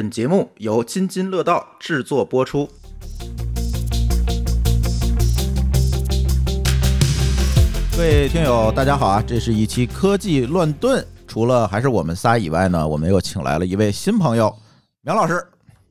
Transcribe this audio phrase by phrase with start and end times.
[0.00, 2.66] 本节目由津津乐道制作播出。
[7.92, 9.22] 各位听友，大家好啊！
[9.26, 14.50] 这是一期科技乱炖，除了还是我们仨以外呢，我们又请来了一位新朋友，
[15.02, 15.46] 苗老师。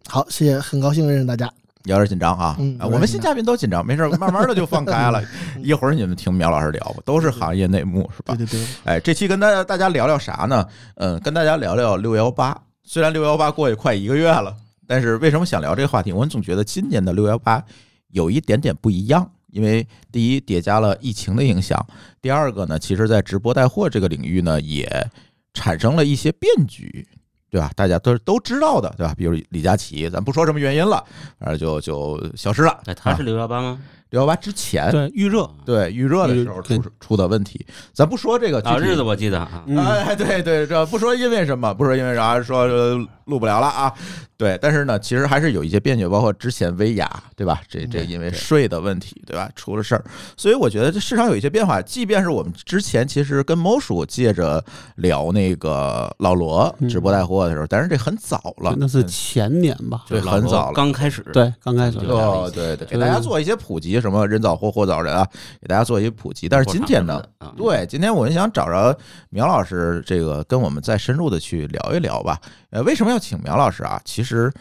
[0.08, 1.48] 好，谢谢，很高兴认识大家。
[1.84, 5.22] 有点紧张啊，嗯啊我们新嘉宾都紧张，没事，慢慢的就放开了。
[5.62, 8.44] 一会儿你们听苗老师聊吧，都是行业内幕是吧对？
[8.48, 10.66] 对对，哎，这期跟大家大家聊聊啥呢？
[10.96, 12.60] 嗯，跟大家聊聊六幺八。
[12.92, 14.52] 虽然六幺八过去快一个月了，
[14.88, 16.12] 但是为什么想聊这个话题？
[16.12, 17.64] 我总觉得今年的六幺八
[18.08, 21.86] 有一点点不一样，因为第一叠加了疫情的影响，
[22.20, 24.90] 第二个呢，其实在直播带货这个领域呢，也
[25.54, 27.08] 产生了一些变局。
[27.52, 27.72] 对吧？
[27.76, 29.12] 大家都都知道的，对吧？
[29.18, 31.04] 比如李佳琦，咱不说什么原因了，
[31.40, 32.80] 反正就就消失了。
[32.86, 33.82] 哎，他是六幺八吗？
[34.10, 43.94] 六幺八之前，对，预热，对预热的时候出出的问题，咱不说这个具啊，体日子我记得啊，嗯哎，对对，这不说因为什么，不说因为啥，说呃录不了了啊。
[44.40, 47.62] 对，但是呢，其实还是有一些变局，包括之前薇娅，对吧？
[47.68, 49.50] 这这因为税的问题，对吧？
[49.54, 50.04] 出了事儿，
[50.38, 51.82] 所以我觉得这市场有一些变化。
[51.82, 54.64] 即便是我们之前其实跟猫叔借着
[54.96, 60.06] 聊那个老罗直播带货的时候，但是这很早了，那是前年吧？
[60.08, 65.28] 对很早了刚开始，对，刚开始就哦，对对，给大家做一些普及，什么人早货，货早人啊，
[65.60, 66.48] 给大家做一些普及。
[66.48, 68.98] 但是今天呢，啊，对，今天我就想找着
[69.32, 72.40] 苗老师，这个跟我们再深入的去聊一聊吧。
[72.72, 74.00] 呃，为什么要请苗老师啊？
[74.06, 74.52] 其实，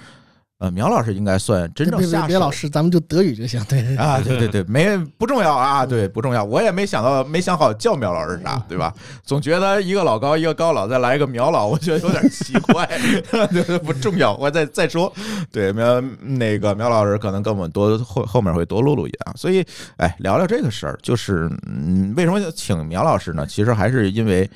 [0.60, 3.62] 呃，苗老师应该算真正下别老师，咱们就德语就行。
[3.68, 6.42] 对对对，啊，对对对，没不重要啊，对不重要。
[6.42, 8.94] 我也没想到，没想好叫苗老师啥，对吧？
[9.22, 12.88] 总觉得一个老高，一个高老，再来一个苗老，我觉得有点奇怪。
[13.84, 15.12] 不重要，我再再说。
[15.52, 19.62] 对苗那个苗老师可能跟我们多后后面会多录录音啊，所以
[19.98, 23.46] 哎，聊聊这个事儿，就是嗯，为什么请苗老师呢？
[23.46, 24.50] 其实还是因为。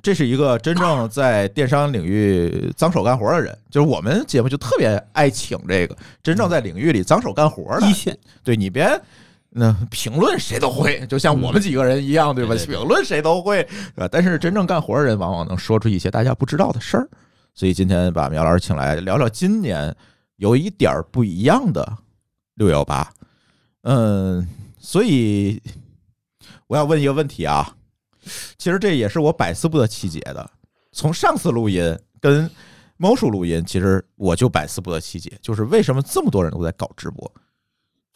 [0.00, 8.88] 这是一个真正在电商领域脏手干活的人，就是我们节目就特别爱请这个真正在领域里脏手干活的一线，对你别
[9.50, 12.54] 那评论谁都会，就像我们几个人一样，对吧？
[12.54, 14.08] 评论谁都会，对吧？
[14.10, 17.06] 但是真正干活的人，往往能说出一些大家不知道的事儿。
[17.54, 19.94] 所以今天把苗老师请来聊聊今年
[20.36, 21.86] 有一点儿不一样的
[22.54, 23.12] 六幺八。
[23.82, 24.48] 嗯，
[24.78, 25.60] 所以
[26.66, 27.76] 我要问一个问题啊，
[28.58, 30.50] 其实这也是我百思不得其解的。
[30.92, 32.50] 从上次录音跟
[32.96, 37.30] 猫叔录音，其实我就百思不得其解，就是为什么这么多人都在搞直播？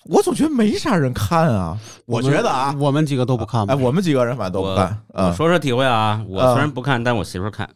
[0.05, 1.77] 我总觉得没啥人看啊。
[2.05, 5.03] 我觉得啊，我们几个都不看吧哎，我们几个人反正都不看。
[5.09, 7.69] 我嗯说说体会啊，我嗯虽然不看，但我媳妇儿看，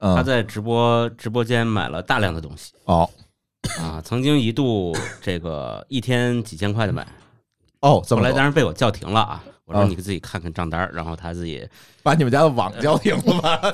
[0.00, 3.08] 嗯，她在直播直播间买了大量的东西哦
[3.78, 7.06] 啊，曾经一度这个一天几千块的买，
[7.80, 9.42] 哦，怎后来么多当然被我叫停了啊。
[9.64, 11.66] 我说啊你自己看看账单儿，然后他自己
[12.02, 13.72] 把你们家的网叫停了吧？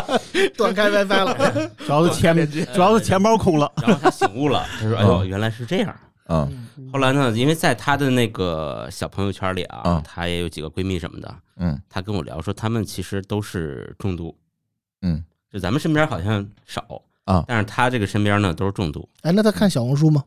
[0.56, 1.70] 断开 WiFi 了。
[1.86, 3.70] 主要是钱，主要是钱包空了。
[3.82, 5.94] 然后他醒悟了，他说：“哎呦，原来是这样。”
[6.30, 14.36] 嗯后来呢，因为在他的那个小朋友圈里啊嗯，她也有几个闺蜜什么的，嗯他跟我聊说，她们其实都是重度，
[15.00, 16.82] 嗯就咱们身边好像少
[17.24, 20.22] 啊但是他这个身边呢都是重度，哎，那他看小红书吗？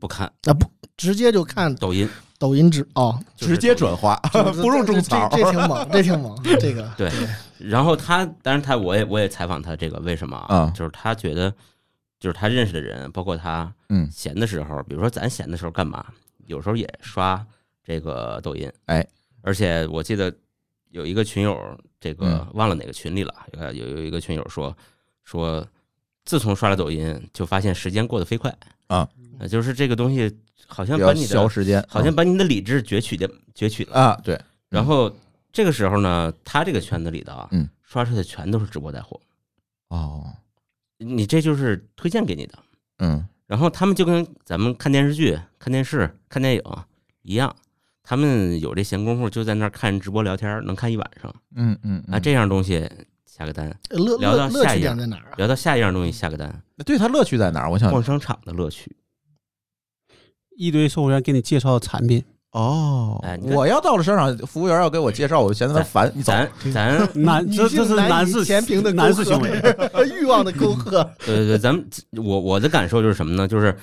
[0.00, 0.66] 不看那不，
[0.96, 2.08] 直接就看抖音，
[2.38, 5.28] 抖音直哦，直接转化， 不用种草。
[5.30, 7.10] 这这挺猛，这挺猛，这个 对。
[7.58, 11.52] 然后他，当然他我也我也采访他这个为什么啊就是他觉得，
[12.18, 14.08] 就是他认识的人，包括他嗯。
[14.10, 16.04] 闲的时候，比如说咱闲的时候干嘛，
[16.46, 17.44] 有时候也刷
[17.82, 19.06] 这个抖音，哎，
[19.40, 20.34] 而且我记得
[20.90, 21.56] 有一个群友，
[22.00, 22.46] 这个嗯。
[22.54, 23.34] 忘了哪个群里了，
[23.72, 24.76] 有有有一个群友说
[25.22, 25.66] 说，
[26.24, 28.54] 自从刷了抖音，就发现时间过得飞快。
[28.88, 29.08] 啊。
[29.38, 30.30] 呃，就是这个东西
[30.66, 33.94] 好像把你的消时间，好像把你的理智攫取的攫取了。
[33.94, 35.14] 啊，对，然后
[35.52, 39.20] 这个时候呢，他这个圈子里的啊，嗯，刷出来的全都是直播带货，
[39.88, 40.24] 哦，
[40.98, 42.58] 你这就是推荐给你的。
[42.98, 46.62] 嗯然后他们就跟咱们看电视剧、看电视、看电影
[47.22, 47.54] 一样，
[48.02, 52.18] 他们有这闲工夫就在那儿看直播聊天，能看一晚上嗯嗯啊。
[52.18, 52.90] 这样东西
[53.26, 55.34] 下个单，乐聊到下一样在哪儿啊？
[55.36, 57.70] 聊到下一样东西下个单，对他乐趣在哪儿？
[57.70, 58.96] 我想逛商场的乐趣。
[60.56, 62.22] 一堆售货员给你介绍产品，
[62.52, 66.32] 哦哎你看我要到了商场，服务员要给我介绍，我就嫌他烦，你走。
[66.32, 69.50] 咱咱男这这是男士前平的男士行为。
[70.20, 71.02] 欲望的沟壑。
[71.24, 73.48] 对对对，咱们我我的感受就是什么呢？
[73.48, 73.76] 就是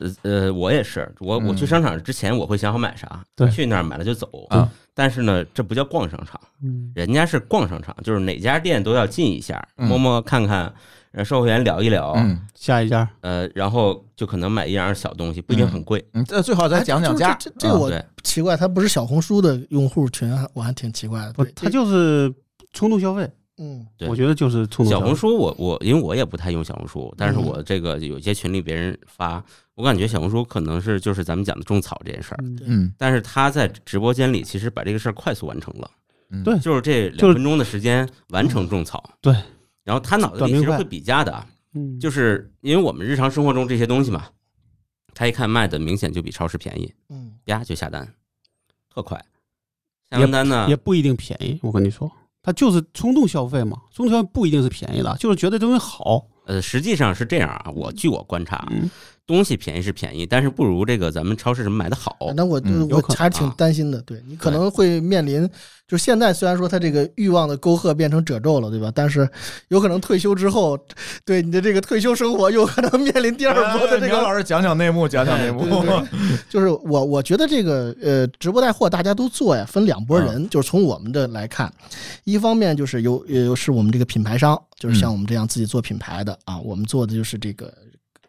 [0.00, 4.68] 呃呃，我也是，我我去嗯商场之前我会想好买啥，对去那儿买了就走啊。
[4.92, 10.72] 但是呢，这不叫逛商场，嗯，人家是逛商场，就是哪家店都要进一下，嗯摸摸看看，
[11.14, 16.04] 呃，售货员聊一聊，嗯下一家呃，然后就可能买一样小东西，不一定很贵。
[16.12, 17.36] 嗯，这最好再讲讲哎价。
[17.38, 17.90] 这这这我，
[18.22, 21.32] 奇怪，他不是小红书的用户群，我还挺奇怪的。
[21.32, 22.32] 不，他就是
[22.72, 23.28] 冲动消费。
[23.56, 29.40] 嗯对我觉得就是冲动消费小红书我我因为我也不太用小红书，但是嗯我这个有些群里别人发，
[29.76, 35.88] 我感觉小红书可能是就是咱们讲的种草这件事儿，嗯嗯但是他在直播间里其实把这个事儿快速完成了，
[36.30, 39.32] 嗯对就是这两分钟的时间完成种草，对，
[39.84, 44.26] 然后他脑子里其实会比价的啊，嗯，就是因为我们日常生活中这些东西嘛，
[45.12, 48.12] 他一看卖的明显就比超市便宜，嗯呀就下单，
[48.92, 49.22] 特快，
[50.10, 51.60] 下完单呢也不一定便宜。
[51.62, 52.10] 我跟你说，
[52.42, 56.26] 他就是冲动消费嘛，冲动消费不一定是便宜的，就是觉得这东西好。
[56.46, 58.66] 呃，实际上是这样啊，我据我观察
[59.26, 62.16] 东西便宜是便宜，但是不如这个咱们超市什么买的好。
[62.36, 65.48] 那我嗯我还是挺担心的，对你可能会面临，
[65.88, 68.92] 就现在虽然说他这个欲望的沟壑变成褶皱了，对吧？
[68.94, 69.26] 但是
[69.68, 70.78] 有可能退休之后，
[71.24, 74.08] 对你的这个退休生活有可能面临第二波的这个。
[74.08, 75.80] 苗老师讲讲内幕，讲讲内幕 对。
[75.80, 81.72] 对对，就是我我觉得这个呃直播带货大家都做呀，分两拨人，就是从我们的来看，
[82.24, 87.72] 一方面就是有有是我们这个品牌商，就是像我们这样自己做品牌的啊，我们做的就是这个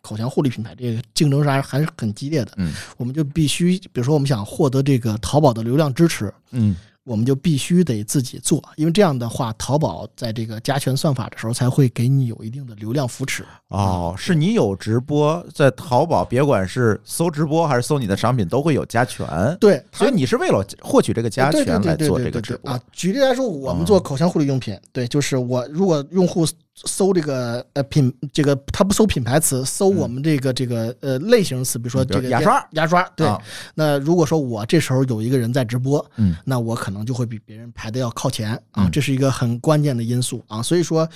[0.06, 2.52] 口腔护理品牌，这个竞争是还是还是很激烈的。
[2.58, 13.46] 嗯我们就必须，比如说我们想获得这个淘宝的流量支持，嗯我们就必须得自己做，因为这样的话，淘宝在这个加权算法的时候才会给你有一定的流量扶持。
[13.68, 19.28] 哦，是你有直播在淘宝，别管是搜直播还是搜你的商品，都会有加权。
[19.62, 22.80] 对，所以你是为了获取这个加权来做这个直播啊。
[22.92, 26.44] 举例来说，我们做口腔护理用品，对，就是我如果用户
[26.76, 33.26] 搜这个呃品这个他不搜品牌词，搜我们这个这个呃类型词，比如说这个牙刷牙刷，对。
[33.26, 33.42] 啊
[33.74, 40.62] 那如果说我这时候有一个人在直播，嗯那我可能就会比别人排的要靠前啊嗯，这是一个很关键的因素啊。
[40.62, 41.08] 所以说，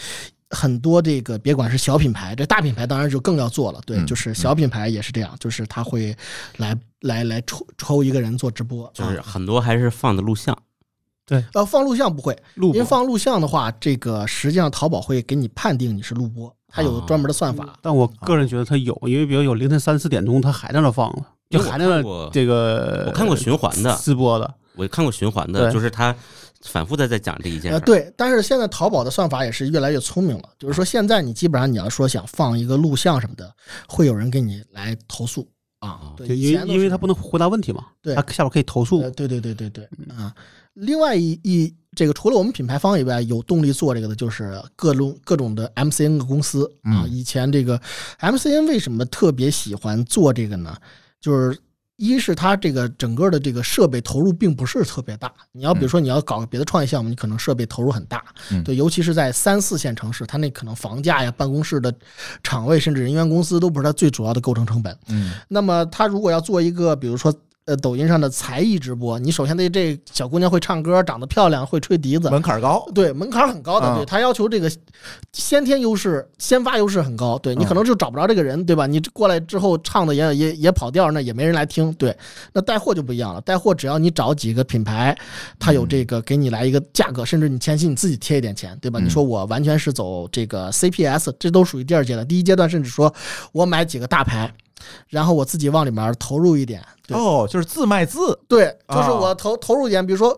[0.51, 3.81] 很多这个别管是小品牌，这大品牌当然就更要做了。
[3.85, 6.15] 对，嗯就是小品牌也是这样，就是他会
[6.57, 10.57] 来来来抽抽一个人做直播，就是啊很多还是放的录像，
[11.53, 17.77] 呃放录像不会，录播因为放录像的话，这个实际上淘宝会给你判定你是录播，它有专门的算法。
[17.81, 26.15] 但我个人觉得它有，因为比如有凌晨三四点钟它还在那放了，就还在那这个我看过循环的，直播的，我看过循环的，就是它
[26.61, 27.79] 反复的在讲这一件呃。
[27.81, 33.51] 对，但是现在淘宝的算法也是越来越聪明了，就是说现在你基本上你要说想放一个录像什么的，
[33.87, 35.47] 会有人给你来投诉
[35.79, 39.85] 啊因为因为他不能回答问题嘛，对他下边可以投诉呃，，对对对对对
[40.15, 40.33] 啊。
[40.79, 47.03] 另外一一这个除了我们品牌方以外，有动力做这个的就是各种各种的 MCN 的公司啊。
[47.03, 47.79] 嗯以前这个
[48.19, 50.75] MCN 为什么特别喜欢做这个呢？
[51.19, 51.57] 就是
[51.97, 55.29] 一是它这个整个的这个设备投入并不是特别大。
[55.51, 61.93] 你要比如说你要搞个别的创业项目，你可能设备投入很大，嗯对，尤其是在三四线城市，它那可能房价呀、办公室的
[62.41, 64.97] 场位，甚至人员公司都不是它最主要的构成成本。
[65.09, 67.33] 嗯那么它如果要做一个，比如说
[67.69, 72.83] 呃抖音上的才艺直播，你首先得这小姑娘会唱歌，长得漂亮，会吹笛子，门槛高。
[72.95, 74.71] 对门槛很高的，嗯对他要求这个
[75.31, 78.87] 先天优势、先发优势很高，对你可能就找不着这个人，对吧？
[78.87, 82.15] 你过来之后唱的也也也跑调，那也没人来听，对。
[82.53, 85.15] 那带货就不一样了，带货只要你找几个品牌，
[85.59, 88.99] 他有这个给你来一个价格，甚至你前期你自己贴一点钱，对吧？
[88.99, 93.13] 嗯你说我完全是走这个 CPS，这都属于第二阶段，第一阶段甚至说
[93.51, 94.51] 我买几个大牌。
[95.07, 98.37] 然后我自己往里面投入一点，哦，就是自卖自。
[98.47, 100.29] 对，就是啊我投投入一点，比如说，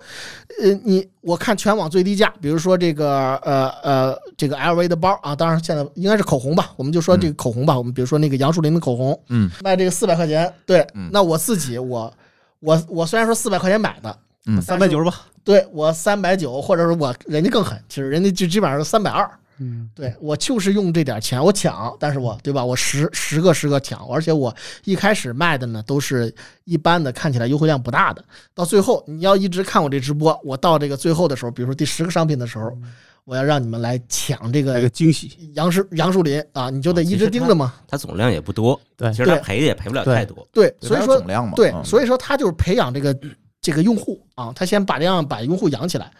[0.61, 10.85] 呃，你我看全网最低价，比如说这个呃呃这个 LV 的包啊，当然现在应该是口红吧，我们就说这个口红吧，我们比如说那个杨树林的口红，嗯，卖这个四百块钱，对。
[10.93, 12.13] 嗯，那我自己我
[12.59, 19.29] 我我虽然说四百块钱买的，嗯三百九十八，对我三百九，或者是我人家更狠，其实人家就基本上是三百二。
[19.63, 22.65] 嗯，对我就是用这点钱，我抢，但是我对吧？
[22.65, 24.53] 我十十个十个抢，而且我
[24.85, 26.33] 一开始卖的呢都是
[26.65, 28.25] 一般的，看起来优惠量不大的。
[28.55, 32.75] 到最后你要一直看我这直播，我到这个最后的时候，比如说第十个商品的时候，
[33.23, 37.75] 我要让你们来抢这来个个惊喜，杨树杨树林啊，你就得一直盯着嘛。
[37.87, 40.47] 它总量也不多，对其实它赔也赔不了太多。
[40.51, 41.53] 对，对所以说总量嘛。
[41.55, 43.15] 对，嗯所以说他就是培养这个
[43.61, 46.11] 这个用户啊，他先把这样把用户养起来，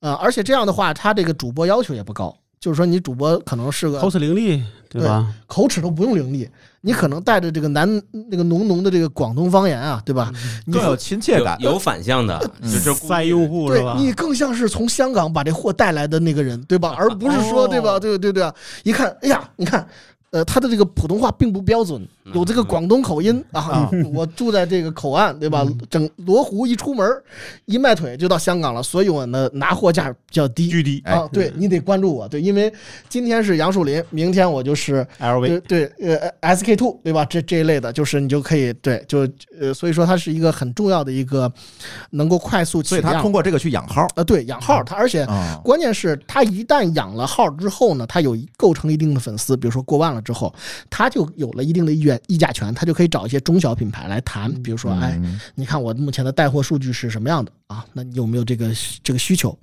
[0.00, 5.34] 呃，而且这样的话，他这个主播要求也不高，就是说你主播可能是个口齿伶俐，对吧？
[5.46, 6.46] 口齿都不用伶俐，
[6.82, 7.88] 你可能带着这个南
[8.30, 10.30] 那个浓浓的这个广东方言啊，对吧？
[10.66, 11.56] 你更有亲切感。
[11.58, 13.94] 有有反向的，嗯就是故意塞用户是吧？
[13.94, 16.94] 对你更像是从香港把这货带来的那个人，对吧？
[16.98, 17.98] 而不是说哦对吧？
[17.98, 18.54] 对对对啊！
[18.82, 19.88] 一看，哎呀，你看
[20.30, 23.90] 呃，他的这个普通话并不标准，嗯有这个广东口音啊啊。
[24.14, 25.66] 我住在这个口岸，对吧？
[25.88, 27.06] 整罗湖一出门，
[27.66, 30.68] 一迈腿就到香港了，所以我呢拿货价比较低。
[30.68, 31.02] 巨低。
[31.04, 31.52] 哎啊，对。
[31.56, 32.72] 你得关注我，对，因为
[33.08, 37.24] 今天是杨树林，明天我就是，LV 对对，呃，SK two 对吧？
[37.24, 39.28] 这这一类的，就是你就可以对，就
[39.60, 41.52] 呃，所以说它是一个很重要的一个
[42.10, 43.22] 能够快速起所以他量。
[43.22, 44.06] 通过这个去养号。
[44.14, 50.54] 啊，对养号，它而且啊，关键是它一旦养了号之后呢，它有构成一定的粉丝，比如说过万了之后，
[50.88, 57.84] 它就有了一定的议议价权，他就可以找一些中小品牌来谈，比如说，哎，嗯你看我目前的带货数据是什么样的啊？
[57.92, 58.70] 那你有没有这个
[59.02, 59.56] 这个需求？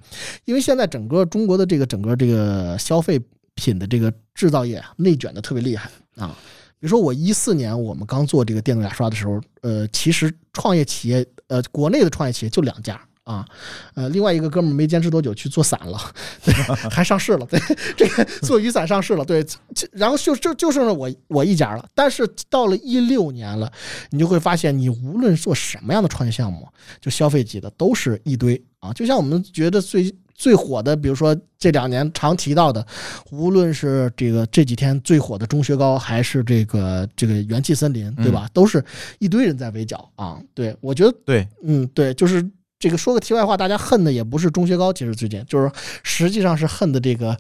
[0.46, 3.20] 因为现在整个中国的这个整个这个消费
[3.56, 6.36] 品的这个制造业啊内卷的特别厉害啊。
[6.80, 13.00] 比如说我一四年我们刚做这个电动牙刷的时候，呃，其实创业企业，呃，国内的创业企业就两家。
[13.28, 13.46] 啊，
[13.94, 16.00] 呃，另外一个哥们儿没坚持多久去做伞了，
[16.46, 16.54] 对，
[16.90, 17.60] 还上市了，对，
[17.98, 19.46] 这个做雨伞上市了，对，
[19.92, 21.86] 然后就就就剩了我我一家了。
[21.94, 23.70] 但是到了一六年了，
[24.12, 26.66] 你就会发现，你无论做什么样的创业项目，
[27.02, 28.94] 就消费级的都是一堆啊。
[28.94, 32.88] 就像我们觉得最最火的，比如说这两年常提到的，
[33.32, 38.48] 无论是这个这几天最火的钟薛高，还是这个这个元气森林，对吧？
[38.54, 38.82] 都是
[39.20, 40.40] 一堆人在围剿啊。
[40.54, 42.50] 对我觉得，对，嗯，对，就是。
[42.80, 45.72] 这个说个题外话，大家恨的也不是钟薛高，其实最近就是
[46.04, 47.36] 实际上是恨的这个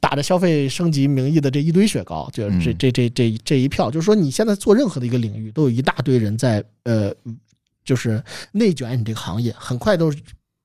[0.00, 2.76] 打着消费升级名义的这一堆雪糕，就是这嗯。
[2.78, 7.14] 这这这这一票，就是说你现在做任何的一个领域，都有一大堆人在呃，
[7.84, 10.18] 就是内卷你这个行业，很快都是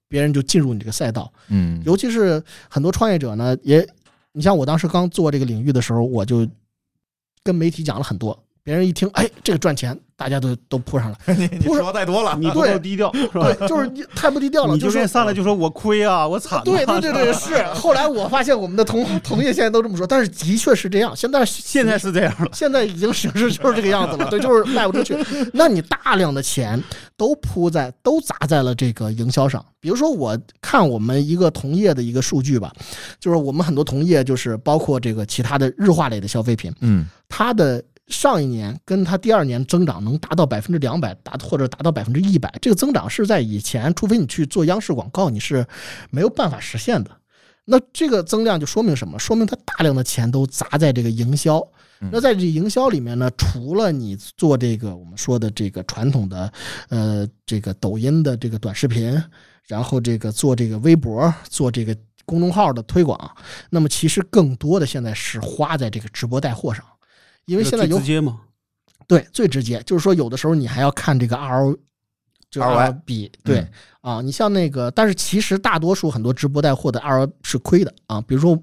[0.08, 3.88] 别人就进入你这个赛道，嗯，尤其是很多创业者呢，也
[4.32, 6.48] 你像我当时刚做这个领域的时候，我就
[7.44, 11.36] 跟媒体讲了很多，别人一听，哎，这个赚钱，大家都都扑上来。
[11.38, 13.54] 你你说太多了，你不够低调是吧？
[13.54, 16.64] 对，就是你太不低调了，你就就是上来就说我亏啊，我惨啊。
[16.66, 17.64] 对对对对，是。
[17.76, 21.16] 后来我发现我们的同同业现在都这么说，但是的确是这样。
[21.16, 22.50] 现在现在是这样了。
[22.54, 25.16] 现在已经形势就是这个样子了，对，就是卖不出去。
[25.54, 26.84] 那你大量的钱
[27.16, 29.64] 都扑在都砸在了这个营销上。
[29.80, 32.74] 比如说，我看我们一个同业的一个数据吧，
[33.20, 45.66] 就是我们很多同业，就是包括这个其他的日化类的消费品，嗯它的上一年跟它第二年增长能达到百分之两百，达或者达到百分之一百，这个增长是在以前，除非你去做央视广告，你是
[46.12, 47.12] 没有办法实现的。
[47.66, 49.18] 那这个增量就说明什么？
[49.18, 51.66] 说明它大量的钱都砸在这个营销。
[52.12, 56.54] 那在这营销里面呢，除了你做这个我们说的这个传统的，
[56.90, 59.20] 呃，这个抖音的这个短视频，
[59.66, 63.18] 然后这个做这个微博，做这个公众号的推广，
[63.72, 66.86] 那么其实更多的现在是花在这个直播带货上，
[67.46, 68.42] 因为现在有直接嘛，
[69.08, 71.78] 对最直接，就是说有的时候你还要看这个 RO。
[72.48, 78.58] 这个 ROI 比对、嗯啊，你像那个，但是其实大多数很多直播带货的 ROI 是亏的啊，比如说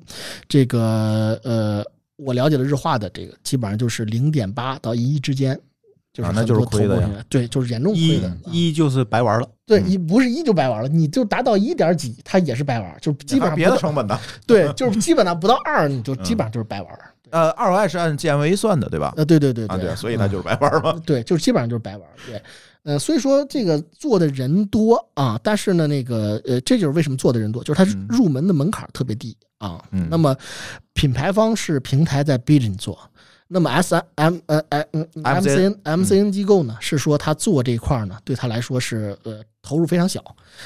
[0.48, 1.84] 这个呃，
[2.16, 5.60] 我了解的日化的这个基本上就是零点八到一亿之间，
[6.10, 8.28] 就是啊那就是亏的呀对，就是严重亏的。
[8.28, 9.46] 啊一就是白玩了。
[9.66, 16.98] 对，嗯一不是一就白玩了，你就达到一点几，它也是白玩，就是基本上别的成本的，对，就是基本上不到二，你就嗯基本上就是白玩。
[17.32, 19.12] 呃，ROI 是按 GMV 算的，对吧？
[19.16, 21.00] 呃，对对对啊，对，所以那就是白玩嘛。
[21.04, 22.06] 对，就是基本上就是白玩。
[22.26, 22.40] 对，
[22.84, 29.82] 呃，所以说这个做的人多啊，但是呢，那个呃，这就是为什么做的人多，就是它嗯入门的门槛特别低啊。
[29.90, 30.36] 嗯那么
[30.92, 32.98] 品牌方是平台在逼着你做。
[33.52, 40.24] 那么 S M 呃呃嗯 M C N M C N 机构呢，是说他做这一块呢，对他来说是呃投入非常小，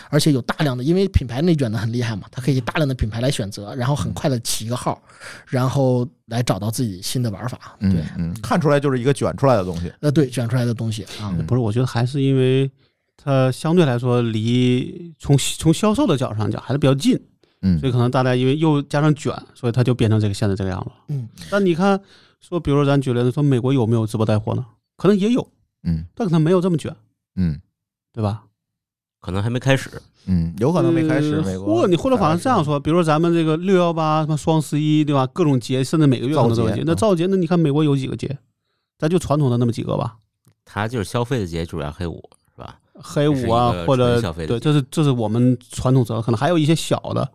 [0.09, 5.03] 而且有大量的，因为品牌内卷的很厉害嘛，他可以大量的品牌来选择，然后很快的起一个号，
[5.47, 7.77] 然后来找到自己新的玩法。
[7.81, 9.93] 对，嗯，看出来就是一个卷出来的东西。
[10.01, 12.71] 呃，对，卷出来的东西啊，嗯不是，我觉得还是因为
[13.17, 17.21] 它相对来说离从从销售的角度上讲还是比较近，
[17.63, 20.91] 嗯所以可能大家因为又加上卷，所以它就变成这个现在这个样子。
[21.09, 22.01] 嗯，但你看，
[22.49, 24.65] 说比如咱举例子说美国有没有直播带货呢？
[24.97, 25.47] 可能也有，
[25.83, 26.95] 嗯但可能没有这么卷，
[27.35, 27.61] 嗯
[28.13, 28.45] 对吧？
[29.21, 29.91] 可能还没开始。
[30.29, 31.37] 嗯，有可能没开始。
[31.37, 35.27] 呃美国或你或者反正这样说，比如说咱们这个六幺八、什么双十一，对吧？
[35.27, 36.83] 各种节，甚至每个月都有节。
[36.87, 38.39] 那造节，那你看美国有几个节？
[38.99, 40.17] 咱就传统的那么几个吧，
[40.65, 42.23] 它就是消费的节，主要黑五
[42.55, 42.79] 是吧？
[42.95, 47.29] 黑五啊或者纯消费的对，这是这是我们传统折，可能还有一些小的，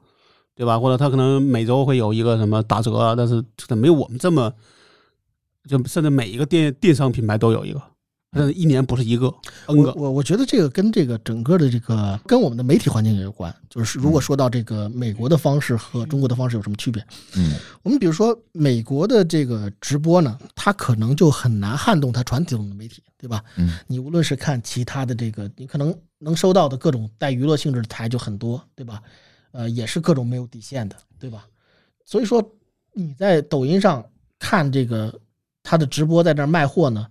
[0.56, 0.80] 对吧？
[0.80, 4.51] 或者他可能每周会有一个什么打折啊，但是可能没有我们这么，
[5.70, 7.82] 就甚至每一个电电商品牌都有一个，
[8.32, 9.27] 但是一年不是一个
[9.68, 9.94] ，N 我个。
[9.94, 13.53] 我我觉得这个跟这个整个的这个跟我们的媒体环境也有关。
[13.70, 17.53] 就是如果说到这个美国的方式和中国的方式有什么区别，嗯
[17.84, 23.44] 我们比如说美国的这个直播呢，它可能就很难撼动它传统的媒体，对吧？
[23.58, 29.01] 嗯你无论是看其他的这个，你可能能收到的各种带娱乐性质的台就很多，对吧？
[29.51, 31.46] 呃，也是各种没有底线的，对吧？
[32.06, 32.44] 所以说
[32.94, 34.03] 你在抖音上
[34.39, 35.13] 看这个
[35.63, 37.06] 他的直播在这儿卖货呢，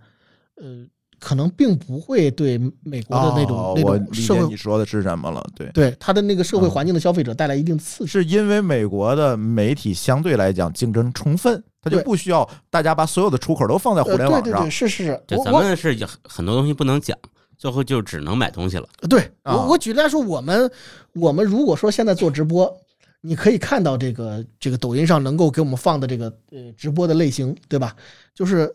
[0.56, 0.84] 呃，
[1.18, 5.68] 可能并不会对美国的那种、那哦我理种社会解你说的是什么了，对。
[5.72, 8.10] 对他的那个社会嗯环境的消费者带来一定刺激。
[8.10, 14.70] 是因为美国的媒体相对来讲竞争充分，它就不需要大家把所有的出口都放在互呃，联网上对对对，。
[14.70, 17.16] 是是咱们是很多东西不能讲，
[17.56, 18.88] 最后就只能买东西了。
[19.08, 20.70] 对啊我我举例来说，我们
[21.14, 22.74] 我们如果说现在做直播，
[23.22, 27.94] 你可以看到这个这个抖音上能够给我们放的这个呃直播的类型，对吧？
[28.34, 28.72] 就是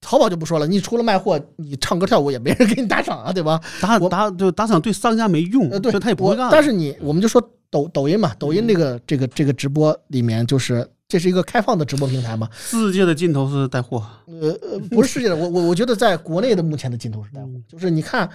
[0.00, 3.60] 淘宝就不说了，你除了卖货，你唱歌跳舞也没人给你打赏啊，对吧？
[3.80, 6.48] 打打就打赏对商家没用，呃，对他也不会干。
[6.50, 18.28] 但是你我们就说抖抖音嘛，抖音这个这个这个直播里面，就是这是一个开放的直播平台嘛， 世界的尽头是带货，呃呃，不是世界的，我我我觉得在国内的目前的尽头是带货，就是你看，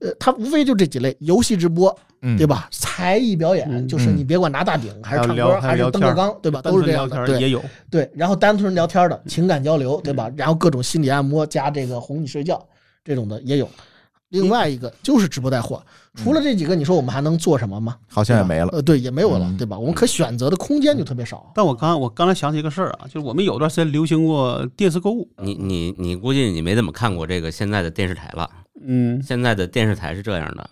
[0.00, 2.46] 呃，它无非就这几类，游戏直播，嗯，对？
[2.46, 2.68] 吧？
[2.70, 6.60] 才艺表演，嗯就是你别管拿大顶还是唱歌还是有聊天登个纲，对吧？
[6.62, 8.10] 都是这样的，对也有，对。
[8.14, 10.30] 然后单纯聊天的情感交流，对吧？
[10.36, 12.62] 然后各种心理按摩加这个哄你睡觉
[13.04, 13.68] 这种的也有。
[14.30, 15.80] 另外一个就是直播带货，
[16.16, 17.96] 除了这几个，你说我们还能做什么吗？
[18.08, 18.68] 好像也没了。
[18.72, 19.78] 呃，对，也没有了嗯，对吧？
[19.78, 21.52] 我们可选择的空间就特别少。
[21.54, 28.50] 但我刚我刚才想起一个事儿啊，就是我们有段时间流行过电视购物，你你你估计你没怎么看过这个现在的电视台了。
[28.80, 30.68] 嗯，现在的电视台是这样的，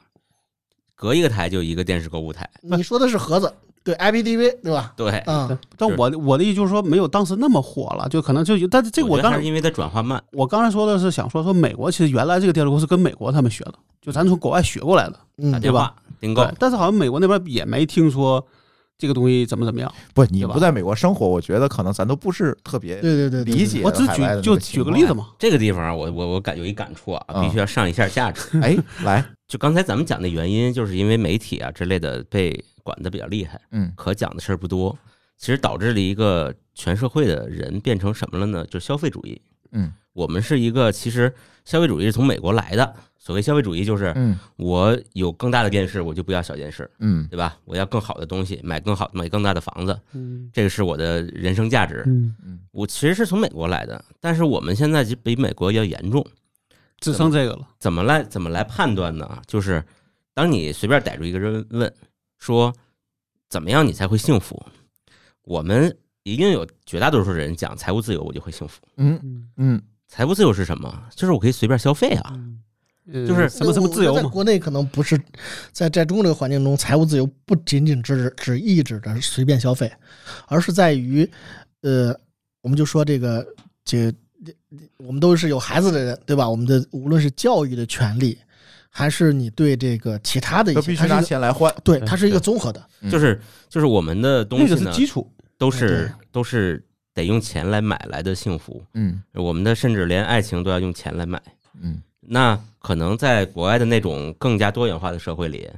[0.94, 2.48] 隔一个台就一个电视购物台。
[2.62, 4.92] 你说的是盒子，对 IPTV，对吧？
[4.96, 10.22] 对，嗯，但我我的意思就是说，没有当时那么火了，就可能就有，但是这个我当时因为它转化慢。
[10.32, 18.44] 我刚才说的是想说说美国其实原来这个电视购物是跟美国他们学的，就咱从国外学过来的，打嗯，电话订购对，，但是好像美国那边也没听说
[18.96, 19.92] 这个东西怎么怎么样。
[20.14, 23.82] 不，你不在美国生活，我觉得可能咱都不是特别对对对，理解。
[23.82, 25.12] 我只举就举个例子。
[25.12, 28.40] 嘛，这个地方我我我感有一感触啊，嗯必须要上一下价值。
[28.62, 34.96] 哎，来， 就刚才咱们讲的原因，就是因为媒体啊之类的被管的比较厉害，嗯可讲的事儿不多，
[35.36, 38.64] 其实导致了一个全社会的人变成什么了呢？
[38.66, 39.40] 就是消费主义。
[39.74, 42.94] 嗯我们是一个其实消费主义是从美国来的。
[43.18, 47.56] 所谓消费主义，就是嗯我有更大的电视，我就不要小电视，嗯对吧？
[47.64, 52.02] 我要更好的东西，买更好买更大的房子，嗯这个是我的人生价值。
[52.06, 56.24] 嗯，嗯我其实是从美国来的，但是我们现在就比美国要严重。
[57.00, 57.66] 只剩这个了。
[57.78, 59.40] 怎么来怎么来判断呢？
[59.46, 59.82] 就是
[60.34, 61.90] 当你随便逮住一个人问
[62.38, 62.74] 说
[63.48, 64.62] 怎么样你才会幸福，
[65.44, 68.80] 我们一定有绝大多数人讲财务自由我就会幸福。
[68.96, 71.02] 嗯嗯，嗯财务自由是什么？
[71.14, 72.34] 就是我可以随便消费啊。
[73.12, 75.20] 呃就是什么什么自由在国内可能不是
[75.72, 79.92] 在在中国这个环境中，财务自由不仅仅只只意指着随便消费，
[80.46, 81.30] 而是在于，
[81.82, 82.18] 呃，
[82.62, 83.46] 我们就说这个
[83.84, 84.14] 这个
[84.96, 86.48] 我们都是有孩子的人，对吧？
[86.48, 88.38] 我们的无论是教育的权利，
[88.88, 91.70] 还是你对这个其他的一些，都必须拿钱来换。
[91.84, 92.82] 对，它是一个综合的。
[93.02, 95.30] 嗯就是就是我们的东那个是西呢，基础。
[95.58, 98.84] 都是都是得用钱来买来的幸福。
[98.94, 101.42] 嗯我们的甚至连爱情都要用钱来买。
[101.80, 105.68] 嗯那可能在国外的那种更加多元化的社会里，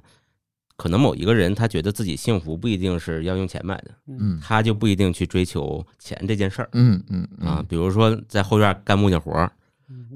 [0.77, 7.65] 可能某一个人他觉得自己幸福不一定是要用钱买的，嗯他就不一定去追求钱这件事儿嗯嗯啊。
[7.69, 9.51] 比如说在后院干木匠活儿，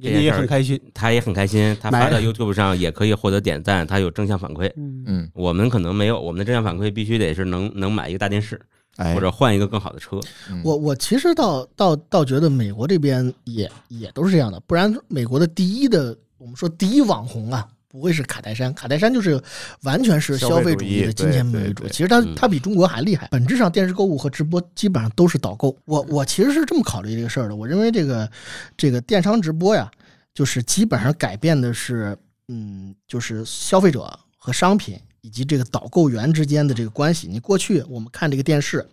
[0.00, 0.80] 这人家也很开心。
[0.94, 4.72] 他也很开心，他发到 YouTube 上也可以获得点赞，他有正向反馈。
[4.76, 8.60] 嗯嗯，我们可能没有，我们的正向反馈必须得是能能买一个大电视，
[9.00, 10.20] 哎，或者换一个更好的车。
[10.50, 19.42] 嗯我我其实倒倒倒觉得美国这边也也都是这样的，不然美国的第一的我们说第一网红啊，不会是卡戴珊，卡戴珊就是
[19.82, 21.88] 完全是消费主义的金钱为主。
[21.88, 25.76] 其实他嗯他比中国还厉害，本质上电视购物和直播基本上都是导购。
[25.86, 28.30] 我我其实是这么考虑这个事儿的，我认为这个
[28.76, 29.90] 这个电商直播呀，
[30.34, 32.16] 就是基本上改变的是
[32.48, 37.26] 嗯，就是消费者和商品以及这个导购员之间的这个关系。
[37.26, 38.86] 你过去我们看这个电视。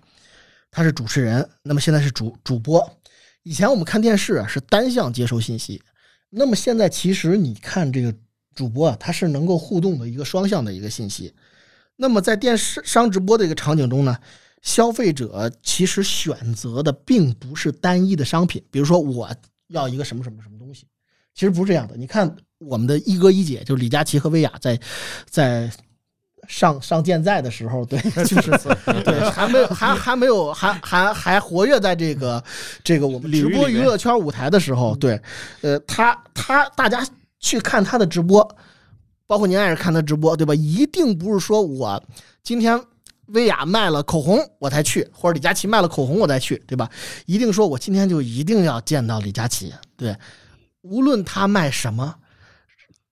[0.69, 2.85] 他是主持人，那么现在是主主播。
[3.43, 5.81] 以前我们看电视啊是单向接收信息，
[6.29, 8.13] 那么现在其实你看这个
[8.53, 11.33] 主播啊，他是能够互动的一个双向的一个信息。
[11.95, 14.15] 那么在电视商直播的一个场景中呢，
[14.61, 19.33] 消费者其实选择的并不是单一的商品，比如说我
[19.69, 20.85] 要一个什么什么什么东西，
[21.33, 21.95] 其实不是这样的。
[21.95, 24.77] 你看我们的一哥一姐，就是李佳琦和薇娅在
[25.29, 25.71] 在
[26.47, 28.51] 上上健在的时候，对， 就是
[29.03, 32.43] 对，还没有还还没有还还还活跃在这个
[32.83, 35.21] 这个我们直播娱乐圈舞台的时候，对，
[35.61, 37.05] 呃，他他大家
[37.39, 38.47] 去看他的直播，
[39.27, 40.55] 包括您爱人看他直播，对吧？
[40.55, 42.01] 一定不是说我
[42.41, 42.81] 今天
[43.27, 46.89] 薇娅卖了口红我才去，或者李佳琦卖了口红我再去，对吧？
[47.25, 50.15] 一定说我今天就一定要见到李佳琦，对，
[50.81, 52.15] 无论他卖什么。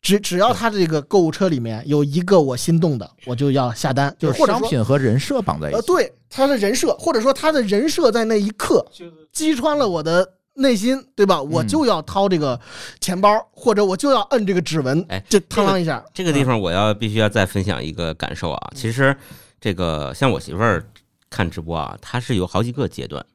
[0.06, 5.88] 只只要他这个购物车里面有一个我心动的，我就要下单，就是或者商品和人设绑在一起呃，起。
[5.88, 8.86] 对他的人设，或者说他的人设在那一刻
[9.32, 11.42] 击穿了我的内心，对吧？
[11.42, 12.60] 我嗯就要掏这个
[13.02, 19.18] 钱包，或者我就要摁这个指纹，哎这嘡啷一下，这个地方我要必须要再分享一个感受啊，其实
[19.60, 20.88] 这个像我媳妇儿
[21.32, 23.26] 看直播啊，她是有好几个阶段。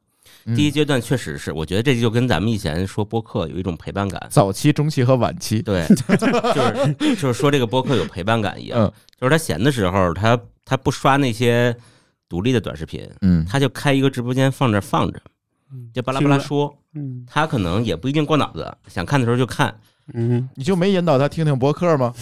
[0.44, 0.55] 嗯。
[0.55, 8.81] 第一阶段确实是，我觉得这就跟咱们以前说播客有一种陪伴感，早期、中期和晚期，对， 就是 就是说这个播客有陪伴感一样。
[8.81, 11.74] 嗯，就是他闲的时候，他他不刷那些
[12.29, 13.44] 独立的短视频，嗯。
[13.48, 15.20] 他就开一个直播间放这儿放着，
[15.92, 17.24] 就巴拉巴拉说，嗯。
[17.26, 19.74] 他可能也不一定过脑子，想看的时候就看，
[20.14, 22.12] 嗯，你就没引导他听听播客吗？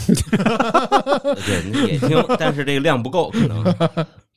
[1.23, 3.65] 呃 对，你也听，但是这个量不够，可能。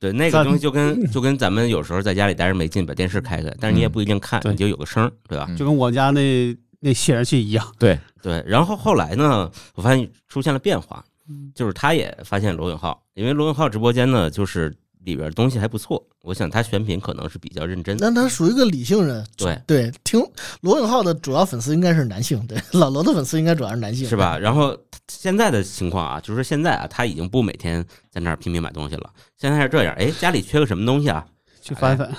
[0.02, 4.52] 对，那个东西就跟就跟咱们有时候在家里待着没劲，把电视开开，但是你也不一定看，对。
[4.52, 5.46] 你就有个声，对吧？
[5.48, 5.56] 嗯。
[5.56, 11.52] 就跟我家那那显示器一样，对，对，然后后来呢，我发现出现了变化，嗯。
[11.54, 17.98] 就是他也发现罗永浩，因为罗永浩直播间呢，就是里边东西还不错，我想他选品可能是比较认真。
[17.98, 20.22] 那他属于一个理性人，对对，听
[20.62, 24.38] 罗永浩的主要粉丝应该是男性，对，老罗的粉丝应该主要是男性，是吧？？
[24.38, 29.10] 然后现在的情况啊，就是现在啊，他已经不每天在那儿拼命买东西了。
[29.38, 31.26] 现在是这样，哎，家里缺个什么东西啊？
[31.62, 32.12] 去翻翻，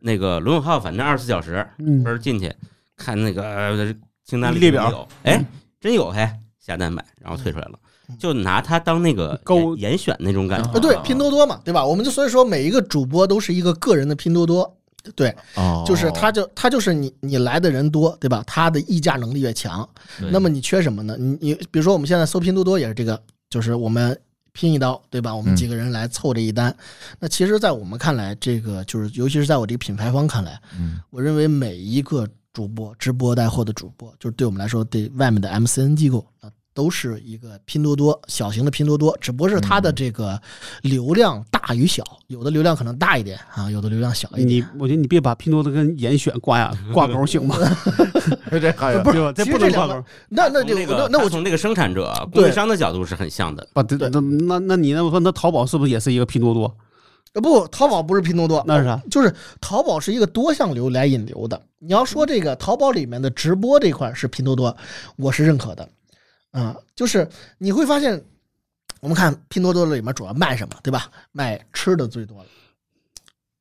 [0.00, 2.52] 那个罗永浩反正二十四小时，嗯分儿进去
[2.96, 5.44] 看那个呃清单里列表哎，
[5.80, 6.28] 真有嘿，
[6.60, 7.78] 下单买，然后退出来了，
[8.18, 10.70] 就拿它当那个勾严严选那种感觉。
[10.72, 11.84] 呃，对，拼多多嘛，对吧？
[11.84, 14.76] 我们就所以说每一个主播都是一个个人的拼多多，
[15.14, 18.42] 对，哦就是他就他就是你你来的人多，对吧？
[18.46, 19.88] 他的议价能力越强，
[20.30, 21.16] 那么你缺什么呢？
[21.18, 24.18] 你你比如说我们现在搜拼多多也是这个，就是我们
[24.52, 25.34] 拼一刀，对吧？
[25.34, 26.74] 我们嗯几个人来凑这一单。
[27.20, 40.40] 那其实，在我们看来，这个就是尤其是在我这个品牌方看来，嗯我认为每一个主播、直播带货的主播，就是对我们来说，对外面的 MCN 机构啊，都是一个拼多多小型的拼多多，只不过是它的这个
[40.82, 44.64] 流量大与小，有的流量可能大一点啊，有的流量小一点你。
[44.78, 47.56] 我觉得你别把拼多多跟严选挂呀 挂钩行吗？
[48.48, 49.18] 这还有不是？
[49.32, 50.04] 这其实这两个不能挂钩。
[50.28, 53.66] 那那就从这个那那我从那个生产者、供应商的角度是很像的。
[53.74, 56.72] 不，这对那那那你那我说那淘宝是不是也是一个拼多多？
[57.32, 59.02] 呃不，淘宝不是拼多多，那是啥？
[59.10, 61.60] 就是淘宝是一个多向流来引流的。
[61.80, 64.76] 你要说这个淘宝里面的直播这块是拼多多，
[65.16, 65.88] 我是认可的。
[66.50, 68.22] 啊、就是你会发现，
[69.00, 71.10] 我们看拼多多里面主要卖什么，对吧？
[71.30, 72.46] 卖吃的最多了。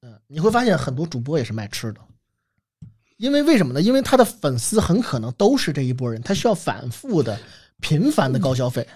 [0.01, 1.99] 嗯、你会发现很多主播也是卖吃的，
[3.17, 3.81] 因为为什么呢？
[3.81, 7.37] 因为他的粉丝很可能都是这一波人，他需要反复的、
[7.81, 8.87] 频繁的高消费。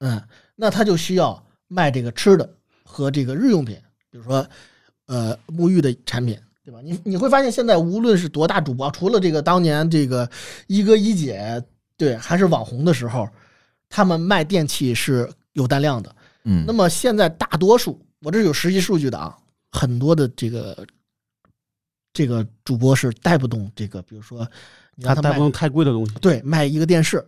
[0.00, 0.20] 嗯，
[0.54, 2.48] 那他就需要卖这个吃的
[2.82, 3.76] 和这个日用品，
[4.10, 4.46] 比如说
[5.06, 6.80] 呃沐浴的产品，对吧？
[6.82, 10.28] 你你会发现现在无论是多大主播，除了这个当年这个
[10.66, 11.62] 一哥一姐，
[11.96, 13.28] 对，还是网红的时候，
[13.88, 16.14] 他们卖电器是有单量的。
[16.44, 19.36] 嗯那么现在大多数，我这有实际数据的啊，
[19.72, 20.86] 很多的这个
[22.12, 24.46] 这个主播是带不动这个，比如说
[24.94, 26.14] 你让他卖他带不动太贵的东西。
[26.20, 27.24] 对，卖一个电视，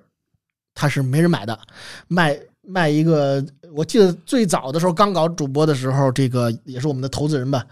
[0.73, 1.59] 他是没人买的。
[2.07, 7.67] 卖卖一个，我记得最早的时候刚搞主播的时候，这个也是我们的投资人吧，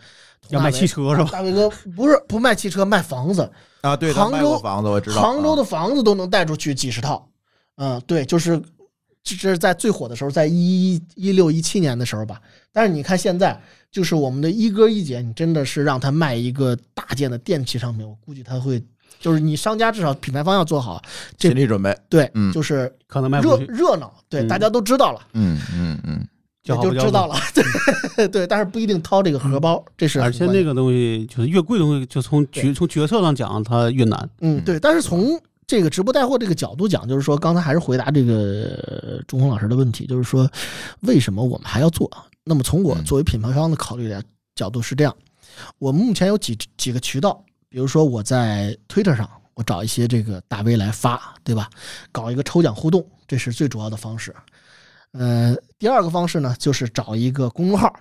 [0.51, 1.29] 要卖汽车是吧？
[1.33, 7.29] 大伟哥不是不卖汽车，卖房子，啊，对，杭州房子我知道，啊杭州的房子都能带出去几十套。
[7.77, 8.59] 嗯，对，就是
[9.23, 12.41] 这这是在最火的时候，在一一六一七年的时候吧。
[12.73, 18.83] 但是你看现在，就是我们的一哥一姐，你真的是让他卖一个大件的电器商品，我估计他会，
[19.21, 21.03] 就是你商家至少品牌方要做好，
[21.39, 26.27] 这心理准备，对，嗯就是可能卖热不出去，热闹，对，嗯大家都知道了，嗯嗯嗯，
[26.75, 27.37] 也叫好不叫座就知道了，
[28.17, 34.31] 对 对，但是不一定掏这个荷包，这是而且那个东西就是越贵的东西，就从决从决策上讲，它越难。
[34.41, 38.35] 嗯，对，但是从这个直播带货这个角度讲，就是说，刚才还是回答这个
[38.87, 40.49] 呃钟红老师的问题，就是说，
[41.01, 42.11] 为什么我们还要做？
[42.45, 44.23] 那么从我嗯作为品牌方的考虑的
[44.55, 45.15] 角度是这样，
[45.79, 51.69] 我目前有几几个渠道，比如说我在 Twitter 上，我找一些这个大 V 来发，对吧？
[52.13, 54.35] 搞一个抽奖互动，这是最主要的方式。
[55.19, 57.93] 呃，第二个方式呢，就是找一个公众号，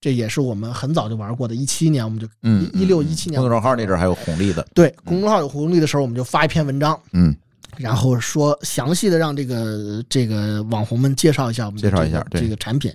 [0.00, 3.40] 这也是我们很早就玩过的，一七年我们就嗯，一六一七年。
[3.40, 7.34] 公众号那阵儿还有红利的，对公众号有红利的时候，我们就发一篇文章，嗯，
[7.76, 12.94] 然后说详细的让这个这个网红们介绍一下我们的介绍一下这个这个产品，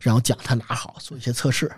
[0.00, 1.70] 然后讲它哪好，做一些测试。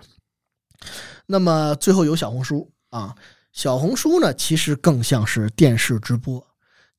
[1.27, 3.15] 那么最后有小红书啊，
[3.53, 6.45] 小红书呢其实更像是电视直播，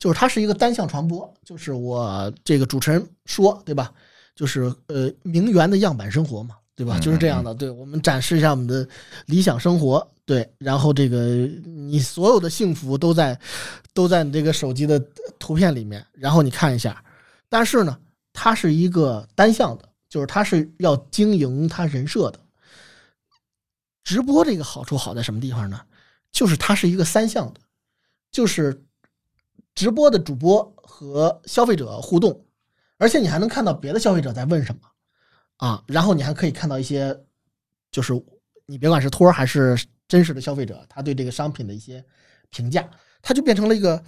[0.02, 3.94] 就是它是一个单向传播，就是我这个主持人说对吧？
[4.36, 6.98] 就是呃名媛的样板生活嘛，对吧？
[6.98, 8.88] 嗯就是这样的，对我们展示一下我们的
[9.28, 13.40] 理想生活，对，然后这个你所有的幸福都在
[13.94, 15.00] 都在你这个手机的
[15.38, 17.04] 图片里面，然后你看一下。
[17.48, 17.96] 但是呢，
[18.34, 22.40] 它是一个单向的，就是它是要经营它人设的。
[24.04, 25.80] 直播这个好处好在什么地方呢？
[26.32, 27.60] 就是它是一个三项的，
[28.32, 28.84] 就是
[29.76, 32.46] 直播的主播和消费者互动，
[32.98, 34.82] 而且你还能看到别的消费者在问什么
[35.58, 37.18] 啊，然后你还可以看到一些，
[37.92, 38.14] 就是
[38.66, 42.04] 你别管是托儿还是真实的消费者，他对这个商品的一些
[42.50, 42.90] 评价，
[43.22, 44.04] 它就变成了一个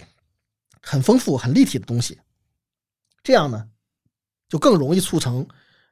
[0.82, 2.20] 很丰富、很立体的东西。
[3.22, 3.66] 这样呢，
[4.48, 5.46] 就更容易促成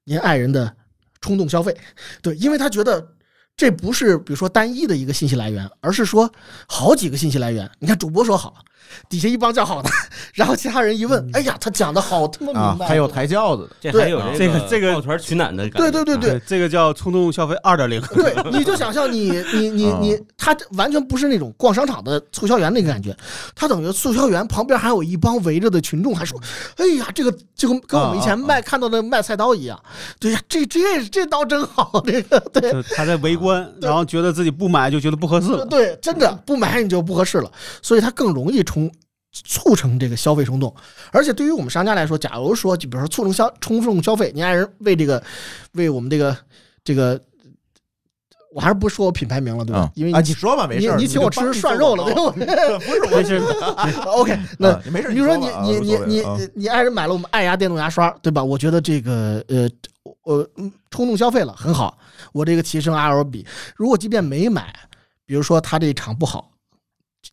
[0.04, 0.76] 您爱人的
[1.20, 1.74] 冲动消费。
[2.20, 3.16] 对，因为他觉得
[3.56, 6.30] 这不是比如说单一的一个信息来源，而是说
[6.68, 7.70] 好几个信息来源。
[7.78, 8.62] 你看主播说好，
[9.08, 9.90] 底下一帮叫好的，
[10.34, 18.00] 然后其他人一问，哎呀，他讲的好他妈明，白，啊还有抬轿子的，这对还有这个这个抱团取暖的感觉，对对对对，这个叫冲动消费二点零。
[18.14, 23.16] 对，你就想象你你你你嗯，他完全不是那种逛商场的促销员那个感觉，
[23.54, 26.38] 他等于促销员旁边还有一帮围着的群众，还说，
[26.76, 29.80] 哎呀，这个就跟跟我们以前卖看到的卖菜刀一样，
[30.18, 32.72] 对呀，这这这刀真好， 这个对。
[32.94, 35.64] 他在围观，然后觉得自己不买就觉得不合适了。
[35.66, 38.90] 对，真的不买你就不合适了，所以他更容易冲
[39.32, 40.74] 促成这个消费冲动。
[41.10, 45.22] 而且对于我们商家来说，假如说就比如说促成消冲动消费，你爱人为这个
[45.72, 46.36] 为我们这个
[46.84, 47.20] 这个，
[48.54, 49.90] 我还是不说我品牌名了，对吧嗯？
[49.94, 52.78] 因为啊，你说吧，没事，你你请我吃涮肉了，对吧？
[52.86, 53.38] 不是我没事，
[54.08, 58.42] OK， 那啊没事，比如说你你你你你你爱人买了我们爱牙电动牙刷，对吧？
[58.42, 59.68] 我觉得这个呃
[60.24, 61.96] 我嗯冲动消费了很好，
[62.32, 64.74] 我这个提升 RO 比，如果即便没买，
[65.24, 66.51] 比如说他这一场不好，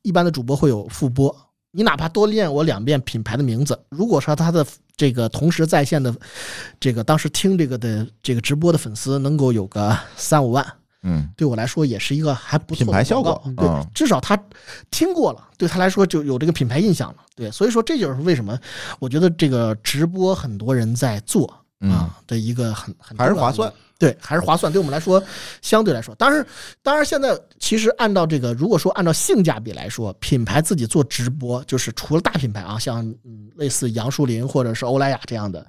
[0.01, 1.35] 一般的主播会有复播，
[1.71, 6.13] 你哪怕多练我两遍品牌的名字，如果说他的这个同时在线的
[6.79, 10.65] 这个当时听这个的这个直播的粉丝能够有个三五万，
[11.03, 14.37] 嗯，对我来说也是一个还不错的品牌效果对嗯，至少他
[14.91, 17.17] 听过了，对他来说就有这个品牌印象了。
[17.35, 18.57] 对，所以说这就是为什么
[18.99, 24.71] 我觉得这个直播很多人在做嗯啊的一个很很还是划算，对，还是划算。
[24.71, 25.23] 对我们来说，
[25.61, 26.45] 相对来说，当然，
[26.83, 35.65] 当然现在其实按照这个，如果说按照性价比来说，品牌自己做直播，就是除了大品牌啊，像嗯类似杨树林或者是欧莱雅这样的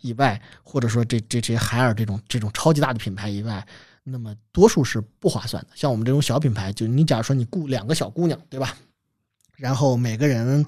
[0.00, 3.66] 以外，或者说这这这些海尔这种这种超级大的品牌以外，
[4.04, 5.70] 那么多数是不划算的。
[5.74, 8.76] 像我们这种小品牌，就你假如说你雇两个小姑娘，对吧？
[9.56, 10.64] 然后每个人，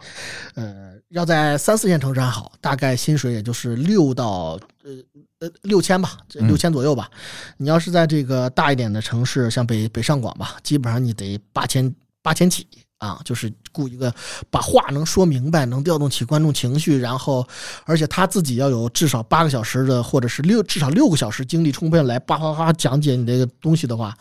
[0.55, 4.93] 呃，要在三四线城市还好，大概薪水也就是六到呃
[5.41, 7.11] 呃六千吧，六千左右吧。
[7.57, 12.67] 你要是在这个大一点的城市，像北北上广吧，基本上你得八千八千起
[12.99, 14.13] 啊，就是雇一个
[14.51, 17.47] 把话能说明白，能调动起观众情绪，然后
[17.85, 24.17] 而且他自己要有至少八个小时的，或者是六至少六个小时精力充沛来叭叭叭讲解你这个东西的话，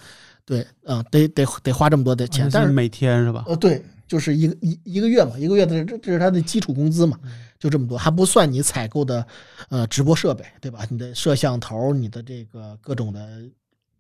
[0.46, 3.46] 对，嗯，得得得花这么多的钱，但是每天是吧？
[3.48, 7.20] 呃，对，就是一个一一个月嘛，一个月的这这是他的基础工资嘛，
[7.60, 9.28] 就这么多，还不算你采购的
[9.70, 10.86] 呃直播设备，对吧？
[10.90, 13.44] 你的摄像头、你的这个各种的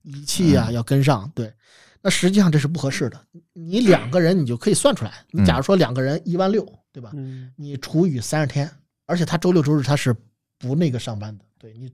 [0.04, 1.54] 仪器啊要跟上，对。
[2.00, 3.20] 那实际上这是不合适的。
[3.54, 7.12] 你两个人你就可以算出来，你假如说两个人一万六，对吧？
[7.16, 8.70] 嗯，你除以三十天，
[9.08, 10.16] 而且他周六周日他是
[10.58, 11.92] 不那个上班的，对你，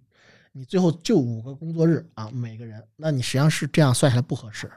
[0.52, 4.70] 你最后就五个工作日啊，每个人，那你实际上是这样算下来不合适，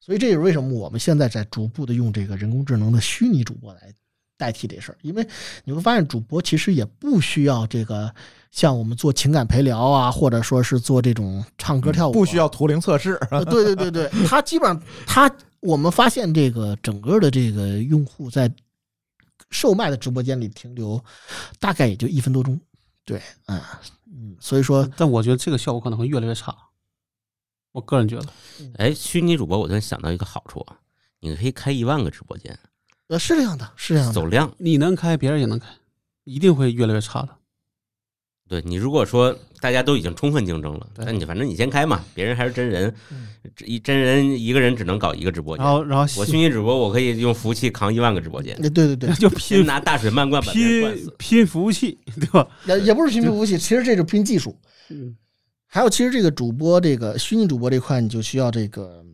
[0.00, 3.92] 所以这也是为什么我们现在在逐步的用这个人工智能的虚拟主播来
[4.36, 5.26] 代替这事儿，因为
[5.64, 8.14] 你会发现主播其实也不需要这个
[8.50, 15.30] 像我们做情感陪聊啊，或者说是做这种唱歌跳舞啊、不需要图灵测试，呃，对对对对，他基本上他
[15.60, 18.50] 我们发现这个整个的这个用户在
[19.50, 21.02] 售卖的直播间里停留
[21.58, 22.58] 大概也就一分多钟，
[23.04, 23.60] 对，嗯
[24.06, 26.56] 嗯，所以说但我觉得这个效果可能会越来越差。
[27.78, 28.26] 我个人觉得，
[28.76, 30.76] 哎，虚拟主播，我突然想到一个好处啊，
[31.20, 32.58] 你可以开一万个直播间，
[33.06, 34.52] 呃是这样的，是这样的，走量。
[34.58, 35.68] 你能开，别人也能开，
[36.24, 37.28] 一定会越来越差的。
[38.48, 45.72] 对你如果说大家都已经充分竞争了，对那你反正你先开嘛，别人还是真人嗯，这一真人一个人只能搞一个直播间然。
[45.72, 51.14] 后，然后我虚拟主播，我可以用服务器扛一万个直播间，呃对对对， 就拼先拿大水漫灌把别人灌死。
[51.18, 52.48] 拼拼服务器，对吧？
[52.66, 54.56] 也也不是拼服务器，其实这是拼技术。
[54.88, 55.14] 嗯，
[55.70, 59.04] 还有，其实这个主播这个虚拟主播这块，你就需要这个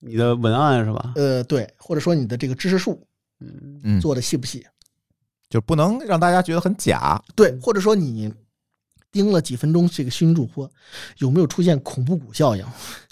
[0.00, 1.12] 你的文案是吧？
[1.14, 3.06] 呃对，或者说你的这个知识树
[3.40, 4.66] 嗯，嗯，做的细不细，
[5.50, 7.22] 就不能让大家觉得很假。
[7.36, 8.32] 对，或者说你
[9.12, 10.68] 盯了几分钟这个新主播
[11.18, 12.64] 有没有出现恐怖谷效应，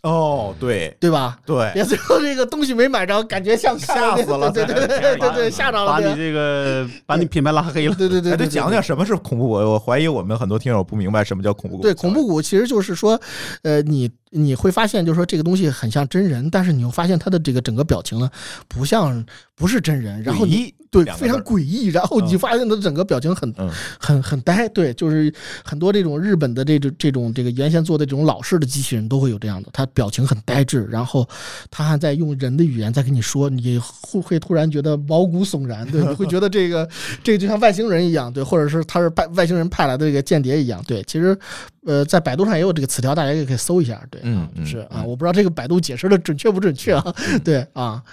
[0.02, 1.38] 哦，对对吧？
[1.44, 7.92] 对，别最后这个东西没买着，感觉像吓死了对对对对对对，吓着了，把你这个把你品牌拉黑了。
[7.92, 9.52] 哎，对对对对，对，讲讲什么是恐怖谷。
[9.52, 11.82] 我怀疑我们很多听友不明白什么叫恐怖谷。
[11.82, 13.20] 对恐怖谷其实就是说，
[13.62, 18.30] 呃，你你会发现，就是说这个东西很像真人，但是你又发现他的这个整个表情呢，
[18.68, 19.22] 不像
[19.54, 21.86] 不是真人，然后你对，非常诡异。
[21.88, 22.38] 然后你嗯。
[22.38, 23.70] 发现他整个表情很、嗯。
[23.98, 25.32] 很很呆，对，就是
[25.64, 31.28] 很多这种日本的这种这种这个原先做的这种老式的机器人都会有这样的，他表情很呆滞，然后
[31.70, 36.88] 他还在用人的语言在跟你说，你会会突然觉得毛骨悚然，对，你会觉得这个
[37.22, 41.38] 这个就像外星人一样，对，或者是他是派外星人派来的这个间谍一样，对，其实
[41.84, 45.06] 呃在百度上也有这个词条，大家也可以搜一下，对，嗯啊，就是啊，嗯。
[45.06, 48.12] 我不知道这个百度解释的准确不准确啊，对啊，嗯，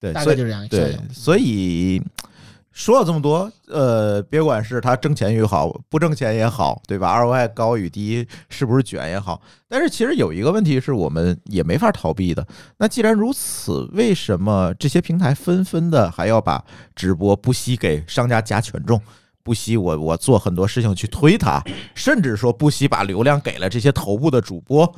[0.00, 2.02] 对，大概就这样对，所以
[2.72, 12.46] 说了这么多，呃，别管是他挣钱也好，不挣钱也好，对吧？ROI 高与低，是不是卷也好，但是其实有一个问题是我们也没法逃避的。
[12.78, 18.98] 那既然如此，为什么这些平台纷纷的还要把直播不惜给商家加权重？
[19.42, 21.62] 不惜我我做很多事情去推它，
[21.94, 24.94] 甚至说不惜把流量给了这些头部的主播，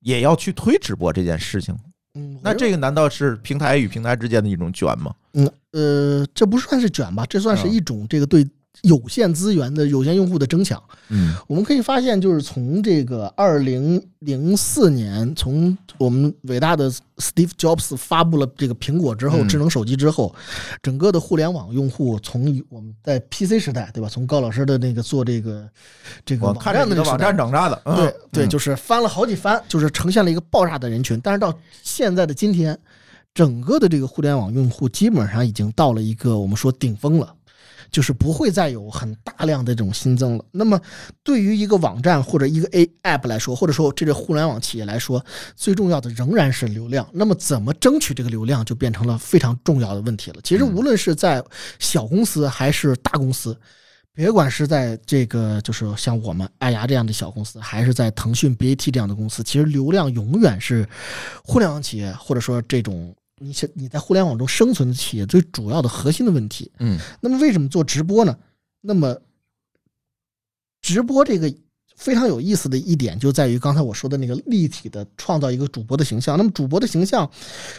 [0.00, 1.74] 也要去推直播这件事情。
[2.16, 5.14] 嗯，那这个难道是平台与平台之间的一种卷吗？
[5.34, 8.42] 嗯呃，这不算是卷吧，这算是嗯一种这个对
[8.82, 10.82] 有限资源的有限用户的争抢。
[11.08, 20.34] 嗯我们可以发现，就是从这个二零零四年，从我们伟大的 Steve Jobs 发布了这个苹果之后，嗯智能手机之后，
[20.82, 24.08] 整个的互联网用户从我们在 PC 时代，对吧？
[24.08, 25.68] 从高老师的那个做这个
[26.24, 31.20] 这个网站的网站长大的，嗯对对，嗯就是翻了好几番，就是呈现了一个爆炸的人群。
[31.22, 32.76] 但是到现在的今天，
[33.32, 37.32] 整个的这个互联网用户基本上已经到了一个我们说顶峰了。
[37.90, 40.44] 就是不会再有很大量的这种新增了。
[40.50, 40.80] 那么，
[41.22, 47.08] 对于一个网站或者一个 A App 来说，或者说这个互联网企业来说，最重要的仍然是流量。
[47.12, 50.40] 那么，怎么争取这个流量，就变成了非常重要的问题了。
[50.42, 51.42] 其实，嗯无论是在
[51.78, 53.56] 小公司还是大公司，
[54.12, 60.86] 别管是在这个就是像我们爱牙这样的小公司，还是在腾讯 BAT 这样的公司，其实流量永远是
[61.44, 66.70] 互联网企业或者说这种你想你在互联网中生存的企业最主要的核心的问题。
[66.78, 68.36] 嗯那么为什么做直播呢？
[68.80, 69.16] 那么
[70.80, 71.52] 直播这个
[71.96, 76.38] 非常有意思的一点就在于刚才我说的那个立体的创造一个主播的形象。
[76.38, 77.30] 那么主播的形象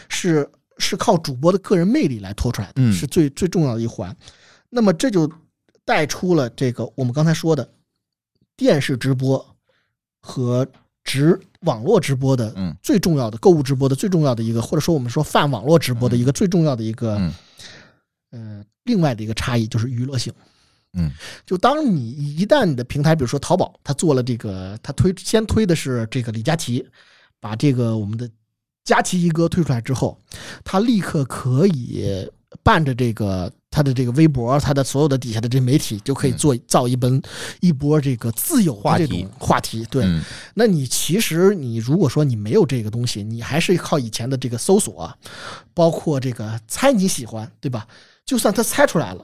[0.10, 4.15] 是是靠主播的个人魅力来拖出来的，嗯是最最重要的一环。
[4.70, 5.32] 那么这就
[5.86, 7.74] 带出了这个我们刚才说的
[8.56, 9.56] 电视直播
[10.20, 10.67] 和
[11.04, 12.75] 直网络直播的嗯。
[12.82, 17.34] 最重要的购物直播的最重要的一个，或者说我们说泛网络直播的一个最重要的一个嗯。
[18.32, 20.34] 呃，另外的一个差异就是娱乐性。
[20.93, 21.12] 嗯，
[21.45, 26.84] 就当你一旦你的平台，比如说淘宝，它做了这个，它推先推的是这个李佳琦，
[27.39, 28.27] 把这个我们的
[28.84, 30.17] 佳琦一哥推出来之后，
[30.63, 32.27] 他立刻可以
[32.63, 37.21] 伴着这个他的这个微博，他的所有的底下的这媒体就可以做造一本
[37.59, 39.85] 一波这个自由的话题这种话题。
[39.91, 40.23] 对，嗯
[40.55, 45.13] 那你其实你如果说你没有这个东西，你还是靠以前的这个搜索，
[45.75, 47.85] 包括这个猜你喜欢，对吧？
[48.25, 49.23] 就算他猜出来了，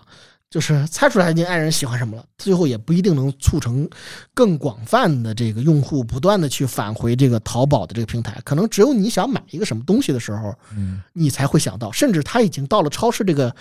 [0.51, 3.89] 就是猜出来你爱人喜欢什么了，最后也不一定能促成
[4.35, 8.39] 更广泛的这个用户不断的去返回这个淘宝的这个平台。
[8.45, 13.53] 可能只有你想买一个什么东西的时候，嗯你才会想到，甚至他已经到了超市这个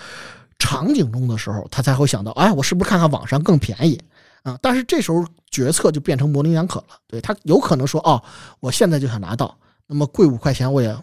[0.62, 4.00] 场景中的时候，他才会想到，哎，我是不是看看网上更便宜
[4.44, 4.56] 啊？
[4.62, 6.86] 但是这时候决策就变成模棱两可了。
[7.08, 8.22] 对他有可能说，哦，
[8.60, 10.96] 我现在就想拿到，那么贵五块钱我也，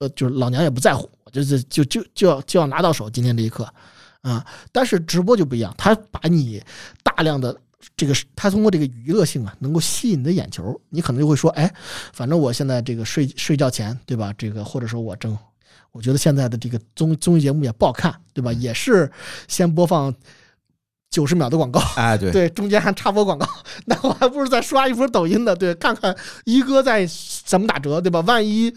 [0.00, 3.66] 呃，就是老娘也不在乎，就是就就就要就要拿到手，今天这一刻
[4.20, 4.44] 啊。
[4.70, 6.62] 但是直播就不一样，他把你
[7.02, 7.56] 大量的。
[7.96, 11.72] 这个他通过这个娱乐性啊，能够吸引你的眼球，你可能就会说，哎，
[12.12, 14.34] 反正我现在这个睡睡觉前，对吧？
[14.36, 15.36] 这个或者说我正
[15.92, 18.52] 我觉得现在的这个综综艺节目也不好看，对吧？
[18.52, 19.10] 也是
[19.48, 20.14] 先播放
[21.10, 23.46] 九十秒的广告，哎对 对，中间还插播广告，
[23.86, 27.06] 那我还不如再刷一波抖音呢，对，看看一哥在
[27.44, 28.20] 怎么打折，对吧？
[28.20, 28.72] 万一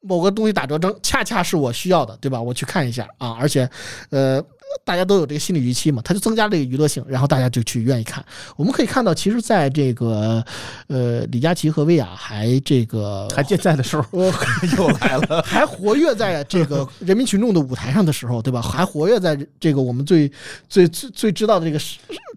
[0.00, 2.40] 某个东西打折正恰恰是我需要的，对吧？
[2.40, 3.68] 我去看一下啊，而且
[4.10, 4.44] 呃。
[4.84, 8.24] 大家都有这个心理预期嘛，它就增加这个娱乐性，然后大家就去愿意看。
[8.56, 10.44] 我们可以看到，其实在这个
[10.88, 14.32] 呃李佳琦和薇娅还这个还健在的时候，呃
[14.76, 18.60] 又来了， 还活跃在这个人民群众的舞台上的时候，对吧？
[18.60, 20.30] 还活跃在这个我们最
[20.68, 21.84] 最最最知道的这个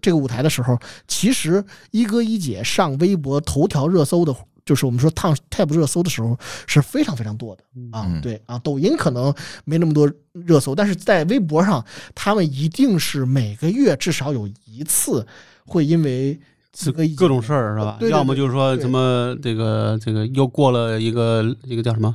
[0.00, 0.78] 这个舞台的时候，
[1.08, 4.34] 其实一哥一姐上微博头条热搜的，
[4.66, 8.20] 就是我们说 Top Tab 热搜的时候是非常非常多的啊嗯。
[8.20, 9.32] 对啊，抖音可能
[9.64, 11.82] 没那么多热搜，但是在微博上，
[12.14, 15.26] 他们一定是每个月至少有一次
[15.64, 16.38] 会因为
[16.76, 17.96] 是各各种事儿是吧？
[17.98, 22.14] 对对对要么就是说什么这个这个又过了一个一个叫什么，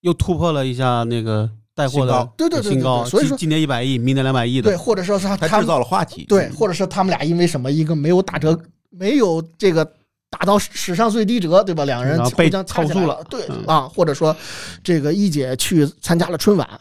[0.00, 9.90] 又突破了一下那个带货的新高对对对对新高，所以说今今年一百亿，明年两百亿的，对，或者说是他他制造了话题，对，或者是他们俩因为什么一个没有打折，没有这个
[10.30, 11.84] 打到史上最低折，对吧？
[11.84, 14.34] 两个人互相掐起来投诉了对嗯啊，或者说
[14.82, 16.80] 这个一姐去参加了春晚，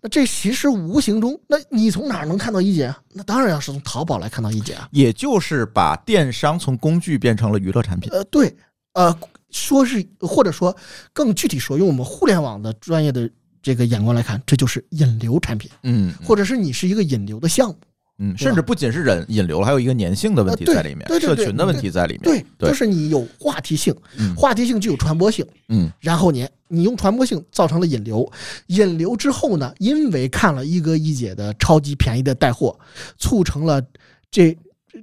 [0.00, 2.98] 那这其实无形中，那你从哪儿能看到一姐啊？
[3.12, 4.88] 那当然要是从淘宝来看到一姐啊。
[4.92, 8.10] 也就是把电商从工具变成了娱乐产品。
[8.12, 8.54] 呃，对，
[8.92, 9.16] 呃，
[9.50, 10.74] 说是或者说
[11.12, 13.28] 更具体说，用我们互联网的专业的
[13.60, 17.76] 这个眼光来看，这就是引流产品，嗯，或者是你是一个引流的项目。
[18.18, 22.22] 嗯，甚至不仅是人引流了，还有一个粘性的问题在里面，社群的问题在里面。
[22.22, 22.68] 对，对。
[22.68, 24.34] 就是你有话题性，嗯。
[24.36, 25.90] 话题性具有传播性，嗯。
[25.98, 28.30] 然后你你用传播性造成了引流，
[28.68, 32.78] 引流之后呢，因为看了一哥一姐的超级便宜的带货，
[33.18, 33.82] 促成了
[34.30, 34.56] 这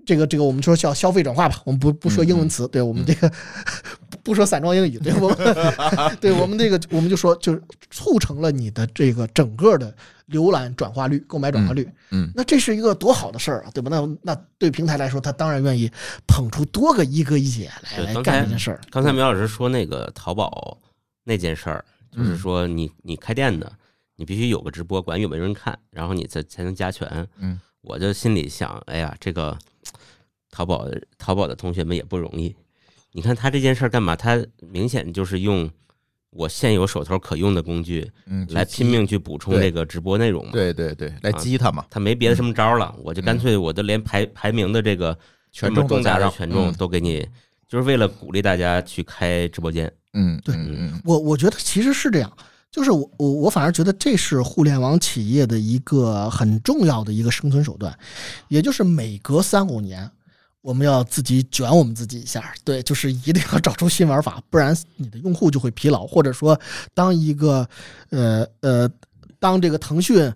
[0.05, 3.29] 这个这个我们说叫消费转化吧，我们不不说英文词，对我们这个
[4.09, 5.37] 不不说散装英语，对我们
[6.21, 9.93] 对我们这个我们就说就是促成了你的这个整个的
[10.31, 13.89] 浏览转化率、购买转化率，嗯那这是一个多好的事儿啊，对吧？
[13.91, 15.91] 那那对平台来说，他当然愿意
[16.27, 18.81] 捧出多个一哥一姐来干这件事儿。
[18.89, 20.77] 刚才苗老师说那个淘宝
[21.23, 23.71] 那件事儿，就是嗯说你你开店的，
[24.15, 27.27] 你必须有个直播，管有没有人看，然后你才才能加权。
[27.37, 29.57] 嗯，我就心里想，哎呀，这个
[30.49, 32.55] 淘宝淘宝的同学们也不容易。
[33.13, 34.15] 你看他这件事儿干嘛？
[34.15, 35.69] 他明显就是用
[36.31, 40.51] 我现有手头可用的工具嗯，来拼命去补充这个直播内容嘛。
[40.53, 45.17] 对对对，来啊激他嘛，他没别的什么招了，我就干脆我就连排排名的这个
[45.51, 47.27] 权重大的重都加上权重嗯都给你，
[47.67, 49.91] 就是为了鼓励大家去开直播间。
[50.13, 50.55] 嗯，对
[51.03, 52.31] 我我觉得其实是这样，
[52.71, 57.93] 就是我我我反而觉得这是互联网企业的一个很重要的一个生存手段，
[58.47, 60.09] 也就是每隔三五年。
[60.61, 66.59] 我们要自己卷我们自己一下，对，就是一定要找出新玩法，不然你的用户就会疲劳，或者说，
[66.93, 67.67] 当一个，
[68.11, 68.89] 呃呃，
[69.39, 70.31] 当这个腾讯，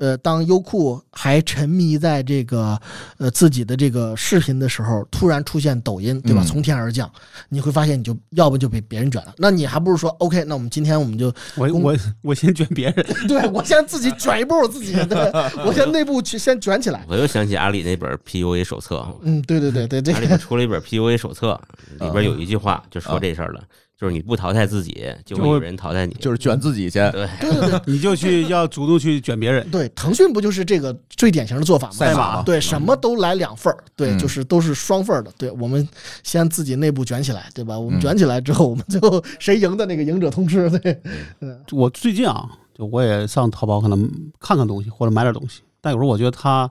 [0.00, 2.76] 呃，当优酷还沉迷在这个
[3.18, 6.42] 呃自己的这个视频的时候，突然出现抖音，对吧？
[6.42, 7.08] 嗯从天而降，
[7.50, 15.18] 你会发现你就要不就被别人卷了，那你还不如说 OK，那我们今天我们就我我我先卷别人， 对我先自己卷一波我自己，对，
[15.66, 17.04] 我先内部去先卷起来。
[17.06, 21.60] 我又想起阿里那本 PUA 手册，嗯，对对对对，这阿里出了一本 PUA 手册，
[22.00, 23.62] 里边有一句话就说这事儿了，
[24.00, 26.14] 就是你不淘汰自己，就会有人淘汰你。
[26.14, 29.68] 就是卷自己去，对，对对对你就去要主动去卷别人。
[29.70, 31.92] 对，腾讯不就是这个最典型的做法吗？
[31.92, 35.30] 赛马对，什么都来两份儿，对，嗯就是都是双份儿的。
[35.36, 35.86] 对，我们
[36.22, 37.78] 先自己内部卷起来，对吧？
[37.78, 40.98] 我们嗯卷起来之后，我们最后 谁赢的那个赢者通吃，对，
[41.72, 46.70] 我最近啊，就我也上淘宝可能看看东西或者买点东西，但有时候我觉得他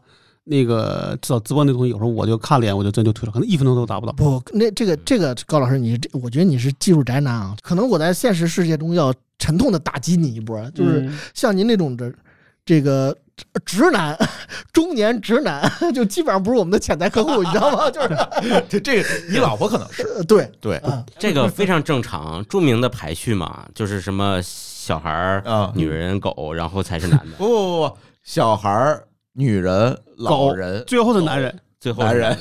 [0.50, 4.12] 那个至少直播那东西，有时候我就看了一眼，我就真就退了，可能一分钟都达不到。
[4.14, 12.12] 不，那这个这个高老师，你这我觉得你是技术宅男啊，可能我在现实世界中要沉痛的打击你一波，就是嗯像您那种的
[12.66, 13.16] 这个
[13.66, 14.18] 直男，
[14.74, 17.90] 中年直男，就基本上不是我们的潜在客户，你知道吗？
[17.90, 18.10] 就是
[18.68, 29.04] 这这个你老婆可能是呃对对啊，这个非常正常，著名的排序嘛，就是什么小孩儿、啊，女人、狗，然后才是男的，不不不不，小孩儿、
[29.40, 32.38] 女人、老狗人、最后的男人，最后男人，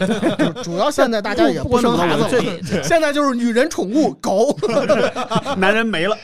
[0.64, 4.58] 主要现在大家也不生孩子了， 现在就是女人宠物狗，
[5.56, 6.18] 男人没了，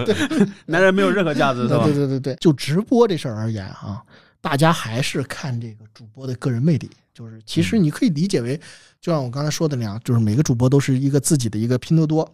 [0.66, 1.84] 男人没有任何价值，是吧？
[1.84, 2.06] 对对？
[2.06, 4.02] 对对对，就直播这事儿而言啊，
[4.42, 6.90] 大家还是看这个主播的个人魅力。
[7.14, 8.58] 就是其实你可以理解为，
[9.00, 12.30] 就像我刚才说的那样，就是每个主播都是一个自己的一个拼多多。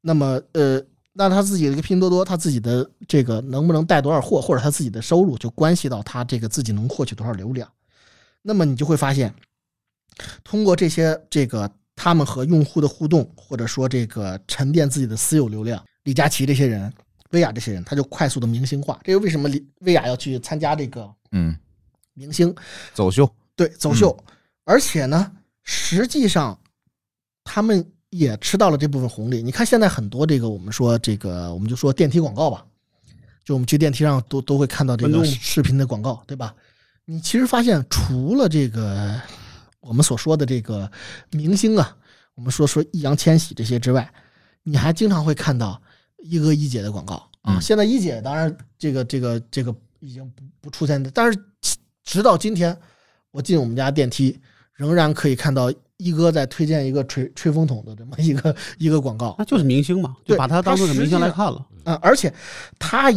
[0.00, 0.80] 那么呃，
[1.12, 7.68] 那他自己的一个拼多多，他自己的这个能不能带多少货，或者他自己的收入，就关系到他这个自己能获取多少流量。
[8.42, 9.34] 那么你就会发现，
[10.44, 16.92] 通过这些这个他们和用户的互动，或者说这个沉淀自己的私有流量，李佳琦这些人。
[17.32, 18.98] 薇娅这些人，他就快速的明星化。
[19.04, 21.54] 这是为什么李薇娅要去参加这个嗯，
[22.14, 22.56] 明星
[22.94, 24.16] 走秀，对走秀？
[24.64, 25.30] 而且呢，
[25.62, 26.58] 实际上
[27.44, 29.42] 他们也吃到了这部分红利。
[29.42, 32.64] 你看现在很多这个我们说这个我们就说电梯广告吧，
[33.44, 36.54] 就我们去电梯上都都会看到这个视频的广告，对吧？
[37.04, 39.20] 你其实发现除了这个
[39.80, 40.90] 我们所说的这个
[41.30, 41.96] 明星啊，
[42.34, 44.12] 我们说说易烊千玺这些之外，
[44.62, 45.80] 你还经常会看到
[46.18, 47.56] 一哥一姐的广告啊。
[47.56, 51.38] 嗯现在一姐当然这个这个这个已经不不出现，但是
[52.04, 52.76] 直到今天，
[53.30, 54.38] 我进我们家电梯
[54.74, 59.36] 仍然可以看到一哥在推荐一个吹吹风筒的这么一个一个广告。
[59.38, 61.64] 那就是明星嘛，就把他当做是明星来看了。
[61.84, 62.32] 啊、而且
[62.78, 63.12] 他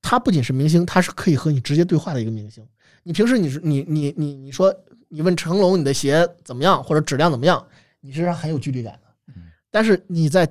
[0.00, 2.64] 他不仅是明星，他是可以和你直接对话的一个明星。
[3.02, 4.74] 你平时你是你你你你说
[5.08, 7.66] 你问成龙你的鞋怎么样或者质量怎么样，
[8.00, 9.32] 你是很有距离感的。
[9.70, 10.48] 但是你在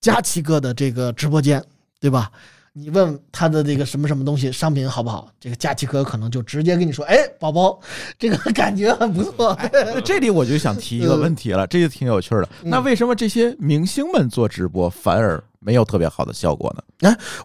[0.00, 1.62] 佳琪哥的这个直播间，
[2.00, 2.30] 对吧？
[2.78, 7.80] 你问他的这个什么什么东西商品好不好，这个佳琪哥可能就直接跟你说，哎，宝宝，
[8.18, 9.58] 这个感觉很不错。
[9.72, 12.48] 那 这里我就想提一个问题了，这就挺有趣的。
[12.62, 16.82] 嗯那为什么这些明星们做直播反而没有特别好的效果呢？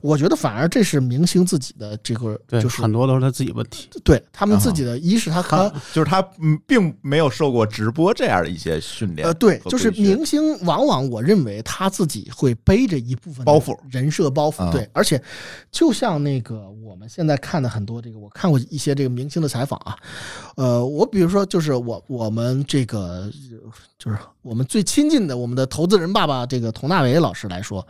[0.02, 3.90] 我觉得反而这是明星自己的这个，对，就是很多都是他自己问题。
[4.04, 15.22] 对他们自己的，一是他他就是他嗯，并没有受过直播这样的一些训练呃，对，就是明星往往我认为他自己会背着一部分包袱人设包袱，啊对，而且
[15.72, 19.96] 就像那个我们现在看的很多这个，我看过一些这个明星的采访啊，
[20.56, 23.32] 呃，我比如说就是我我们这个呃
[23.98, 27.86] 就是我们最亲近的我们的投资人爸爸这个佟大为老师来说，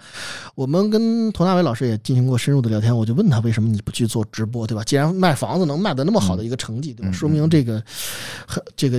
[0.55, 4.83] 我们跟佟大为老师也进行过深入的聊天，我就问他为什么你不去做直播，对吧？
[4.83, 7.09] 既然卖房子能卖的那么好的一个成绩，对吧？
[7.09, 7.83] 嗯说明这个
[8.47, 8.97] 很这个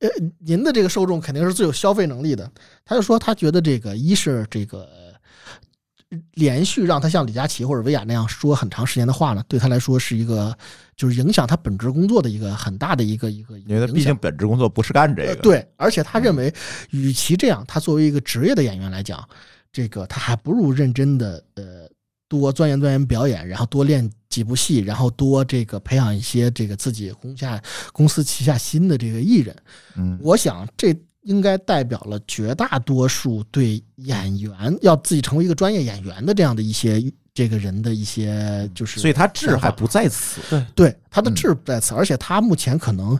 [0.00, 2.50] 呃，您的这个受众肯定是最有消费能力的。
[2.84, 10.56] 他就说，他觉得这个一是这个呃连续让他像李佳琦或者薇娅那样说很长时间的话呢，对他来说是一个
[10.96, 14.16] 就是影响他本职工作的一个很大的一个一个一个因为他毕竟。
[14.16, 16.52] 本职工作不是干这个，，呃对，而且他认为，
[16.90, 19.22] 与其这样，他作为一个职业的演员来讲，
[19.70, 21.88] 这个他还不如认真的呃
[22.30, 27.60] 多钻研钻研表演，然后多练几部戏，然后多这个培养一些这个自己公下
[27.92, 29.56] 公司旗下新的这个艺人。
[29.96, 37.02] 嗯，我想这应该代表了绝大多数对演员要自己成为一个专业演员的这样的一些
[37.34, 40.40] 这个人的一些就是，所以他志还不在此，
[40.76, 43.18] 对他的嗯志不在此，而且他目前可能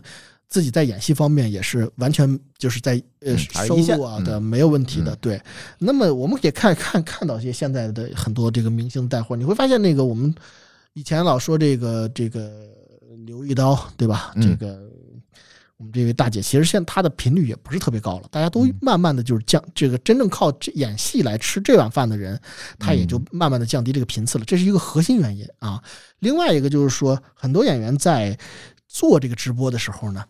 [0.51, 5.17] 自己在演戏方面也是完全就是在呃收入啊嗯的没有问题的嗯。
[5.21, 5.41] 对，
[5.79, 10.35] 那么我们也看看看到一些现在的很多这个明星带货，你会发现那个我们
[10.93, 12.51] 以前老说这个这个
[13.25, 14.33] 刘一刀对吧？
[14.35, 14.91] 嗯这个
[15.77, 22.39] 我们这位大姐，其实现在她的频率也不是特别高了，大家都嗯慢慢的就是降这个真正靠这演戏来吃这碗饭的人，
[22.77, 25.81] 他也就嗯慢慢的降低这个频次了，这是一个核心原因啊。
[26.19, 28.37] 另外一个就是说，很多演员在
[28.87, 30.23] 做这个直播的时候呢，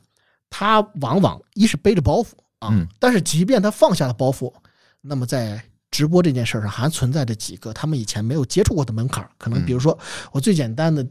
[0.51, 2.27] 他往往一是背着包袱
[2.59, 2.87] 啊，嗯。
[2.99, 4.53] 但是即便他放下了包袱，
[5.01, 9.97] 那么在直播这件事儿上还存在着几个他们以前没有接触过的门槛儿，可能比如说
[10.31, 11.03] 我最简单的。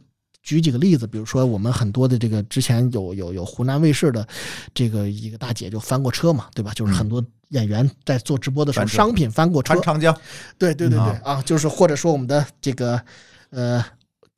[0.43, 4.27] 举几个例子，比如说我们很多的这个之前有有有湖南卫视的
[4.73, 6.73] 这个一个大姐就翻过车嘛，对吧？
[6.73, 9.75] 就是很多演员在做直播的时候，商品翻过车。
[9.75, 10.19] 穿，长江，
[10.57, 12.99] 对对对对啊啊，就是或者说我们的这个
[13.51, 13.85] 呃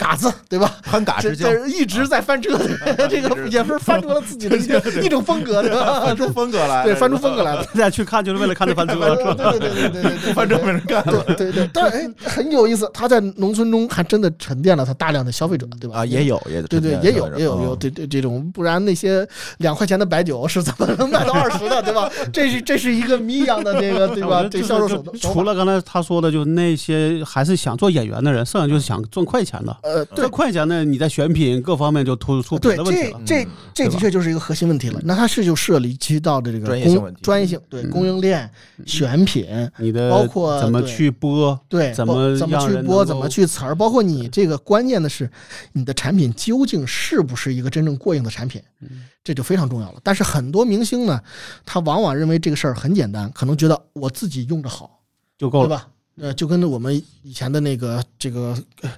[0.02, 0.74] 嘎子，对吧？
[0.82, 2.58] 翻嘎这之交，这一直在翻车，
[3.08, 6.00] 这个也是翻出了自己的一个 一种风格，对吧？
[6.06, 7.62] 翻出风格来，对，翻出风格来了。
[7.66, 15.98] 大家去看就是为了看这翻车，对对对对对对对，不翻车没人干了对对对，但是哎，很有意思，他在农村中还真的沉淀了他大量的消费者，对吧？
[15.98, 16.22] 啊，也。
[16.22, 19.26] 有，也对对，也有也有有，嗯对对这种，不然那些
[19.58, 22.08] 两块钱的白酒是怎么能卖到二十的，对吧？
[22.32, 24.46] 这是这是一个谜一样的这个，对吧？
[24.48, 25.18] 这销售手段。
[25.18, 29.76] 除了刚才他说的，就那些还是想做演员的人，剩下就是想赚快钱的。
[29.92, 33.20] 呃，对快钱呢，你在选品各方面就突出别对，的问题了。
[33.26, 35.00] 这这这的确就是一个核心问题了。
[35.04, 38.50] 那它是就涉及到的这个供专业性问题专业性，对供应链、
[38.86, 39.46] 选品，
[39.78, 45.30] 你的包括怎么对去播，对，怎么包怎么让去播，能怎么够去词儿，包括你这个关键的是，
[45.72, 50.00] 你的产品究竟是不是一个真正过硬的产品，嗯这就非常重要了。
[50.02, 51.20] 但是很多明星呢，
[51.64, 55.00] 他往往认为这个事儿很简单，可能觉得我自己用着好，
[55.38, 55.68] 就够了。
[55.68, 55.88] 对吧？
[56.20, 58.90] 呃，就跟我们以前的那个这个呃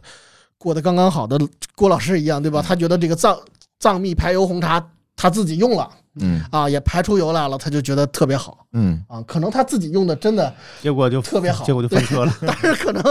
[0.64, 1.38] 过得刚刚好的
[1.76, 2.64] 郭老师一样，对吧？
[2.66, 3.38] 他觉得这个藏
[3.78, 4.82] 藏蜜排油红茶
[5.14, 5.90] 他自己用了
[6.20, 9.22] 嗯啊，也排出油来了，他就觉得特别好嗯，啊。
[9.26, 12.32] 可能他自己用的真的结果就特别好结果就翻车了。
[12.46, 13.02] 但是可能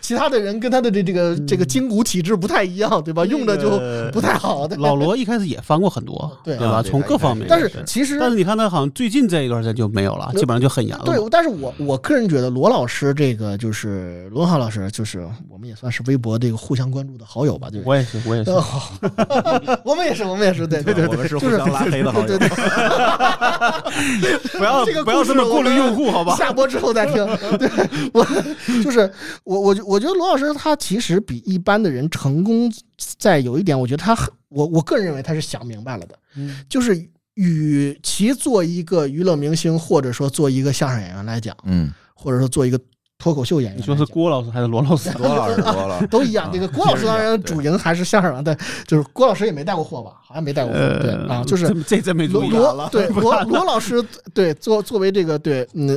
[0.00, 3.24] 其他的人跟他的这这个这个筋骨体质不太一样，对吧？
[3.24, 3.80] 用的就
[4.12, 4.66] 不太好。
[4.68, 6.74] 对老罗一开始也翻过很多，对对吧？
[6.76, 11.04] 啊从各方面，但是其实但是你看他好像最近这一段时间就没有了，基本上就很严了。
[11.04, 17.84] 对，但是我我个人觉得罗老师这个就是罗文浩老师，就是我们也算是微博这个互相关注的好友吧，就是。
[17.86, 18.50] 我也是，我也是。
[19.84, 22.41] 我们也是，我们也是，对对对我们是互相拉黑的好友对对，
[24.58, 26.34] 不要这个不要这么过滤用户，好吧？
[26.36, 27.14] 下播之后再听。
[27.58, 27.68] 对
[28.12, 28.24] 我
[28.82, 29.10] 就是
[29.44, 32.70] 我我我觉得罗老师他其实比一般的人成功
[33.18, 34.16] 在有一点，我觉得他
[34.48, 42.78] 我我个人认为他是想明白了的，嗯就是与其做一个娱乐明星，或者说做一个相声演员来讲，嗯，或者说做一个
[43.22, 45.08] 脱口秀演员，你说是郭老师还是罗老师？
[45.16, 46.46] 罗老师，罗老师， 都一样。
[46.46, 48.52] 啊这个郭老师当然主营还是相声啊，对，
[48.84, 50.14] 就是郭老师也没带过货吧？
[50.24, 54.04] 好像没带过货，对呃，啊，就是这这真没注罗意，罗对罗罗老师
[54.34, 55.96] 对作作为这个对嗯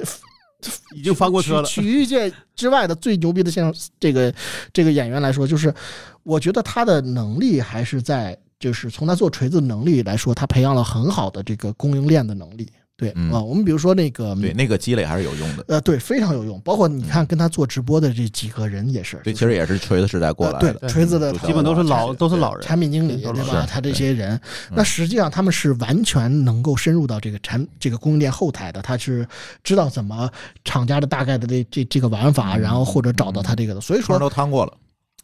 [0.96, 1.64] 已经翻过车了。
[1.64, 4.32] 曲曲艺界之外的最牛逼的现场这个
[4.72, 5.74] 这个演员来说，就是
[6.22, 12.70] 我觉得他的能力还是在，就是从他做锤子能力来说，他培养了很好的这个供应链的能力。
[12.98, 15.66] 对啊、嗯我们比如说那个，对，那个积累还是有用的。
[15.68, 16.60] 呃，对，非常有用。
[16.62, 23.68] 包括你看跟他做直播的这几个人也是，对，就是其实也是锤子时代过来呃的，对锤子的嗯基本都是老都是老人，产品经理对对吧？
[23.70, 24.36] 他这些人，
[24.70, 29.28] 嗯那实际上他们是完全能够深入到这个产这个供应链后台的，他是
[29.62, 30.30] 知道怎么
[30.64, 33.82] 厂家的大概的这这这个玩法，嗯然后或者找到他这个的。
[33.82, 34.74] 所以说，都趟过了。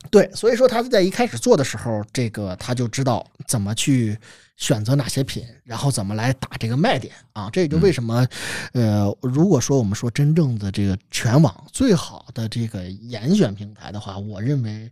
[0.10, 4.18] 对，所以说他在一开始做的时候，这个他就知道怎么去
[4.62, 7.50] 选择哪些品，然后怎么来打这个卖点啊。
[7.52, 8.26] 这也就为什么，
[8.74, 14.88] 呃，如果说我们说真正的这个全网最好的这个严选平台的话，我认为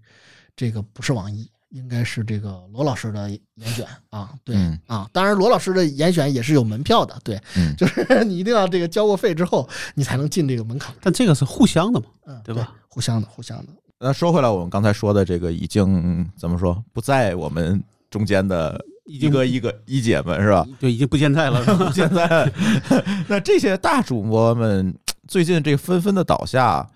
[0.56, 1.48] 这个不是网易。
[1.72, 12.74] 应该是这个罗老师的严选啊，对、嗯啊，当然罗老师的严选也是有门票的，对，嗯就是 你一定要这个交过费之后，你才能进这个门槛，但这个是互相的嘛，嗯，对吧？
[12.88, 20.64] 互相的，互相的，那说回来，我们刚才说的这个已经怎么说不在我们中间的一已经个一个一姐们是吧？
[20.80, 22.52] 就，已经不健在了， 是吧现在，
[23.28, 24.96] 那这些大主播们
[25.28, 26.88] 最近这纷纷的倒下，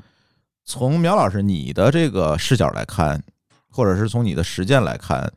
[0.64, 3.22] 从苗老师你的这个视角来看，
[3.68, 5.32] 或者是从你的实践来看，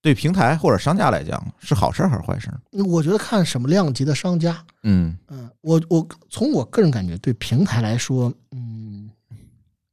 [0.00, 2.58] 对平台或者商家来讲是好事儿还是坏事儿？
[2.84, 9.10] 我觉得看什么量级的商家，嗯嗯，我我从我个人感觉，对平台来说，嗯，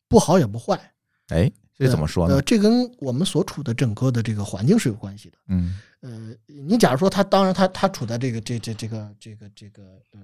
[0.07, 0.79] 不好也不坏。
[1.27, 2.41] 哎，这怎么说呃，呢？
[2.41, 5.37] 这跟我们所处的整个的这个环境是有关系的。
[5.47, 10.19] 嗯呃，你假如说他，当然他他处在这个这这这个这个这个呃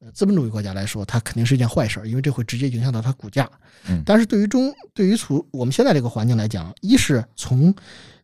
[0.00, 3.48] 呃资本主义国家来说，它肯定是一件坏事儿，因为这会直接影响到它股价。
[3.88, 7.74] 嗯但是对于中对于处我们现在这个环境来讲，一是从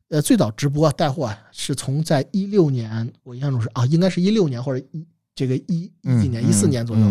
[0.08, 5.06] 呃最早直播带货啊是从在一六年，我印象中是啊，应该是一六年或者一
[5.38, 7.06] 这个一一几年一四年左右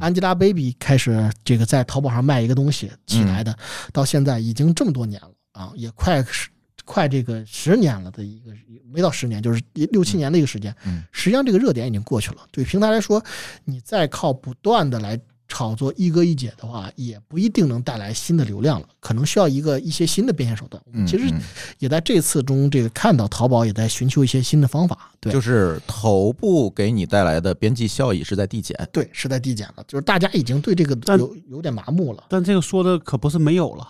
[0.00, 3.56] ，Angelababy 开始这个在淘宝上卖一个东西起来的，
[3.90, 6.50] 到现在已经这么多年了啊，也快十
[6.84, 8.52] 快这个十年了的一个
[8.92, 10.76] 没到十年，就是六七年的一个时间。
[10.84, 12.46] 嗯实际上这个热点已经过去了。
[12.52, 13.24] 对平台来说，
[13.64, 15.18] 你再靠不断的来
[15.50, 20.80] 炒作一哥一姐的话，也不一定能带来新的流量了，可能需要一个一些新的变现手段。
[21.06, 21.40] 其实嗯
[21.80, 25.10] 也在这次中这个看到淘宝也在寻求一些新的方法。
[25.18, 28.88] 对，就是头部给你带来的边际效益是在递减。
[28.92, 32.24] 对，是在递减了，就是大家已经对这个有有点麻木了。
[32.28, 33.86] 但这个说的可不是没有了，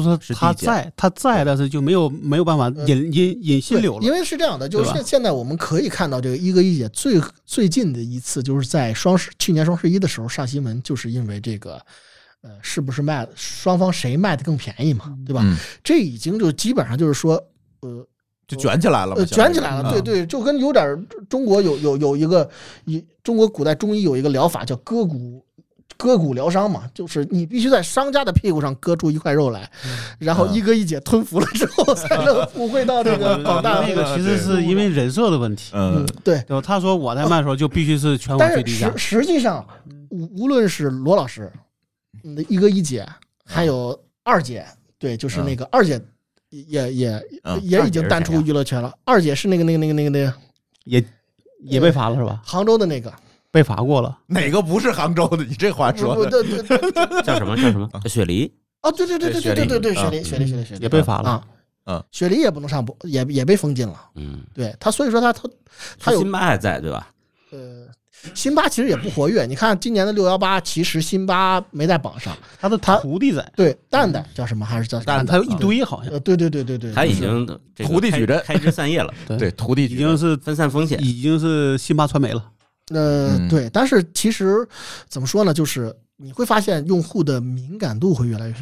[0.00, 4.10] 是说是他在，他在，但是就没有没有办法呃引引引新对流，了因。
[4.10, 11.74] 为是这样的，就是现现在我们可以看到这个一哥一姐最最近的一次，就是在双十去年双十一的时候上新闻，就是因为这个，
[12.40, 15.42] 呃，是不是卖双方谁卖的更便宜嘛，对吧？
[15.44, 17.34] 嗯，这已经就基本上就是说，
[17.80, 18.06] 呃
[18.48, 22.48] 就卷起来了，卷起来了，嗯对对，就跟有点中国有有有一个
[22.86, 25.44] 一中国古代中医有一个疗法叫割骨。
[26.02, 29.70] 割骨疗伤嘛，就是你必须在商家的屁股上割出一块肉来，
[30.18, 30.52] 然后嗯。
[30.52, 35.98] 一哥一姐吞服了之后，才能 普惠到这个广大那个其实是因为人设的问题，嗯。
[35.98, 36.60] 嗯，对，对吧？
[36.60, 38.90] 他说我在卖的时候就必须是全网最低价。
[38.96, 39.64] 实，实际上，
[40.10, 41.50] 无无论是罗老师，
[42.24, 43.06] 嗯，一哥一姐，
[43.44, 44.66] 还有二姐，
[44.98, 46.00] 对，就是那个二姐
[46.50, 48.92] 也也嗯也已经淡出娱乐圈了。
[49.04, 50.34] 二姐是那个那个那个那个那个
[50.84, 51.04] 也
[51.60, 52.42] 也被罚了是吧？
[52.44, 53.12] 杭州的那个，
[53.52, 55.44] 被罚过了，哪个不是杭州的？
[55.44, 57.54] 你这话说的，不对对对对叫什么？
[57.56, 57.88] 叫什么？
[58.08, 58.52] 雪梨。
[58.82, 60.24] 哦，对对对对对对对对，雪梨。
[60.24, 61.28] 雪梨雪梨雪梨也被罚了。
[61.30, 61.44] 啊，
[61.84, 63.94] 嗯，雪梨也不能上播，也也被封禁了。
[64.16, 65.42] 嗯，对他，所以说他他
[66.00, 67.08] 他有辛巴还在对吧？
[67.52, 67.86] 呃。
[68.34, 72.36] 辛巴其实也不活跃， 你看今年的六幺八，其实辛巴没在榜上。
[72.60, 74.64] 他的他徒弟在，对，蛋蛋叫什么？
[74.64, 75.26] 还是叫蛋蛋。
[75.26, 77.44] 他有一堆好像，呃，对对对对对，他已经
[77.78, 80.96] 徒弟矩阵开枝散叶了， 对，徒弟已经是分散风险。
[81.02, 82.44] 已经是辛巴传媒了。
[82.92, 84.66] 呃嗯，对，但是其实
[85.08, 85.54] 怎么说呢？
[85.54, 88.54] 就是你会发现用户的敏感度会越来越，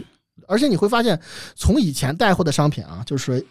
[0.46, 1.20] 而且你会发现，
[1.54, 3.44] 从以前带货的商品啊，就是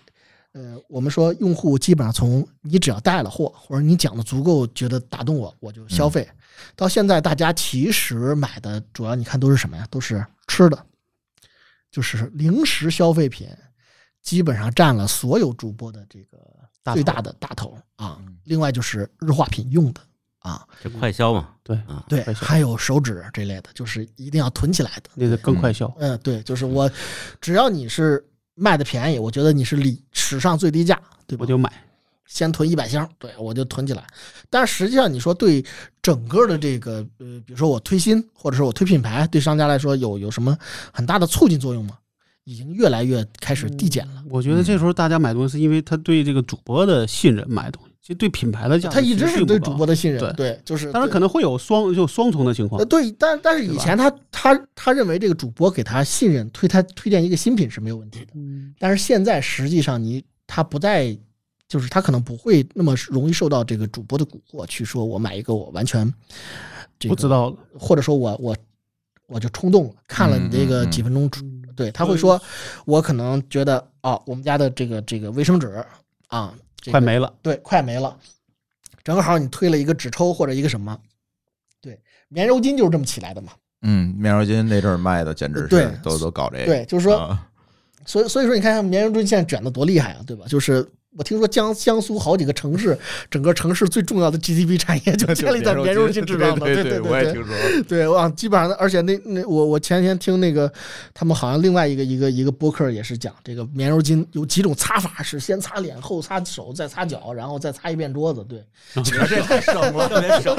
[0.54, 6.28] 呃，我们说用户基本上从你只要带了货，或者你讲的足够觉得打动我，我就消费。
[6.76, 9.88] 到现在，大家其实买的主要你看都是什么呀？
[9.92, 10.86] 都是吃的，
[11.92, 13.48] 就是零食消费品，
[14.22, 16.38] 基本上占了所有主播的这个
[16.94, 18.38] 最大的大头啊嗯。
[18.46, 20.02] 另外就是日化品用的
[20.40, 25.10] 啊，这快销嘛，对啊，对，还有手指这类的，就是一定要囤起来的。
[25.16, 25.94] 那个更快销。
[26.00, 26.90] 嗯，对，就是我，
[27.42, 28.26] 只要你是
[28.56, 31.46] 卖的便宜，我觉得你是历史上最低价，对吧我？
[31.46, 31.72] 就买，
[32.26, 34.08] 先囤一百箱，对我就囤起来。
[34.50, 35.64] 但是实际上，你说对
[36.02, 40.58] 整个的这个呃，比如说我推新，或者是我推品牌，对商家来说有有什么
[40.94, 41.98] 很大的促进作用吗？
[42.46, 44.24] 已经越来越开始递减了。
[44.28, 58.32] 我觉得这时候大家买东西是因为他对这个主播的信任买东西，其实对品牌的价值他一直是对主播的信任，对对，就是当然可能会有双就双重的情况呃，，对，但但是以前他他他认为这个主播给他信任，推他推荐一个新品是没有问题的。
[58.34, 61.16] 嗯但是现在实际上你他不再
[61.68, 66.12] 就是他可能不会那么容易受到这个主播的蛊惑，去说我买一个我完全
[66.98, 68.58] 这个不知道，或者说我我
[69.28, 71.46] 我就冲动了，看了你这个几分钟主，
[71.76, 72.42] 对他会说，
[72.86, 75.68] 我可能觉得哦，我们家的这个这个卫生纸
[76.30, 77.34] 啊，这个快没了。
[77.42, 78.18] 对，快没了，
[79.04, 80.98] 正好你推了一个纸抽或者一个什么，
[81.82, 83.52] 对，棉柔巾就是这么起来的嘛，
[83.82, 87.48] 嗯，棉柔巾那阵儿卖的简直对是都都搞这个，对，就是说，啊
[88.06, 90.46] 所以所以说你看棉柔巾现在卷的多厉害啊，对吧？
[90.48, 90.88] 就是。
[91.18, 92.98] 我听说江江苏好几个城市，
[93.32, 97.56] 整个城市最重要的 GDP 产业 就建立在棉柔巾之上的，对对对我也对听说，
[97.88, 100.72] 对，哇，基本上，而且那那我我前天听那个
[101.12, 108.46] 他们好像另外一个一个一个播客也是讲这个棉柔巾有几种擦法，是先擦脸，后擦手，再擦脚，然后再擦一遍桌子。
[108.48, 108.64] 对，
[109.04, 110.56] 这太省了，特别省。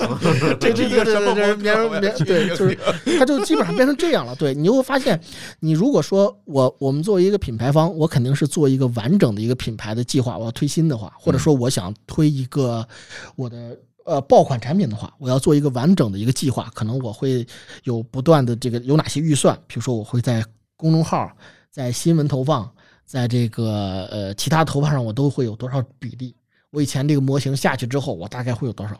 [0.58, 2.70] 这这这这棉柔棉对，就是
[3.04, 4.34] 是它就基本上变成这样了。
[4.34, 5.18] 对你就会发现，
[5.60, 12.88] 你如果说我我们作为一个品牌方，我肯定是做一个完整的一个品牌的计划，我要推新的话，或者说我想推一个
[13.36, 13.78] 我的。
[14.06, 17.46] 呃，爆款产品的话，我要做一个完整的一个计划，可能我会
[17.84, 21.30] 有不断的这个有哪些预算，比如说我会在公众号、
[21.70, 22.68] 在新闻投放、
[23.04, 26.34] 在这个呃其他投放上，我都会有多少比例。
[26.70, 28.98] 我以前这个模型下去之后，我大概会有多少？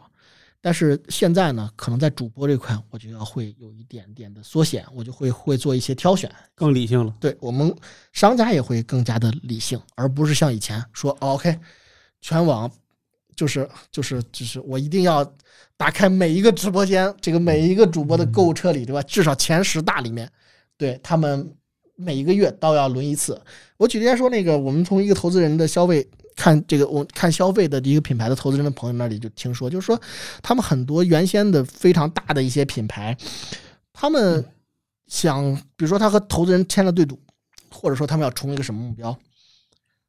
[0.63, 6.31] 但是现在呢，可能在主播这块，我就要会有一点点的缩减，我就会会做一些挑选。
[6.55, 7.15] 更理性了。
[7.19, 7.75] 对我们
[8.13, 11.59] 商家也会更加的理性，而不是像以前说、哦、OK，
[12.21, 12.71] 全网
[13.35, 15.25] 就是就是就是我一定要
[15.79, 19.03] 打开每一个直播间，这个每一个主播的购物车里，对吧？
[19.05, 20.31] 至少前十大里面，
[20.77, 21.51] 对他们
[21.97, 23.41] 每一个月都要轮一次。
[23.79, 26.07] 我举例来说，那个我们从一个投资人的消费
[26.41, 30.01] 看这个，我看消费的一个品牌的投资人的朋友那里就听说，就是说
[30.43, 33.15] 他们很多原先的非常大的一些品牌，
[33.93, 34.43] 他们
[35.07, 37.21] 想，比如说他和投资人签了对赌，
[37.71, 39.15] 或者说他们要冲一个什么目标，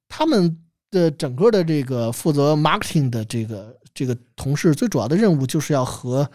[0.08, 0.58] 他们
[0.90, 6.26] 的整个的这个负责 marketing 的这个这个同事，最主要的任务就是要和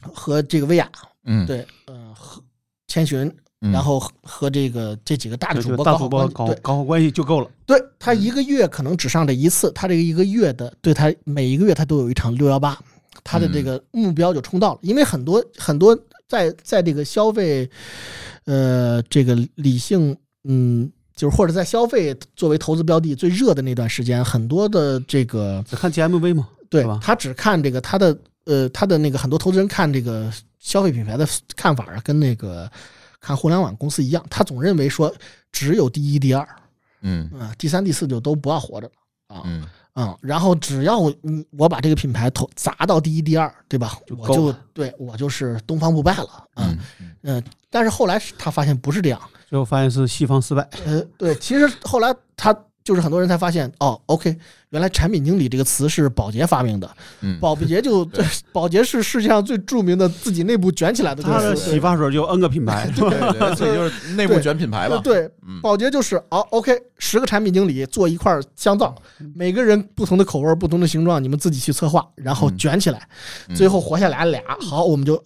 [0.00, 0.88] 和这个薇娅
[1.24, 2.40] 嗯，对，呃，和
[2.86, 3.36] 千寻，嗯，
[3.72, 7.50] 然后和和这个这几个大的主播大主播搞搞好关系，对搞好关系就够了。
[7.64, 12.78] 对他一个月可能只上这一次，他这个一个月的，对他每一个月他都有一场六幺八，
[13.24, 14.78] 他的这个目标就冲到了。
[14.82, 15.98] 因为很多很多
[16.28, 17.68] 在在这个消费，
[18.44, 32.70] 呃，这个理性，嗯，就是或者在消费作为投资标的最热的那段时间，很多的这个只看 GMV 嘛，对吧他只看这个他的呃他的那个很多投资人看这个消费品牌的看法啊，跟那个
[33.26, 35.12] 看互联网公司一样，他总认为说
[35.50, 36.46] 只有第一、第二。
[37.02, 38.92] 嗯啊，第三、第四就都不要活着了
[39.36, 43.98] 啊，嗯嗯，然后只要我嗯我把这个品牌投砸到第一、第二，对吧？
[44.16, 47.44] 我就对我就是东方不败了，嗯嗯嗯。
[47.68, 50.68] 但是后来他发现不是这样，最后发现是西方失败。
[50.84, 52.56] 呃，对，其实后来他
[52.86, 54.36] 就是很多人才发现，哦，OK，
[54.70, 56.88] 原来产品经理这个词是宝洁发明的，
[57.20, 58.08] 嗯，宝洁就
[58.54, 73.08] 宝 洁是世界上最著名的自己内部卷起来的这他的，洗发水就 N 个品牌，对对， 所以就是内部卷品牌吧，对，嗯宝洁就是哦，OK，十个产品经理做一块儿香皂，嗯每个人不同的口味、不同的形状，你们自己去策划，然后嗯卷起来，
[73.48, 75.20] 嗯最后活下来俩，好，我们就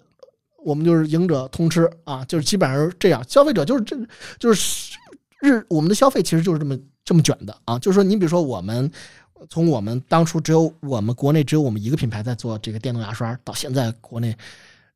[0.64, 3.94] 我们就是赢者通吃啊，就是基本上是这样，消费者就是这
[4.38, 4.96] 就是
[5.42, 8.90] 日我们的消费其实就是这么这么卷的啊，就是说你比如说我们。
[9.48, 14.36] 从我们当初只有我们国内只有我们一个品牌在做这个电动牙刷，到现在国内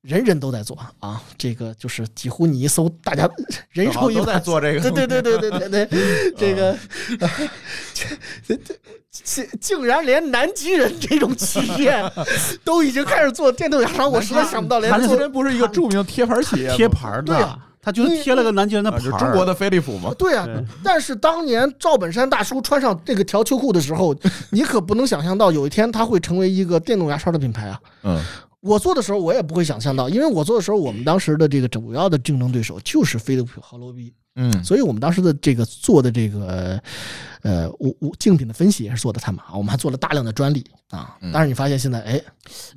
[0.02, 3.26] 人人都在做啊，这个就是几乎你一搜，大家
[3.72, 6.78] 人手一都在做这个，对对对对对对对，这个，
[7.94, 8.06] 这
[8.54, 8.66] 这
[9.10, 12.04] 竟竟然连南极人这种企业
[12.62, 19.10] 都已经开始做电动牙刷，我实在想不到连南极人不是一个著名贴牌企业，贴牌的他就是贴了个南极人的啊，牌儿。
[19.10, 24.14] 就中国的飞利浦嘛，对啊对，但是当年赵本山大叔穿上这个条秋裤的时候，
[24.50, 27.80] 你可不能想象到有一天他会成为一个电动牙刷的品牌啊！
[28.02, 28.20] 嗯
[28.60, 36.80] 我做的时候我也不会想象到，因为我做的时候，我们当时的这个主要的竞争对手就是飞利浦和罗比，嗯所以我们当时的这个做的这个
[37.42, 41.16] 呃，我我竞品的分析也是做的他们啊，我们还做了大量的专利啊。
[41.20, 42.22] 嗯但是你发现现在，哎，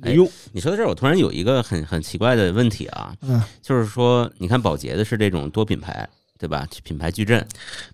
[0.02, 6.66] 哎呦，你说到这儿，我突然有一个很很奇怪的问题啊，嗯，就是说，你看宝洁的是这种多品牌，对吧？
[6.84, 7.46] 品牌矩阵，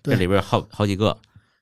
[0.03, 1.17] 这里边好好几个。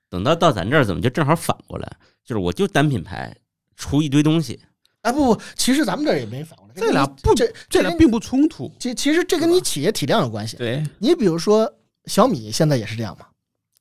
[0.10, 1.92] 等到到咱这儿，怎么就正好反过来？
[2.26, 3.36] 就是我就单品牌
[3.76, 4.60] 出一堆东西，
[5.02, 8.72] 哎不不，其实咱们这儿也没反过来，这俩不这这俩并不冲突。
[8.80, 10.58] 其其实这跟你企业体量有关系。
[10.58, 11.72] 对，你比如说
[12.06, 13.26] 小米现在也是这样嘛，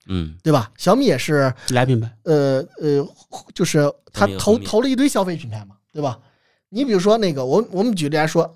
[0.06, 0.70] 嗯，对吧？
[0.76, 3.08] 小米也是俩品牌，呃呃，
[3.54, 6.18] 就是他投投了一堆消费品牌嘛，对吧？
[6.68, 8.54] 你比如说那个，我我们举例来说，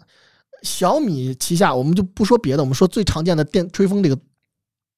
[0.63, 4.19] 小米旗下我们就不说别的，我们说最常见的电吹风这个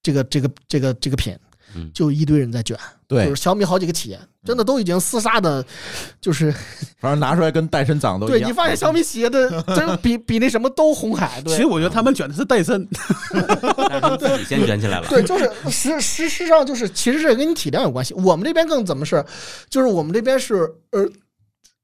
[0.02, 1.36] 这个这个这个这个品，
[1.74, 2.76] 嗯就一堆人在卷，
[3.08, 5.64] 就对是，小米好几个企业真的都已经厮杀的，
[6.20, 6.50] 就是
[6.98, 8.40] 反正拿出来跟戴森长都一样。
[8.40, 12.88] 对你发现小米企业的真比比那什么都红海，对其实我觉得他们卷的是戴森，
[13.32, 15.06] 但是他们自己先卷起来了。
[15.08, 18.14] 对，就是实实实上就是，其实这跟你体量有关系。
[18.14, 19.24] 我们这边更怎么是，
[19.68, 21.06] 就是我们这边是呃，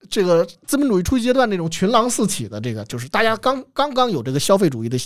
[0.09, 4.99] 这个资本主义初级阶段那种群狼四起的这个，就是大家刚刚刚有这个消费主义的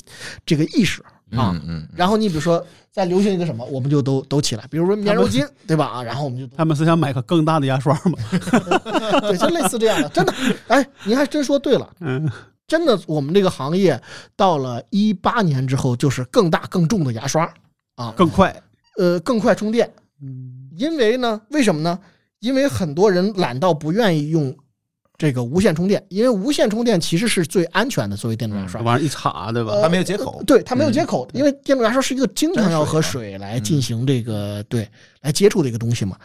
[0.47, 1.03] 这个意识
[1.33, 1.53] 啊。
[1.55, 5.87] 嗯嗯，然后你比如说再流行一个什么，我们就都都起来，比如说棉柔巾，对吧？
[5.87, 8.19] 啊，然后我们就他们是想买个更大的牙刷嘛？
[9.23, 10.33] 对，就类似这样的，真的。
[10.69, 12.31] 哎，您还真说对了，嗯，
[12.67, 14.01] 真的，我们这个行业
[14.37, 17.53] 到了一八年之后，就是更大更重的牙刷
[17.97, 18.55] 啊，更快。
[18.97, 19.89] 呃更快充电。
[20.21, 21.99] 嗯，因为呢，为什么呢？
[22.41, 24.57] 因为很多人懒到不愿意用
[25.19, 29.73] 这个无线充电，因为无线充电其实是最安全的，作为电动牙刷往上一插，对吧？
[29.73, 30.41] 呃它没有接口。
[30.47, 34.89] 对，它没有接口，因为电动牙刷是一个经常要和水来进行这个对
[35.21, 36.17] 来接触的一个东西嘛。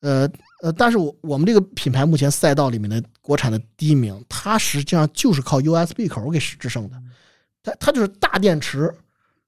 [0.00, 0.30] 呃
[0.62, 6.96] 呃，但是我我们这个品牌目前赛道里面的国产的第一名，它实际上就是靠 USB 口给制胜的，
[7.64, 8.94] 它它就是大电池，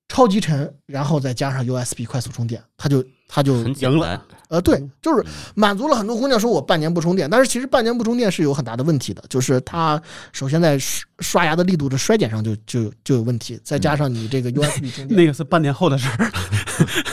[0.09, 4.20] 超级沉，然后再加上 USB 快速充电，它就它就很简赢了单，
[4.51, 5.24] 呃，对，就是
[5.55, 10.01] 满足了很多姑娘说我半年不充电，但是其实半年不充电是有很大的问题的，就是它
[10.32, 16.32] 首先在刷刷牙的力度的衰减上就就就有问题，再加上你这个 USB 充电，那个是半年后的事儿，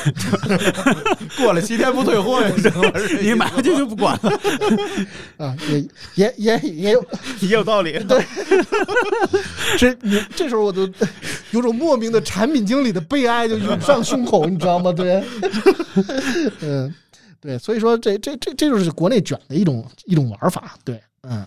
[1.38, 2.92] 过了七天不退货就行了。
[3.22, 4.40] 你买回去就不管了，
[5.46, 5.86] 啊，也
[6.16, 7.06] 也也也有，
[7.42, 8.00] 也有道理。
[8.00, 8.26] 对，
[9.78, 10.90] 这你这时候我都
[11.52, 14.92] 有种莫名的产品经理的悲哀就涌上胸口，你知道吗？
[14.92, 15.24] 对，
[16.62, 16.94] 嗯，
[17.40, 21.46] 对，所以说这这这这就是国内卷的一种一种玩法，对，嗯。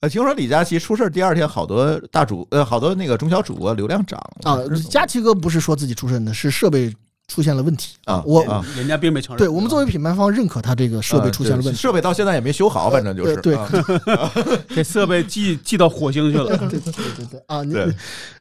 [0.00, 4.60] 呃，听说李佳琦出事儿第二天，好多大主呃，好多那个中小主播流量涨了啊，
[4.90, 6.94] 佳琦哥不是说自己出事的，是设备
[7.28, 9.38] 出现了问题啊我啊人家并没承认。
[9.38, 14.32] 对我们作为品牌方认可他这个设备出现了问题，呃设备到现在也没修好，反正就是对对啊
[14.68, 16.44] 这设备寄寄到火星去了。
[16.68, 17.94] 对对对对对啊，你对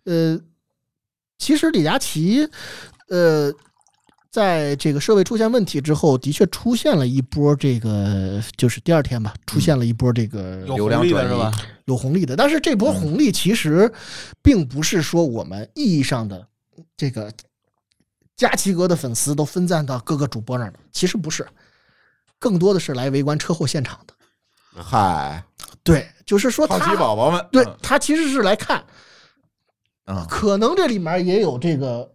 [0.03, 0.37] 呃，
[1.37, 2.45] 其实李佳琦
[3.07, 3.49] 呃，
[4.36, 11.53] 在这个设备出现问题之后，的确出现了一波这个，就是第二天吧，出现了一波这个有流量转移是吧？
[11.86, 13.89] 有红利的，但是这波红利其实
[14.43, 16.45] 并不是说我们意义上的
[16.97, 17.31] 这个
[18.36, 21.47] 佳琪哥的粉丝都分散到各个主播那儿的，其实不是，
[22.38, 24.13] 更多的是来围观车祸现场的。
[24.83, 25.41] 嗨，
[25.81, 28.83] 对，就是说好奇他宝宝们，对他其实是来看，
[30.03, 32.11] 啊可能这里面也有这个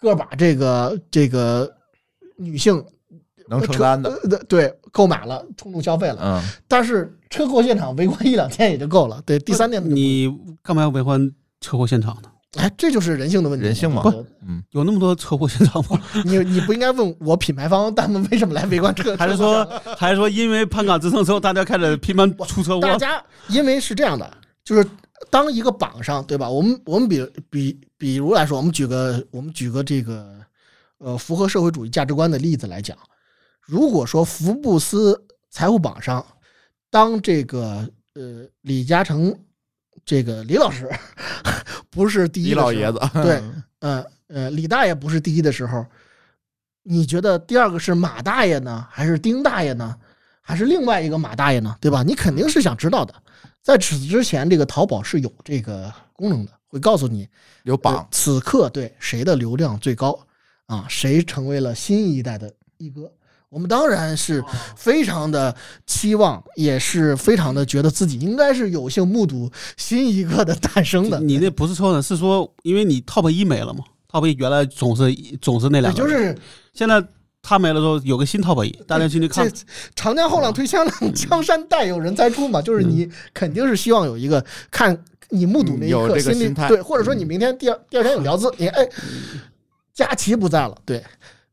[0.00, 1.70] 个把这个这个
[2.36, 2.82] 女性
[3.48, 9.22] 能承担的，呃对购买了冲动消费了，嗯，但是车祸现场围观一两天也就够了。
[9.26, 10.28] 对，第三天你
[10.62, 11.30] 干嘛要围观
[11.60, 12.30] 车祸现场呢？
[12.58, 14.10] 哎，这就是人性的问题，人性嘛不
[14.44, 16.00] 嗯，有那么多车祸现场吗？
[16.26, 19.64] 你你不应该问我品牌方他们为什么来围观车， 还是说，
[19.96, 22.80] 还是说，因为盘杆直升之后，大家开始频繁出车祸？
[22.80, 24.28] 大家因为是这样的，
[24.64, 24.84] 就是
[25.28, 26.48] 当一个榜上，对吧？
[26.48, 30.40] 我们我们比比比如来说，我们举个我们举个这个
[30.98, 32.96] 呃符合社会主义价值观的例子来讲，
[33.60, 36.24] 如果说福布斯财富榜上，
[36.88, 39.36] 当这个呃李嘉诚
[40.04, 40.90] 这个李老师
[41.90, 43.42] 不是第一李老爷子，对，
[43.80, 45.84] 呃呃，李大爷不是第一的时候，
[46.82, 49.94] 你觉得第二个是马大爷呢，还是丁大爷呢，
[50.40, 51.76] 还是另外一个马大爷呢？
[51.80, 52.02] 对吧？
[52.02, 53.14] 你肯定是想知道的。
[53.70, 57.28] 在此之前，这个淘宝是有这个功能的，会告诉你呃
[57.62, 60.18] 有榜，此刻对谁的流量最高
[60.66, 63.08] 啊，谁成为了新一代的一哥。
[63.48, 64.44] 我们当然是
[64.76, 65.54] 非常的
[65.86, 71.20] 期望，也是非常的觉得自己应该是有幸目睹新一个的 诞生的。
[71.20, 76.36] 你那不是错呢，是说因为你 top 一没了嘛？top 一原来总是总是那也两个，就是
[76.74, 77.00] 现在
[77.42, 79.56] 他没了之后，有个新 top 一，大家进去看这。
[79.96, 84.96] 长江后浪推前浪，江山代有人才出嘛，就是你肯定是希望有一个看
[85.30, 88.86] 你目睹那一刻心里这个心态对，或者说你明天第二第二天有聊资，你哎，
[89.94, 91.02] 佳琪不在了，对，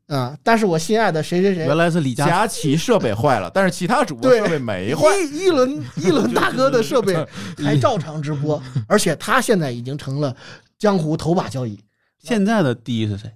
[0.08, 1.76] 啊，但是我心爱的谁谁谁原。
[1.76, 7.14] 来是李佳，佳琪设备坏了，但是其他主播对设备没坏，一一轮一轮 大哥的设备
[7.56, 10.36] 还照常直播，而且他现在已经成了
[10.78, 11.80] 江湖头把交椅。
[12.22, 13.30] 现在的第一是谁？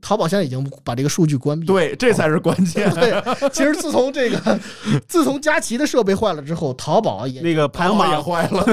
[0.00, 1.72] 淘宝现在已经把这个数据关闭了。
[1.72, 2.90] 对，这才是关键。
[2.94, 4.60] 对，其实自从这个，
[5.06, 8.64] 自从佳琦的设备坏了之后，淘宝也那个排行榜也坏了，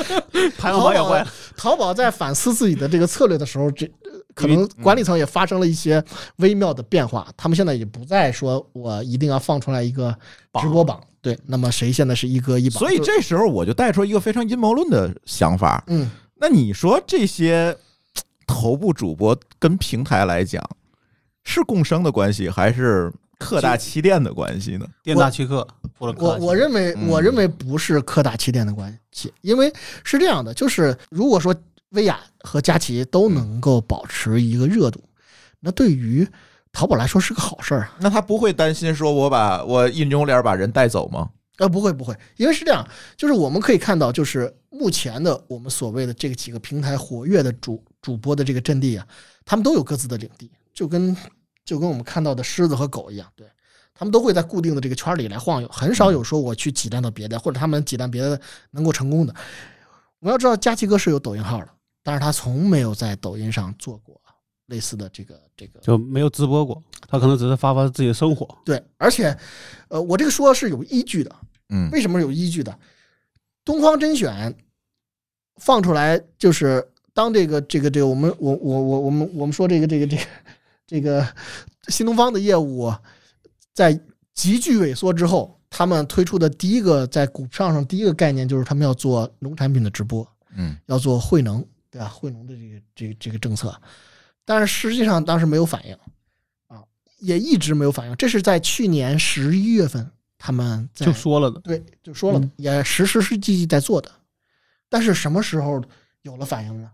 [0.58, 1.28] 排行榜也坏了。
[1.56, 6.02] 淘宝在反思自己的这个策略的时候，这呃可能管理层也发生了一些
[6.36, 7.26] 微妙的变化。
[7.36, 10.14] 他们现在也不再说我一定要放出来一个
[10.60, 12.78] 直播榜，对，那么谁现在是一哥一榜？
[12.78, 15.82] 所以这时候我就带出一个非常阴谋论的想法。
[15.86, 17.76] 嗯，那你说这些
[18.46, 20.62] 头部主播跟平台来讲，
[21.44, 24.86] 是共生的关系，还是客大欺店的关系呢？
[25.02, 25.66] 店大欺客，
[25.98, 29.72] 或者我我认为，嗯我认为不是客大欺店的关系，因为
[30.02, 31.54] 是这样的，就是如果说
[31.90, 35.02] 薇娅和佳琪都能够保持一个热度，
[35.60, 36.26] 那对于
[36.72, 37.96] 淘宝来说是个好事儿啊。
[38.00, 41.30] 那他不会担心说我把我一扭脸把人带走吗？
[41.58, 42.84] 呃，不会不会，因为是这样，
[43.16, 49.08] 就是我们可以看到，就是目前的我们所谓的这个几个平台活跃的主主播的这个阵地啊，
[49.46, 51.16] 他们都有各自的领地，就跟
[51.64, 53.48] 就跟我们看到的狮子和狗一样，对
[53.94, 58.38] 他们都会在固定的这个圈里来晃悠，很少有说我去挤占到别的，或者他们挤占别的
[58.72, 59.34] 能够成功的。
[60.18, 61.68] 我们要知道，佳琪哥是有抖音号的，
[62.02, 64.20] 但是他从没有在抖音上做过
[64.66, 68.46] 类似的这个这个就没有直播过，他可能只是发发自己的生活。
[68.66, 69.34] 对，而且，
[69.88, 71.34] 呃，我这个说是有依据的，
[71.70, 72.78] 嗯为什么有依据的？
[73.64, 74.54] 东方甄选
[75.56, 80.22] 放出来，就是当这个这个这个我们我我我我们我们说这个这个这个
[80.86, 81.26] 这个
[81.88, 82.92] 新东方的业务
[83.72, 83.98] 在
[84.34, 92.08] 急剧萎缩之后，他们推出的第一个在股票上第一个概念就是他们要做农产品的直播，嗯要做惠农，对吧？
[92.08, 93.80] 惠农的这个这个这个政策，
[94.44, 95.94] 但是实际上当时没有反应
[96.66, 96.82] 啊，
[97.20, 98.16] 也一直没有反应。
[98.16, 104.10] 这是在去年十一月份他们在就说了的，对就说了，嗯也实实实际际在做的。
[104.88, 105.80] 但是什么时候
[106.22, 106.90] 有了反应呢？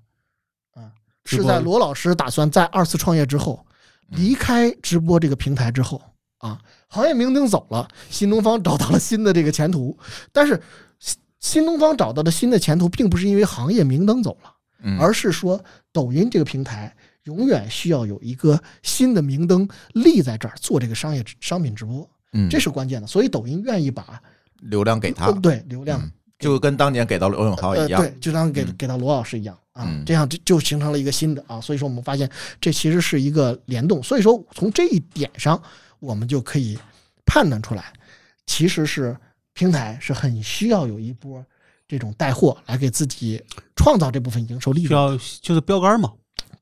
[1.25, 3.64] 啊，是在罗老师打算在二次创业之后，
[4.09, 6.01] 离开直播这个平台之后
[6.39, 6.59] 啊，
[6.89, 9.97] 行业明灯走了，新东方找到了新的这个前途，
[10.33, 10.61] 但是
[10.99, 14.53] 新新东方找到的新的前途，并不是因为行业明灯走了。
[14.83, 15.62] 嗯，而是说
[15.93, 23.07] 抖音这个平台永远需要有一个新的明灯立在这儿做这个商业商品直播，嗯这是关键的。
[23.07, 24.18] 所以抖音愿意把
[24.61, 28.01] 流量给他呃，对流量嗯就跟当年给到罗永浩呃一样。
[28.01, 31.61] 对，就当给嗯给到罗老师一样啊嗯，这样就就形成了一个新的啊。
[31.61, 34.03] 所以说我们发现这其实是一个联动。
[34.03, 35.61] 所以说从这一点上，
[35.99, 36.78] 我们就可以
[37.24, 37.93] 判断出来，
[38.47, 39.16] 其实是
[39.55, 41.45] 平台是很需要有一波
[41.89, 43.43] 这种带货来给自己
[43.74, 45.01] 创造这部分营收利需润。
[45.01, 46.12] 要就是标杆嘛，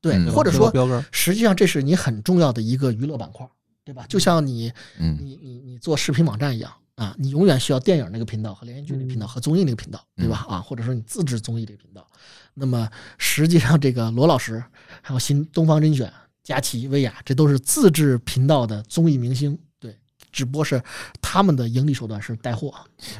[0.01, 1.05] 对，嗯或者说标杆。
[1.11, 3.47] 实际上这是你很重要的一个娱乐板块，
[3.83, 4.05] 对吧？
[4.07, 10.45] 就像你嗯你你你做视频网站一样啊，你永远需要电影那个频道和连续剧那个频道和综艺那个频道，对吧？
[10.49, 12.05] 啊，或者说你自制综艺这个频道。
[12.53, 14.61] 那么实际上，这个罗老师
[15.01, 16.11] 还有新东方甄选、
[16.43, 19.97] 佳琪、薇娅，这都是自制频道的综艺明星，对，
[20.29, 20.83] 只不过是
[21.21, 22.73] 他们的盈利手段是带货。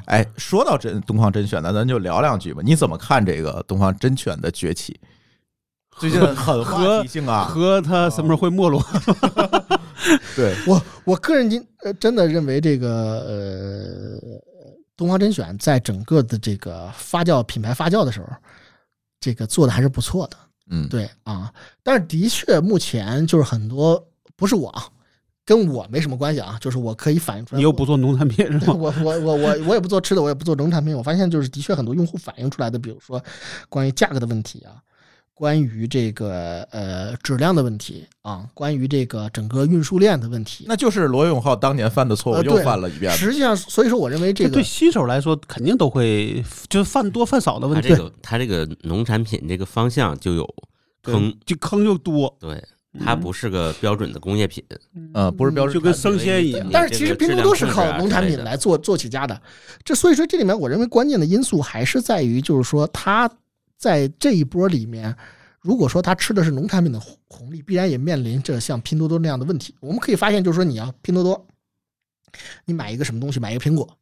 [0.05, 2.61] 哎，说到真东方甄选呢，咱就聊两句吧。
[2.65, 4.99] 你怎么看这个东方甄选的崛起？
[5.97, 8.81] 最近很话题性啊，和他什么时候会没落？
[10.35, 14.41] 对，我我个人今呃真的认为这个呃
[14.95, 18.27] 东方甄选在整个的这个发酵品牌发酵的时候，
[19.19, 20.37] 这个做的还是不错的，
[20.69, 21.53] 嗯，对啊。
[21.83, 24.03] 但是的确目前就是很多
[24.35, 24.87] 不是我啊，
[25.45, 27.57] 跟我没什么关系啊，就是我可以反映出来。
[27.57, 28.73] 你又不做农产品是吗？
[28.77, 30.95] 我我我我我也不做吃的，我也不做农产品。
[30.95, 33.21] 我发现就是的确很多用户反映出来的，比如说
[33.67, 34.81] 关于价格的问题啊，
[35.39, 40.65] 关于这个呃质量的问题啊，关于这个整个运输链的问题。
[40.67, 43.09] 那就是罗永浩当年犯的错误又犯了一遍。
[43.13, 47.87] 实际上，所以说我认为这个对新手来说，肯定都会就是犯多犯少的问题。
[47.87, 50.55] 他这，个他这个农产品这个方向就有
[51.03, 52.35] 坑，就坑就多。
[52.37, 52.61] 对，
[52.99, 54.61] 它不是个标准的工业品，
[55.13, 56.67] 嗯，不是标准就跟生鲜一样。
[56.69, 59.41] 但是其实拼多多是靠农产品来做做起家的，
[59.85, 63.31] 这所以说这里面我认为关键的因素还是在于，就是说它
[63.79, 65.15] 在这一波里面，
[65.61, 69.73] 如果说他吃的是农产品的红红利，必然也面临着像拼多多那样的问题。
[69.79, 71.47] 我们可以发现，就是说你要拼多多，
[72.65, 73.97] 你买一个什么东西，买一个苹果，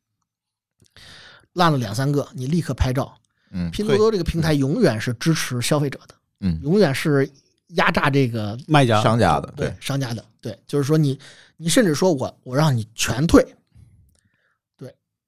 [1.54, 3.16] 烂了两三个，你立刻拍照。
[3.52, 7.30] 嗯，拼多多这个平台永远是支持消费者的，嗯永远是
[7.76, 11.18] 压榨这个卖家商家的对对，商家的，对，就是说你
[11.56, 13.56] 你甚至说我我让你全退，对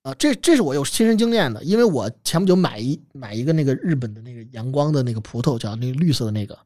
[0.04, 6.58] 啊，这这是我有亲身经验的，因为我前不久买一买一个那个日本的那个阳光的那个葡萄，叫那个绿色的那个，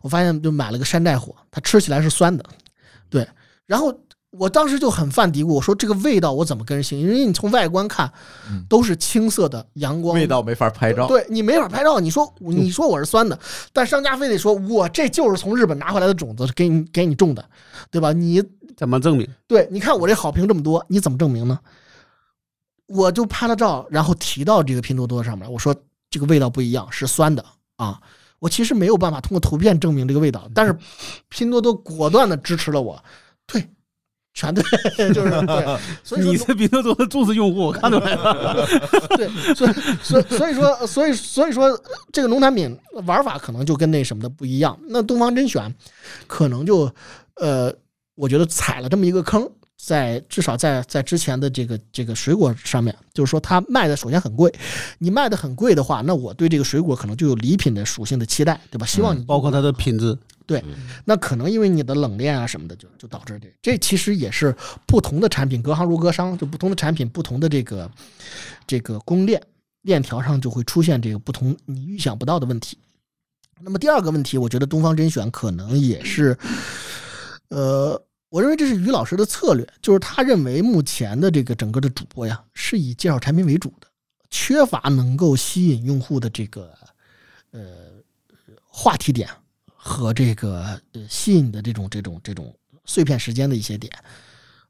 [0.00, 2.42] 我发现就买了个山寨货，它吃起来是酸的，
[3.10, 3.28] 对，
[3.66, 3.94] 然后
[4.30, 7.14] 我当时就很犯嘀咕，我说这个味道我怎么跟人形容？
[7.14, 8.10] 因为你从外观看
[8.50, 11.06] 嗯都是青色的阳光味道没法拍照。
[11.06, 13.38] 对你没法拍照，你说你说我是酸的，
[13.72, 17.44] 但商家非得说我这就是从日本拿回来的种子给你给你种的，
[17.90, 18.14] 对吧？
[18.14, 18.42] 你
[18.78, 19.28] 怎么证明？
[19.46, 21.58] 对，你看我这好评这么多，你怎么证明呢？
[22.88, 25.74] 我就拍了照，然后提到这个拼多多上面，我说
[26.10, 27.44] 这个味道不一样，是酸的
[27.76, 28.00] 啊。
[28.40, 30.76] 我其实没有办法通过图片证明这个味道，但是
[31.28, 33.02] 拼多多果断的支持了我，
[33.46, 33.68] 对，
[34.32, 34.62] 全对，
[35.12, 35.78] 就 是对。
[36.04, 38.64] 所以你是拼多多的忠实用户，我看出来了。
[39.18, 41.68] 对，所以所以所以说所以所以说
[42.12, 44.78] 这个农产品玩法可能就跟那什么的不一样。
[44.88, 45.74] 那东方甄选
[46.28, 46.88] 可能就
[47.34, 47.74] 呃，
[48.14, 49.50] 我觉得踩了这么一个坑，
[49.80, 54.52] 在至少在在之前的这个这个水果上面，就是说它卖的首先很贵，
[54.98, 58.84] 你卖的很贵的话，那我对这个水果可能就有礼品的属性的期待，对吧？
[58.84, 60.62] 希望你包括它的品质，对
[61.04, 64.54] 那可能因为你的冷链啊什么的，就就导致这这其实也是
[64.84, 67.90] 不同的产品，隔行如隔山，就不同的产品，不同的这个
[68.66, 69.40] 这个供应链
[69.82, 72.76] 链条上就会出现这个不同你预想不到的问题。
[73.60, 76.36] 那么第二个问题，我觉得东方甄选可能也是，
[77.48, 78.00] 呃，
[78.30, 83.86] 我认为这是于老师的策略，就是他认为目前的这个整个的主播呀，是以介绍产品为主的，
[84.28, 86.72] 缺乏能够吸引用户的这个
[87.52, 87.60] 呃
[88.66, 89.28] 话题点
[89.74, 92.54] 和这个呃吸引的这种这种这种
[92.84, 93.90] 碎片时间的一些点，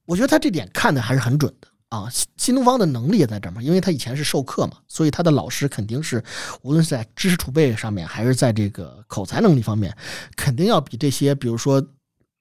[0.05, 2.09] 我觉得他这点看的还是很准的啊。
[2.09, 6.23] 新新东方的能力也在这儿嘛，因为他以前是授课嘛，所以他的老师肯定是
[6.63, 9.93] 无论是在知识储备上面，还是在这个口才能力方面，
[10.37, 11.85] 肯定要比这些比如说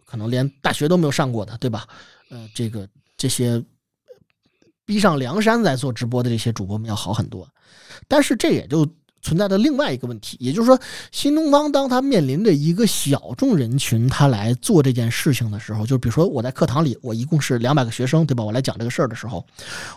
[0.07, 1.85] 可能连大学都没有上过的，对吧？
[2.29, 2.87] 呃，这个
[3.17, 3.61] 这些
[4.85, 7.47] 逼上梁山来做直播的这些主播们要好很多。
[8.07, 8.87] 但是这也就
[9.21, 10.79] 存在的另外一个问题，也就是说，
[11.11, 18.43] 新东方当他面临着一个小众人群，他来做这件事情的时候，就比如说我在课堂里，我一共是两百个学生，对吧？
[18.43, 19.45] 我来讲这个事儿的时候，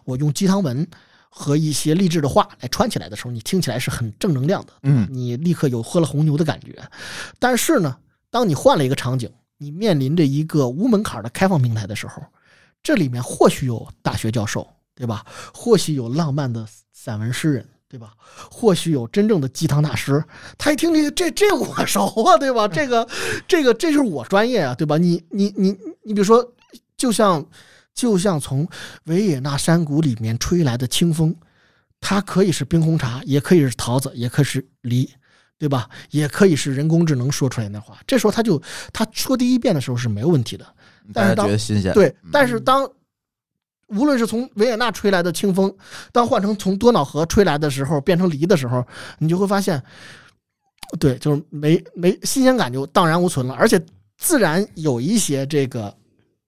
[0.04, 0.84] 我用鸡汤文
[1.28, 6.76] 和一些励志的话来串起来的时候，你听起来是很正能量的，嗯你立刻有喝了红牛的感觉。
[7.38, 7.96] 但是呢，
[8.30, 9.30] 当你换了一个场景，
[9.62, 12.22] 你面临着一个无门槛的开放平台的时候，
[12.82, 15.22] 这里面或许有大学教授，对吧？
[15.52, 18.14] 或许有浪漫的散文诗人，对吧？
[18.50, 20.24] 或许有真正的鸡汤大师。
[20.56, 22.66] 他一听这个，这这我熟啊，对吧？
[22.66, 23.06] 这个
[23.46, 24.96] 这个这就是我专业啊，对吧？
[24.96, 26.54] 你你你你，比如说，
[26.96, 27.46] 就像
[27.92, 28.66] 就像从
[29.04, 31.36] 维也纳山谷里面吹来的清风，
[32.00, 35.10] 它可以是冰红茶，也可以是桃子，也可以是梨。
[35.60, 35.88] 对吧？
[36.10, 37.98] 也可以是人工智能说出来的话。
[38.06, 38.60] 这时候他就
[38.92, 40.66] 他说第一遍的时候是没有问题的，
[41.12, 42.90] 但是当觉得新鲜，对，但是当
[43.88, 45.72] 无论是从维也纳吹来的清风，
[46.10, 48.82] 当换成从多瑙河吹来的时候，变成梨的时候，
[49.18, 49.80] 你就会发现，
[50.98, 53.80] 对，就是没没新鲜感就荡然无存了，而且
[54.16, 55.94] 自然有一些这个。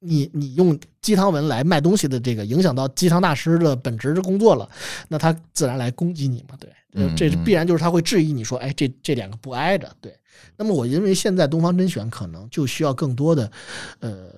[0.05, 4.69] 你你用鸡汤文来卖东西的这个影响到鸡汤大师的本职的工作了，
[5.09, 6.57] 那他自然来攻击你嘛？
[6.59, 9.93] 对，嗯这嗯必然就是他会质疑你说，哎，这这两个不挨着。
[10.01, 10.17] 对，
[10.57, 13.51] 那么我认为现在东方甄选可能就需要更多的，
[13.99, 14.31] 呃，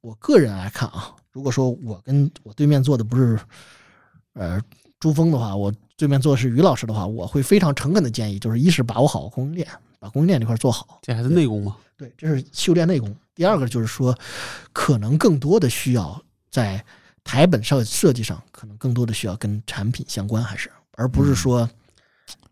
[0.00, 3.38] 我个人来看啊，如果说我跟我对面坐的不是
[4.32, 4.58] 呃
[4.98, 9.68] 朱峰的话，我对面坐的是于老师的话，我会非常诚恳的建议，就是一是把握好供应链，
[9.98, 11.76] 把供应链这块做好，这还是内功嘛？
[11.98, 13.14] 对，这是修炼内功。
[13.34, 14.16] 第二个就是说，
[14.72, 16.84] 可能更多的需要在
[17.22, 21.68] 台本上设计上，可能更多的需要跟产品相关，还是而不是说，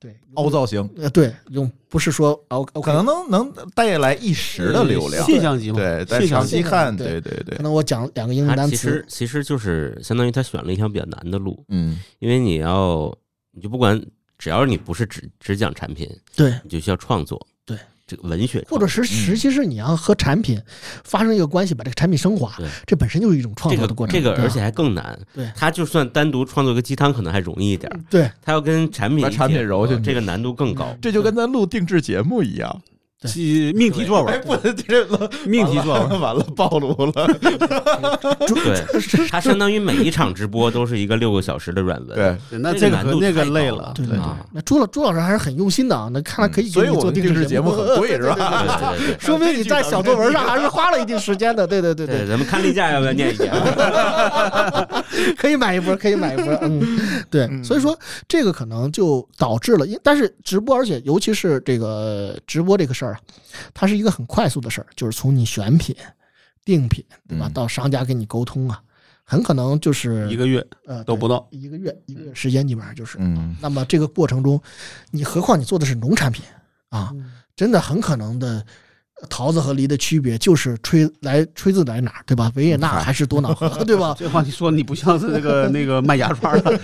[0.01, 5.77] 对凹造型，呃对用不是说凹可能能能带来一时的流量，现象级嘛？
[5.77, 7.21] 对，但现象级长期看，对。
[7.21, 7.57] 对对对。
[7.57, 8.77] 可，能我讲两个英文单词。
[8.77, 12.01] 其实词，其实就是相当于他选了一条比较难的路，嗯。
[12.19, 13.17] 因为你要
[13.53, 14.03] 你就不管
[14.39, 20.61] 只要你不是只只讲产品，对，你就需要创作，对这个文学，或者是实际是你要和产品
[21.05, 22.55] 发生一个关系，把这个产品升华，
[22.87, 24.13] 这本身就是一种创这个作的过程。
[24.15, 25.51] 这个而且还更难，对。
[25.57, 28.31] 他就算单独创作个鸡汤可能还容易一点儿，对。
[28.43, 30.03] 他要跟产品把产品揉进去。
[30.03, 30.95] 这个难度更高。
[31.01, 32.83] 这就跟咱录定制节目一样，
[33.75, 35.07] 命题作哎，文，不，这
[35.45, 37.13] 命题作文，完了，暴露了，
[38.49, 38.83] 对，
[39.31, 42.17] 它相当于每一场直播都是一个六个小时的软文。
[42.17, 43.43] 对，那这个难度那个。
[43.53, 48.95] 累了对对啊，那朱老朱老师还是很用心的啊，那看来可以给你做嗯所以我们定制制节目很贵是吧？
[49.19, 51.67] 说明你在小作文上还是花了一定时间的。
[51.67, 53.53] 对对对对对，咱们看例假要不要念一念？
[55.37, 56.59] 可以买一波，可以买一波。
[56.63, 56.99] 嗯，
[57.31, 63.21] 对，所以说这个可能就导致了，因但是直播，而且尤其是这个直播这个事儿啊，
[63.75, 65.95] 它是一个很快速的事儿，就是从你选品、
[66.65, 68.81] 定品，对吧，嗯到商家跟你沟通啊，
[69.25, 71.47] 很可能就是一个月呃都不到。
[71.51, 73.19] 一个月一个月时间基本上就是。
[73.21, 74.61] 嗯，那么这个过程中，
[75.11, 76.45] 你何况你做的是农产品
[76.91, 77.13] 啊，
[77.55, 78.65] 真的很可能的。
[79.31, 82.51] 桃子和梨的区别就是吹来吹自来哪儿，对吧？
[82.57, 84.13] 维也纳还是多瑙河，对吧？
[84.19, 86.81] 这话你说你不像是那个 那个卖牙刷的，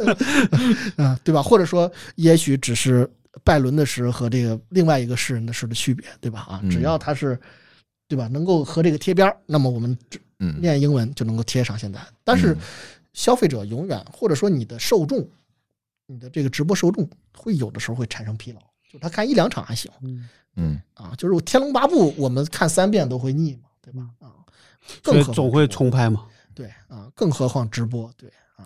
[0.96, 1.42] 嗯，对吧？
[1.42, 3.06] 或者说，也许只是
[3.42, 6.40] 拜伦的诗和这个另外一个诗人的诗的区别，对吧？
[6.42, 7.38] 啊，嗯只要他是，
[8.06, 8.28] 对吧？
[8.28, 9.96] 能够和这个贴边儿，那么我们
[10.60, 12.00] 念英文就能够贴上现在。
[12.22, 12.58] 但是嗯
[13.12, 15.28] 消费者永远，或者说你的受众，
[16.06, 18.60] 你的这个直播受众，会有的时候会产生疲劳，
[18.92, 19.90] 就他看一两场还行
[20.56, 24.08] 嗯，啊，就是《天龙八部》，我们看三遍都会腻嘛，对吧？
[24.20, 24.34] 啊，
[25.02, 26.26] 所更何总会重拍嘛。
[26.54, 28.62] 对啊，更何况直播，对啊，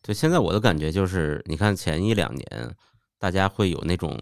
[0.00, 2.74] 对，现在我的感觉就是，你看前一两年，
[3.18, 4.18] 大家会有那种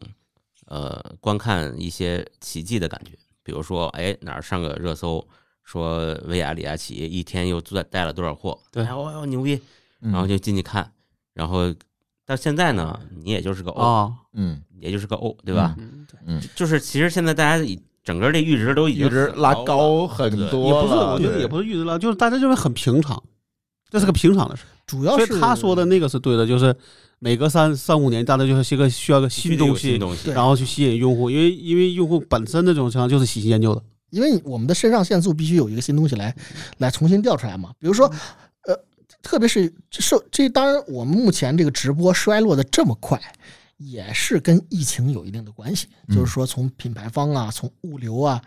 [0.66, 3.12] 呃观看一些奇迹的感觉，
[3.42, 5.26] 比如说，哎哪儿上个热搜，
[5.62, 9.60] 说薇娅李佳琦一天又带带了多少货，对哎呦哎呦牛逼，
[10.00, 10.90] 嗯然后就进去看，
[11.32, 11.74] 然后
[12.26, 15.74] 到现在呢，你也就是个 O，、啊，嗯也就是个哦对吧？
[15.78, 23.22] 嗯，对嗯，就是其实现在大家以整个这阈值都已经阈值拉高很对多也不是，我觉得也不是阈值拉，就是大家就是很平常，
[23.90, 24.64] 这是个平常的事。
[24.86, 26.74] 主要是他说的那个是对的，就是
[27.24, 33.82] 每隔三三五年，大家就是一个需要个新东西，东西，然后去吸引用户，因为因为用户本身这种情况就是喜新厌旧的。
[34.10, 36.36] 因为我们的肾上腺素必须有一个新东西来
[36.76, 37.72] 来重新调出来嘛。
[37.78, 38.06] 比如说，
[38.66, 38.78] 呃，
[39.22, 43.18] 特别是受这当然，我们目前这个直播衰落的这么快，
[43.78, 45.86] 也是跟疫情有一定的关系。
[46.08, 48.38] 嗯就是说，从品牌方啊，从物流啊，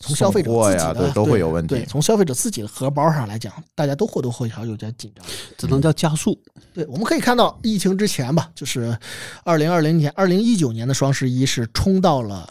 [0.00, 5.24] 从消费者自己的对都会有问题对，从消费者自己的荷包上来讲，大家都或多或少有点紧张。
[5.56, 6.40] 只能叫加速。
[6.72, 8.96] 对，我们可以看到疫情之前吧，就是
[9.44, 12.48] 二零二零年、二零一九年的双十一是冲到了，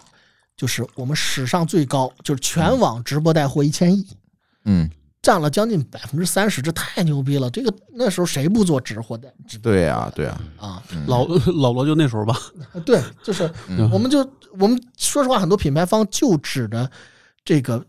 [0.57, 4.06] 就是我们史上最高，就是全网直播带货一千亿，
[4.65, 4.90] 嗯，
[5.22, 7.49] 占了将近百分之三十，这太牛逼了！
[7.49, 10.84] 这个那时候谁不做直播带直播对呀对呀，啊？
[10.91, 11.26] 嗯老
[11.61, 12.38] 老罗就那时候吧，
[12.86, 14.19] 对，就是嗯我们就
[14.60, 16.90] 我们说实话，很多品牌方就指着
[17.48, 17.82] 这个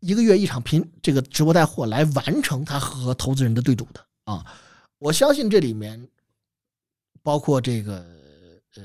[0.00, 4.44] 一个月一场频这个直播带货来完成他和投资人的对赌的啊。
[4.98, 6.06] 我相信这里面
[7.22, 8.04] 包括这个
[8.76, 8.82] 呃，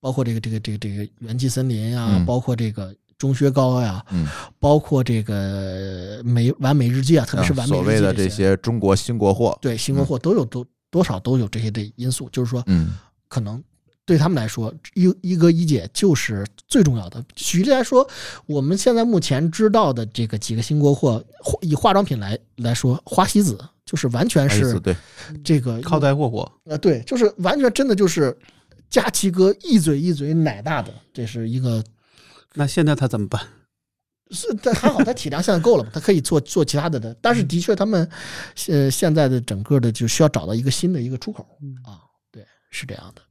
[0.00, 4.26] 包括这个这个这个这个元气森林啊、嗯包括这个钟薛高呀、嗯，
[4.58, 12.94] 包括这个美完美日记啊，特别是完美日记所谓的这这些中国新国货，对新国货都有都多少都有这些的因素，就是说嗯
[13.28, 13.62] 可能
[14.10, 17.24] 对他们来说，一一哥一姐就是最重要的。
[17.36, 18.04] 举例来说，
[18.44, 21.24] 我们现在目前知道的这个几个新国货，
[21.60, 23.56] 以化妆品来来说，花西子
[23.86, 24.96] 就是完全是对，
[25.44, 26.40] 这个靠带货火。
[26.64, 28.36] 啊，对，就是完全真的就是
[28.88, 31.84] 佳琪哥一嘴一嘴奶大的，这是一个
[32.54, 33.40] 那现在他怎么办？
[34.34, 37.14] 是，但还好他体量现在够了嘛，他可以做做其他的的。
[37.20, 38.10] 但是的确，他们
[38.56, 41.46] 现现在的整个的就需要找到一个新的一个出口
[41.84, 43.29] 啊，对，是这样的，嗯。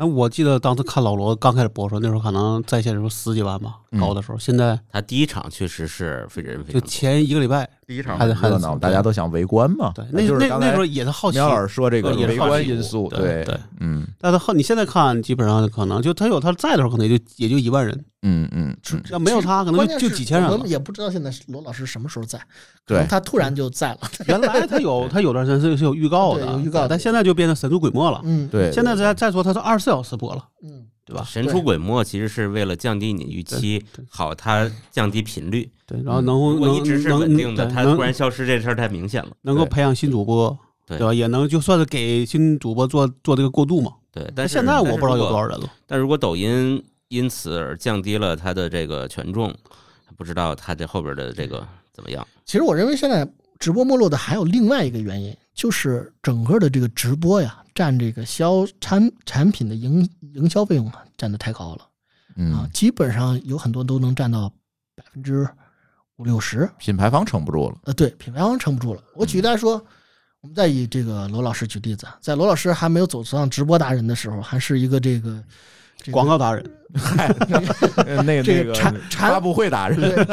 [0.00, 4.00] 哎，我记得当时看老罗刚开始播的时候，那时候可能在线时候十几万吧，嗯。
[4.00, 11.38] 高的时候，现在他第一场确实是非人非就前一个礼拜，第一场还得还得热闹，大家都想围观嘛，对，那就是那那时候也是好奇。
[11.38, 17.92] 苗老师说这个呃也是围观好奇因素，对对嗯但是后你现在看，基本上可能就他有他在的时候，可能也就也就一万人，
[18.22, 20.70] 嗯嗯嗯，要没有他，可能就就几千人了我们。
[20.70, 22.44] 也不知道现在罗老师什么时候在，可
[22.86, 23.98] 对能他突然就在了。
[24.28, 28.20] 原来他有他有段时间是是有预告的，有预告但现在就变成神出鬼没了。
[28.22, 31.24] 嗯，对，现在再再说，他是二十四小时播了，嗯，对吧？
[31.28, 35.68] 神出鬼没，其实是为了降低你预期好它降低频率。
[35.84, 39.30] 对，然后能够能如果一直是稳定的，它突然消失这事儿太明显了。
[39.42, 40.56] 能够培养新主播，
[40.86, 41.12] 对对吧？
[41.12, 43.92] 也能就算是给新主播做做这个过渡嘛。
[44.12, 45.50] 对，但是现在我不知道有多少人。
[45.50, 45.72] 人了。
[45.86, 49.52] 但如果抖音因此而降低了它的这个权重，
[50.16, 52.24] 不知道它这后边的这个怎么样。
[52.44, 53.28] 其实我认为现在
[53.58, 64.48] 直播没落的还有另外一个原因，就是整个的这个直播呀，占这个销产产品的营营销费用啊，占的太高了啊嗯，，基本上有很多都能占到
[64.96, 65.46] 百分之
[66.16, 66.66] 五六十。
[66.78, 69.02] 品牌方撑不住了，呃，对，品牌方撑不住了。
[69.14, 69.72] 我举例来说，
[70.40, 75.44] 我们再以这个罗老师举例子，啊在罗老师还没有走上直播达人的时候，还是一个这个
[76.10, 76.64] 广告达人，
[78.06, 80.26] 呃那个这个那个产产发布会达人，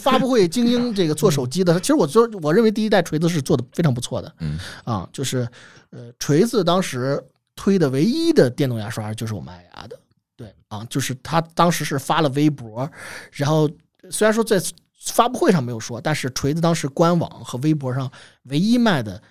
[0.00, 4.34] 发布会精英这个做手机的，其实我做我认为第一代锤子是做的非常不错的。
[4.40, 4.58] 嗯。
[4.84, 5.48] 啊，就是
[5.90, 7.22] 呃锤子当时
[7.54, 9.98] 推的唯一的电动牙刷就是我们爱牙的，
[10.36, 12.90] 对啊，就是他当时是发了微博，
[13.32, 13.70] 然后
[14.10, 14.60] 虽然说在
[15.06, 18.10] 发布会上没有说，但是锤子当时官网和微博上
[18.44, 19.22] 唯一卖的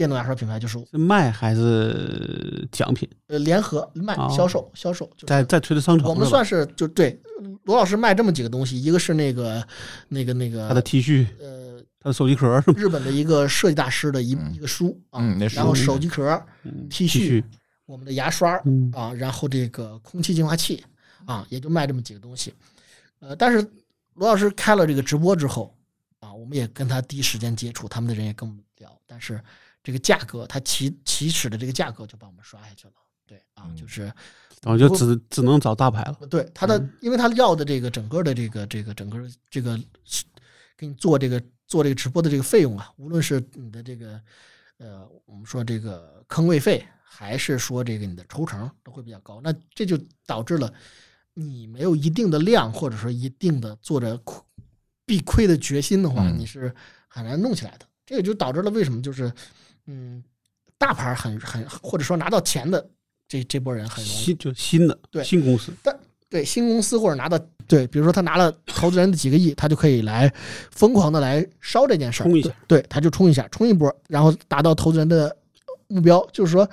[0.00, 3.06] 电动牙刷品牌就是是卖还是奖品？
[3.26, 7.20] 呃联合卖哦销售销售，就是在在推的商城我们算是就对
[7.64, 9.62] 罗老师卖这么几个东西，一个是那个
[10.08, 12.80] 那个那个他的 T 恤，呃他的手机壳是吧？
[12.80, 17.44] 日本的一个设计大师的一嗯一个书啊，嗯那然后手机壳、嗯 T 恤、
[17.84, 20.82] 我们的牙刷嗯啊，然后这个空气净化器
[21.26, 22.54] 啊，也就卖这么几个东西。
[23.18, 23.58] 呃，但是
[24.14, 25.76] 罗老师开了这个直播之后
[26.20, 29.38] 啊，我们也跟他第一时间接触，他们的人也跟我们聊，但是
[29.82, 32.94] 这个价格，它起起始的这个价格就把我们刷下去了。
[33.26, 34.02] 对啊，嗯就是
[34.62, 36.18] 然后就只只能找大牌了。
[36.28, 39.78] 对他的，因为他要的这个整个的这个这个整个这个
[40.76, 44.20] 给你做这个做这个直播的这个费用啊，无论是你的这个
[44.78, 50.72] 呃，我们说这个坑位费，还是说这个你的抽成都会比较高，那这就导致了
[51.32, 54.42] 你没有一定的量，或者说一定的做着亏
[55.06, 56.74] 必亏的决心的话，嗯你是
[57.08, 57.86] 很难弄起来的。
[58.04, 59.32] 这个就导致了为什么就是
[59.86, 60.22] 嗯，
[60.78, 62.84] 大牌很很或者说拿到钱的
[63.28, 65.98] 这这波人很容易新就新的对新公司，但
[66.28, 70.32] 对新公司或者拿到对，比如说他拿了投资人的几个亿，他就可以来
[70.70, 72.48] 疯狂的来烧这件事儿，冲一下。
[72.66, 75.36] 对，对，他就冲一下，冲一波，然后达到投资人的
[75.88, 76.68] 目标，就是说，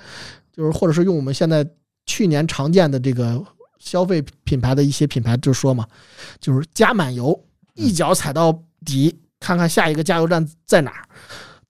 [0.52, 1.66] 就是或者是用我们现在
[2.06, 3.44] 去年常见的这个
[3.78, 5.86] 消费品牌的一些品牌就说嘛，
[6.40, 7.44] 就是加满油，
[7.74, 8.52] 一脚踩到
[8.84, 11.04] 底，看看下一个加油站在哪儿。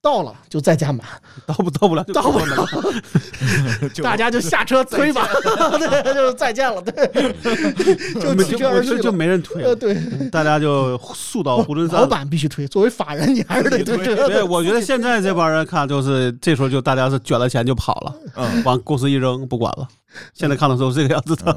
[0.00, 1.04] 到了就再加满，
[1.44, 2.66] 到不到不了就到不了。
[4.02, 5.28] 大家就下车推吧，
[5.78, 7.06] 对，就再见了，对，
[8.20, 9.94] 就没弃车而去就就没人推对，
[10.30, 12.00] 大家就速到猢狲山。
[12.00, 12.06] 老。
[12.06, 19.86] 板必须推，作为法人你还是得推对我觉得现在这帮人看，就是这时候就大家是卷了钱就跑了，嗯，往公司一扔不管了。
[20.32, 21.54] 现在看的时候是这个样子的，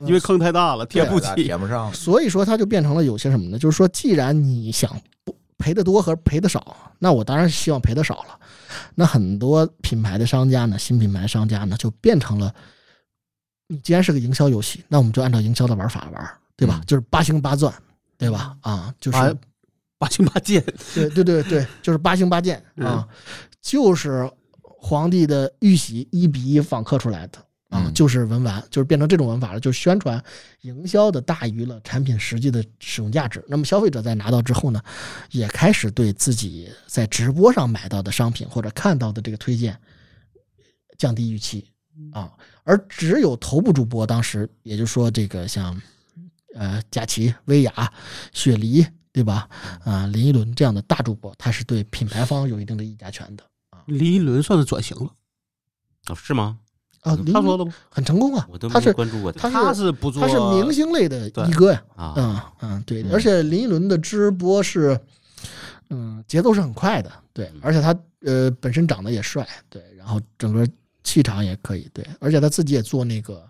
[0.00, 1.28] 因为坑太大了，贴不起。
[1.44, 3.58] 填不上，所以说，它就变成了有些什么呢？
[3.58, 4.90] 就是说，既然你想
[5.24, 8.38] 不赔的多和赔的少，那我当然是希望赔的少了。
[8.94, 12.52] 那很多品牌的商家呢，新品牌商家呢，就变成了，
[13.68, 16.80] 你既然是个营销游戏，那我们就按照营销的玩法玩，对吧？
[16.82, 17.72] 嗯就是八星八钻，
[18.16, 18.56] 对吧？
[18.62, 19.34] 啊，就是八
[19.98, 20.64] 八星八剑，
[20.94, 23.06] 对对对对，就是八星八剑啊，
[23.60, 24.28] 就是
[24.62, 27.44] 皇帝的玉玺一比一仿刻出来的啊，
[27.90, 30.22] 嗯就是文玩，就是变成这种玩法了，就是宣传
[30.62, 33.44] 营销的大于了产品实际的使用价值。
[33.48, 34.82] 那么消费者在拿到之后呢，
[35.30, 39.78] 也开始对自己在直播上买到的商品或者看到的这个推荐
[40.98, 41.70] 降低预期
[42.12, 42.32] 啊，
[42.64, 45.80] 而只有头部主播当时，也就是说这个像
[46.54, 47.92] 呃佳琪、薇娅、
[48.32, 49.48] 雪梨，对吧？
[49.84, 55.12] 啊，林依轮这样的大主播，他是对品牌方有一定的议价权的啊林依轮算是转型了。
[56.08, 56.58] 哦，是吗？
[57.00, 57.14] 啊。
[57.16, 62.14] 林依轮他说的不，很成功啊我都，没他是关注过他他他是是不做，他是明星类的一哥呀，啊。
[62.16, 64.98] 嗯嗯，对，嗯而且林依轮的直播是，
[65.90, 70.68] 嗯，节奏是很快的，对嗯，而且他呃本身长得也帅，对，然后整个
[71.02, 73.48] 气场也可以，对，而且他自己也做那个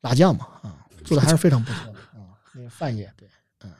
[0.00, 3.28] 辣酱嘛，啊，做的还是非常不错的啊，那个范爷，对，
[3.62, 3.70] 嗯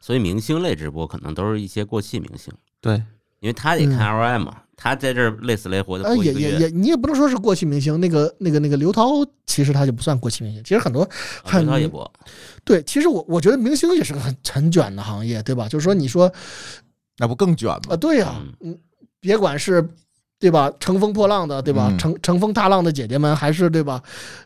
[0.00, 3.02] 所以明星类直播可能都是一些过气明星，对，
[3.44, 9.10] 因为他也看嗯 ROI 嘛，他在这儿累死累活的呃，过一个月，也也也，你也不能说是过气明星，那个那个那个刘涛，
[9.44, 11.10] 其实他就不算过气明星，其实很多啊
[11.44, 12.10] 很刘涛也播，
[12.64, 15.68] 对，其实我我觉得明星也是个很很卷的行业，对吧？
[15.68, 16.32] 就是说，你说
[17.18, 17.96] 那不更卷吗啊，吗？
[17.96, 18.74] 对呀、嗯，
[19.20, 19.86] 别管是
[20.44, 21.88] 对吧，乘风破浪的，对吧？
[21.90, 23.98] 嗯乘乘风踏浪的姐姐们，还是对吧，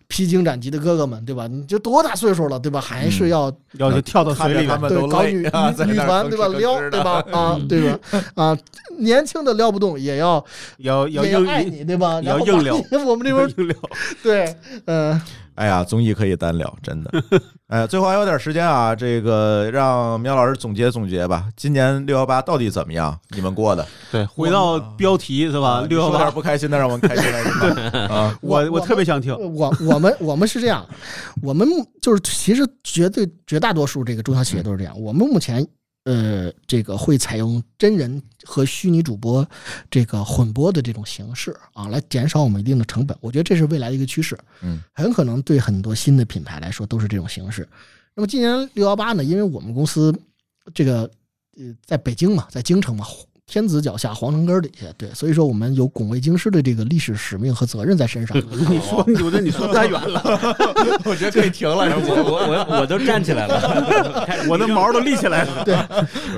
[0.06, 1.48] 披荆斩棘的哥哥们，对吧？
[1.48, 2.80] 你就多大岁数了，对吧？
[2.80, 6.46] 还是要要去跳到水里面，对搞女女团对吧？
[6.46, 7.24] 撩对吧？
[7.32, 7.98] 啊，嗯对吧？
[8.36, 8.56] 啊，
[9.00, 10.44] 年轻的撩不动，也要
[10.78, 12.20] 要要也要硬爱你，对吧？
[12.22, 13.76] 也要然后把硬撩你 我们这边 硬撩。
[14.22, 14.54] 对，
[14.86, 15.20] 嗯，
[15.58, 17.10] 哎呀，综艺可以单聊，真的。
[17.66, 21.48] 哎，最后还有点时间啊，这个让苗老师总结总结吧。
[21.56, 23.18] 今年六幺八到底怎么样？
[23.30, 25.80] 你们过的对，回到标题是吧？
[25.80, 27.52] 啊六幺八不开心的，让我们开心来听
[28.08, 28.14] 吧。
[28.14, 29.36] 啊，我我我特别想听。
[29.36, 30.86] 我我们我们是这样，
[31.42, 31.68] 我们
[32.00, 34.98] 就是其实绝对绝大多数这个中小企业都是这样。
[35.00, 35.66] 我们目前
[36.08, 39.46] 呃这个会采用真人和虚拟主播
[39.90, 43.14] 这个混播的这种形式啊，来减少我们一定的成本。
[43.20, 47.68] 我觉得这是未来的一个趋势，嗯，很可能对很多新的品牌来说都是这种形式。
[48.14, 50.18] 那么今年六幺八呢，因为我们公司
[50.72, 51.02] 这个
[51.58, 53.04] 呃在北京嘛，在京城嘛。
[53.48, 58.36] 天子脚下，皇城根儿底下，对，所以说我们有拱卫京师的这个历史使命和责任在身上。
[58.68, 60.22] 你说，我觉得你说太远了，
[61.04, 61.76] 我觉得可以停了。
[61.76, 65.64] 我我我我都站起来了， 我的毛都立起来了。
[65.64, 65.74] 对，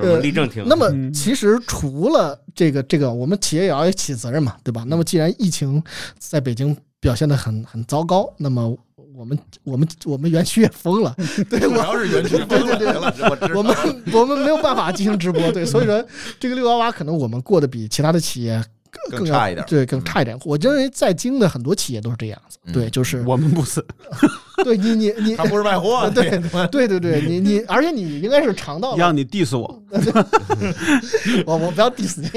[0.09, 0.65] 我立正停。
[0.67, 4.85] 那么嗯其实除了这个这个，我们企业也要起责任嘛，对吧？
[4.87, 5.83] 那么既然疫情
[6.17, 8.77] 在北京表现的很很糟糕，那么
[9.21, 11.15] 我们我们我们园区也封了，
[11.51, 13.15] 对主我要是园区对对对了，
[13.55, 13.77] 我们
[14.15, 16.03] 我们没有办法进行直播，对，所以说
[16.39, 18.65] 这个六幺八可能我们过得比其他的企业
[19.11, 20.39] 更更差一点对，更差一点。
[20.43, 23.85] 我认为在京的很多企业都是这样子，嗯对，就是我们不是，
[24.65, 26.31] 对你你你他不是卖货， 对
[26.71, 29.83] 对对对，你你，而且你应该是尝到了让你 diss 我，
[31.47, 32.29] 我我不要 diss 你，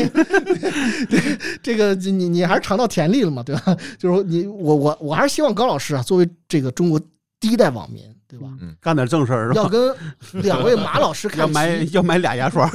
[1.09, 1.19] 这
[1.61, 3.75] 这个你你还是尝到甜力了嘛，对吧？
[3.97, 6.99] 就是说你我我我还是希望高老师啊，作为这个中国
[7.39, 8.47] 第一代网民，对吧？
[8.81, 9.61] 干点正事儿是吧？
[9.61, 9.95] 要跟
[10.43, 12.69] 两位马老师要看齐，买要买俩牙刷，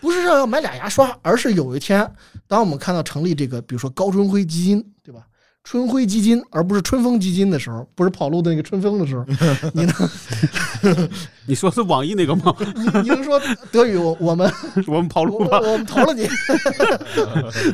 [0.00, 2.08] 不是说要买俩牙刷，而是有一天，
[2.46, 5.22] 当我们看到成立这个，比如说高春辉基金，对吧？
[5.70, 9.26] 春晖基金，而不是春风基金的时候，不是跑路的那个春风的时候，
[9.74, 11.08] 你能
[11.44, 12.54] 你说是网易那个吗？
[12.74, 13.38] 你你能说
[13.70, 14.50] 德语我我们
[14.88, 16.26] 我们跑路吧，我们投了你，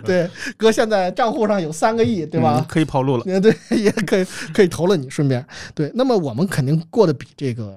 [0.05, 2.57] 对，哥现在账户上有三个亿，对吧？
[2.59, 3.23] 嗯可以跑路了。
[3.27, 5.89] 呃，对，也可以可以投了你，顺便对。
[5.95, 7.73] 那么我们肯定过得比这个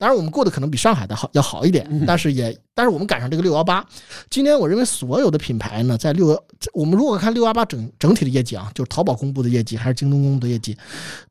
[0.00, 3.84] 当然我们过得可能比上海的好要好一点，但是也但是我们赶上这个六幺八。
[4.30, 10.74] 今天我认为所有的品牌呢，在六幺，我们如果看六幺八整整体的业绩啊，就是淘宝公布的业绩还是京东公布的业绩，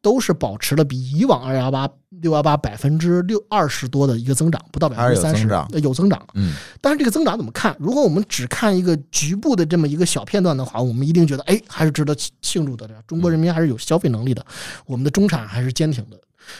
[0.04, 1.90] 都是保持了比以往二幺八
[2.22, 5.50] 六幺八百分之六二十多的一个增长，不到百分之三十，
[5.82, 6.24] 有增长
[6.80, 7.76] 但是这个增长怎么看？
[7.80, 12.88] 如果我们只看一个局部的这么一个小片段的话，我们一定觉得，哎，还是值得庆庆祝的。
[13.08, 14.46] 中国人民还是有消费能力的，
[14.86, 16.20] 我们的中产还是坚挺的。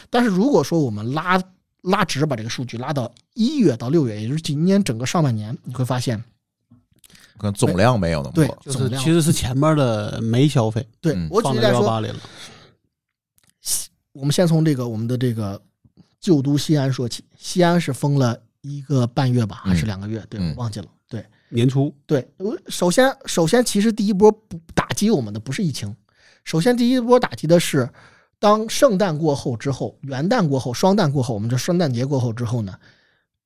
[0.10, 1.40] 但是如果说我们拉
[1.82, 6.22] 拉直把这个数据拉到一月到六月，也就是今年整个上半年，你会发现，
[7.38, 8.58] 可能总量没有那么对多。
[8.62, 12.20] 就是总量其实是前面的没消费对嗯我举放在例来说，六幺八里了，
[14.12, 15.62] 我们先从这个我们的这个
[16.20, 17.24] 旧都西安说起。
[17.38, 20.26] 西安是封了一个半月吧，还是嗯两个月？
[20.30, 20.88] 对，忘记了。
[21.08, 25.96] 对年初对，我首先首先其实第一波不打击我们的不是疫情，
[26.44, 27.90] 首先第一波打击的是
[28.40, 32.74] 当圣诞过后之后，元旦过后，双旦过后，我们这圣诞节过后之后呢，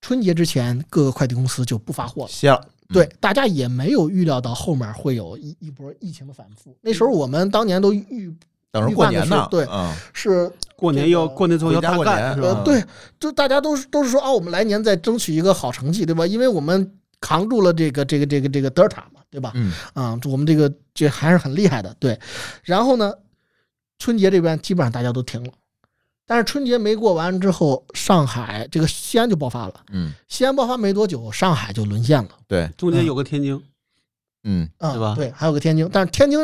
[0.02, 2.30] 春节之前各个快递公司就不发货了。
[2.30, 6.78] 歇了，嗯对，大家也没有预料到后面会有一一波疫情的反复。
[6.82, 8.32] 那时候我们当年都预
[8.72, 9.48] 等着过年呢。
[9.50, 12.50] 对嗯，是过年要过年之后要大干是吧？
[12.50, 12.84] 呃对，
[13.20, 16.28] 就大家都是都是说啊，我们来年再争取一个好成绩，对吧？
[16.28, 19.52] 因为我们扛住了这个这个这个这个德尔塔嘛，对吧？
[19.56, 22.20] 嗯，啊，我们这个这还是很厉害的，对。
[22.64, 23.14] 然后呢，
[24.04, 25.54] 春节这边基本上大家都停了，
[26.28, 29.76] 但是春节没过完之后，上海这个西安就爆发了。
[29.94, 32.30] 嗯，西安爆发没多久，上海就沦陷了。
[32.46, 33.64] 对，中间有个天津，
[34.44, 35.14] 嗯，啊，对吧？
[35.16, 36.38] 对，还有个天津，但是天津，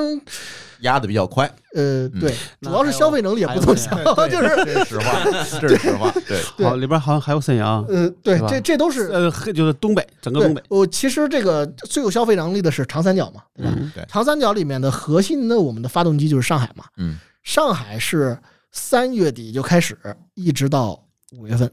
[0.79, 1.45] 压的比较快，
[1.75, 2.19] 呃，嗯。
[2.21, 3.97] 对，主要是消费能力也不怎么强，
[4.31, 5.23] 就是，这是实话，
[5.59, 13.73] 这是实话，对，好里边好像还有沈阳，呃，对这这都是呃，就是东北整个东北，，对我其实这个最有消费能力的是长三角嘛，对吧？
[13.75, 18.37] 嗯长三角里面的核心的我们的发动机就是上海嘛，嗯，上海是
[18.71, 19.97] 三月底就开始，
[20.33, 21.03] 一直到
[21.37, 21.71] 五月份，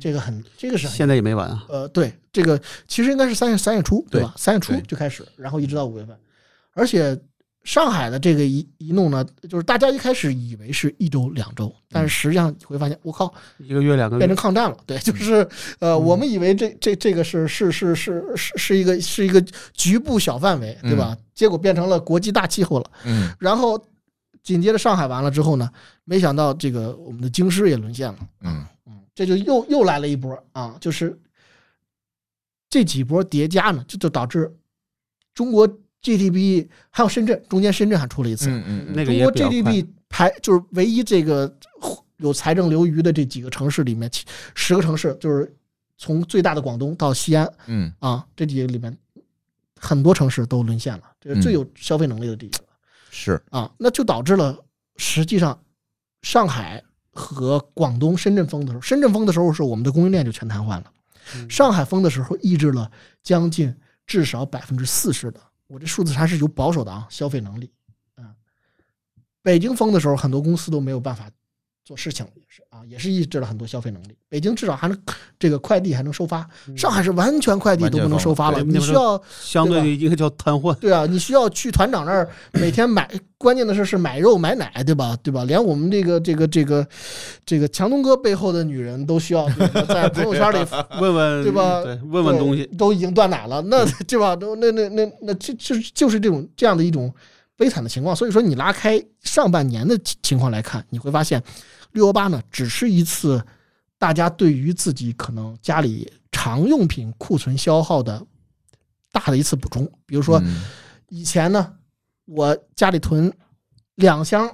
[0.00, 4.34] 这个很这个是现在也没完啊，呃对，这个其实应该是三月三月初对吧？
[4.36, 6.16] 三月初就开始，然后一直到五月份，
[6.72, 7.18] 而且
[7.64, 14.76] 上海的这个一一弄呢，就是大家一开始以为是一周两周，但是实际上你会发现，我靠，一个月两个月变成，抗战了。
[14.84, 15.46] 对，就是
[15.78, 19.40] 呃，我们以为这这这个是是是是是是一个是一个
[19.74, 21.16] 局部小范围，对吧？
[21.34, 22.90] 结果变成了国际大气候了。
[23.04, 23.80] 嗯，然后
[24.42, 25.70] 紧接着上海完了之后呢，
[26.04, 28.18] 没想到这个我们的京师也沦陷了。
[28.40, 31.16] 嗯，嗯，这就又又来了一波啊，就是
[32.68, 34.52] 这几波叠加呢，这就导致
[35.32, 35.66] 中国
[36.02, 39.50] GDP 还有深圳，中间深圳还出了一次，嗯嗯，那个中国也比较快。
[39.50, 41.56] GDP 排就是唯一这个
[42.16, 44.10] 有财政留余的这几个城市里面，
[44.54, 45.54] 十个城市就是
[45.96, 47.92] 从最大的广东到西安嗯。
[48.00, 48.96] 啊，这几个里面
[49.78, 52.60] 很多城市都沦陷了，这是最有消费能力的地方
[53.14, 54.64] 是，啊，那就导致了
[54.96, 55.62] 实际上
[56.22, 56.82] 上海
[57.12, 60.90] 和广东、深圳封的时候，深圳封的时候是我们的供应链就全瘫痪了，
[61.36, 61.48] 嗯。
[61.50, 62.90] 上海封的时候抑制了
[63.22, 63.76] 将近
[64.06, 67.70] 至少百分之四十的，我这数字还是有保守的啊，消费能力。
[68.16, 68.32] 啊，
[69.42, 71.30] 北京封的时候，很多公司都没有办法
[71.84, 74.16] 做事情了，也是啊，也是抑制了很多消费能力。
[74.28, 74.96] 北京至少还能
[75.38, 85.16] 这个快递还能收发，上海是完全快递都不能收发了，你需要相对的一个叫瘫痪，对啊，你需要去团长那儿每天买，关键的是是买肉买奶，对吧？
[85.22, 85.44] 对吧？
[85.44, 86.86] 连我们这个这个这个
[87.44, 89.48] 这个强东哥背后的女人都需要
[89.88, 90.66] 在朋友圈里
[91.00, 94.36] 问问对吧对，问问东西，都已经断奶了，那对吧？
[94.36, 97.12] 都那那那那就就就是这种这样的一种
[97.56, 98.14] 悲惨的情况。
[98.14, 101.42] 所以说，你拉开上半年的情情况来看，你会发现
[101.92, 103.44] 六幺八呢，只是一次
[103.98, 108.24] 大家对于自己可能家里常用品库存消耗的
[109.10, 109.84] 大的一次补充。
[110.06, 110.64] 比如说，嗯
[111.08, 111.74] 以前呢，
[112.24, 113.30] 我家里囤
[113.96, 114.48] 两箱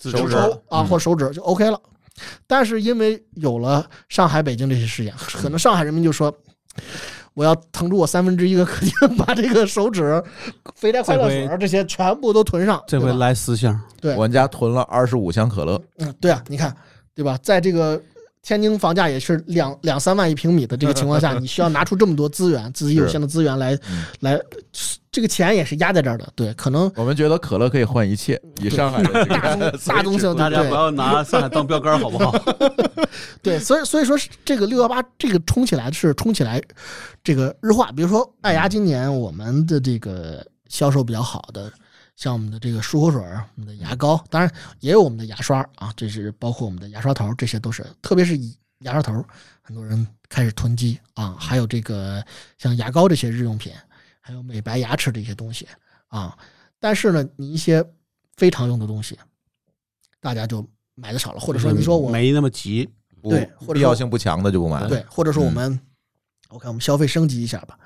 [0.00, 1.80] 手指纸抽啊嗯或手纸就 OK 了。
[2.46, 6.34] 但是因为有了上海、北京这些事件，可能上海人民就说，
[7.36, 10.22] 我要腾出我三分之一个客厅，把这个手指、
[10.74, 12.82] 肥宅快乐水这些全部都囤上。
[12.86, 16.74] 这回来四箱，对我们家囤了二十五箱可乐，嗯，对啊，你看，
[17.14, 17.38] 对吧？
[17.42, 18.00] 在这个
[18.46, 24.38] 天津房价也是两两三万一平米的这个情况下， 你需要拿出这么多资源，自己有限的资源来嗯来，
[25.10, 26.24] 这个钱也是压在这儿的。
[26.36, 32.32] 对，可能我们觉得可乐可以换一切，以上海大个宗 大宗性大家不要拿上海当标杆，好不好？
[33.42, 36.62] 对，所以所以说这个六幺八这个冲起来是冲起来，
[37.24, 41.68] 这个日化，比如说爱牙今年我们的这个销售比较好的，
[42.16, 49.24] 像我们的这个漱口水儿、我们的牙膏，当然也有我们的牙刷啊，这是包括我们的牙刷头，这些都是，特别是以牙刷头，
[49.60, 52.24] 很多人开始囤积啊，还有这个
[52.56, 53.70] 像牙膏这些日用品，
[54.20, 55.68] 还有美白牙齿这些东西
[56.08, 56.36] 啊，
[56.80, 57.84] 但是呢，你一些
[58.34, 59.18] 非常用的东西，
[60.18, 62.88] 大家就买的少了，或者说你说我没那么急，
[63.22, 64.88] 对或者说必要性不强的就不买。
[64.88, 65.80] 对，或者说我嗯们，
[66.50, 67.76] 我看我们消费升级一下吧，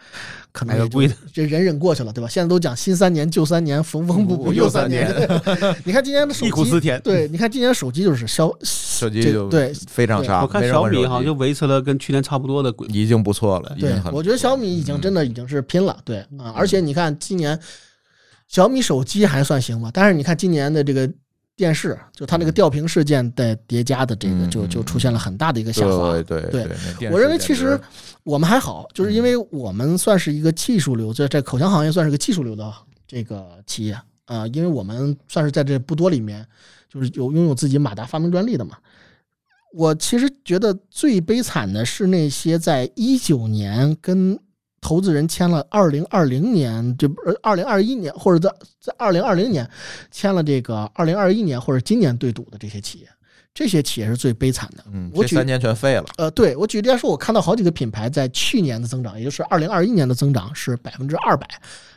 [0.53, 0.89] 可能
[1.33, 2.29] 这忍忍过去了，对吧？
[2.29, 5.09] 现在都讲新三年旧三年，缝缝补补又三年。
[5.85, 7.01] 你看今年的手机，忆苦思甜。
[7.01, 10.43] 对，你看今年手机就是消手机就对非常差。
[10.43, 17.59] 我看小米好像机就维持了跟去年差不多的轨已经不错了，已对，我觉得小米已经真的已经是拼了，对啊，而且你看今年
[18.47, 21.11] 小米手机还算行吧，但是你看今年的这个
[21.61, 26.13] 电视，就它那个吊瓶事件的叠加的这个，嗯就就嗯出现了很大的一个下滑。
[26.23, 26.67] 对对
[26.99, 27.79] 对我认为其实
[28.25, 32.73] 我们还好，就是因为我们算是一个技术流，在在口腔行业算是个技术流的
[33.07, 36.47] 这个企业啊、因为我们算是在这不多里面，
[36.89, 38.79] 就是有拥有自己马达发明专利的嘛。
[39.75, 44.39] 我其实觉得最悲惨的是那些在一九年跟
[44.81, 47.09] 投资人签了二零二零年，就
[47.43, 49.69] 二零二一年，或者在在二零二零年
[50.11, 53.09] 签了这个二零二一年或者今年对赌的这些企业，
[53.53, 54.85] 这些企业是最悲惨的。
[54.93, 56.05] 嗯，我举这三年全废了。
[56.17, 61.47] 呃，对我举例来说，我看到好几个品牌在去年的增长，也就是二零二一年的增长是百分之二百、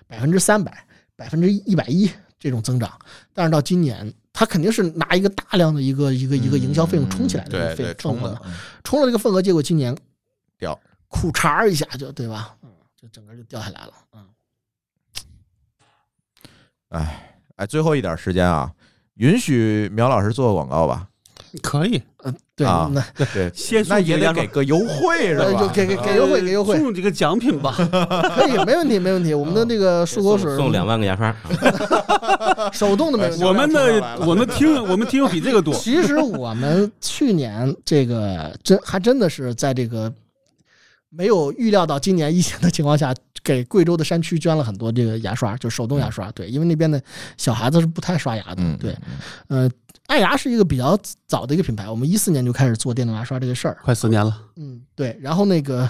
[0.07, 0.85] 百分之三百、
[1.15, 2.91] 百分之一百一这种增长，
[3.33, 8.53] 但是到今年，它肯定是拿一个大量的一个一个一个营销费用冲起来的这个费嗯对对，冲份额的，嗯
[8.83, 9.95] 冲了这个份额，结果今年
[10.59, 10.77] 掉，
[11.13, 12.55] 裤衩儿一下就对吧？
[12.63, 12.69] 嗯，
[12.99, 13.93] 就整个就掉下来了。
[14.13, 14.25] 嗯，
[16.89, 18.71] 哎哎，最后一点时间啊，
[19.15, 21.07] 允许苗老师做个广告吧？
[21.61, 25.45] 可以，嗯，对，啊那对，先那也得给个优惠是吧？
[25.45, 27.75] 呃就给给给优惠，给优惠，送几个奖品吧。
[28.35, 29.35] 可以，没问题，没问题。
[29.35, 31.27] 我们的那个漱口水送送两万个牙刷，
[32.57, 33.43] 啊手动的没问题。
[33.43, 40.11] 我们的我们听我们听友比这个多， 其实我们去年这个真还真的是在这个
[41.15, 43.13] 没有预料到今年疫情的情况下，
[43.43, 46.31] 给贵州的山区捐了很多这个牙刷，就手动牙刷。
[46.31, 47.01] 对，因为那边的
[47.37, 48.55] 小孩子是不太刷牙的。
[48.57, 48.97] 嗯，对，
[49.49, 49.71] 嗯，呃，
[50.07, 53.77] 爱牙是一个比较早的一个品牌，我们一四年就开始做电动牙刷这个事儿。
[53.83, 54.41] 快四年了。
[54.55, 55.87] 嗯，对，然后那个，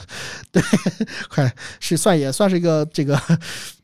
[0.51, 0.61] 对，
[1.29, 3.17] 快是算也算是一个这个，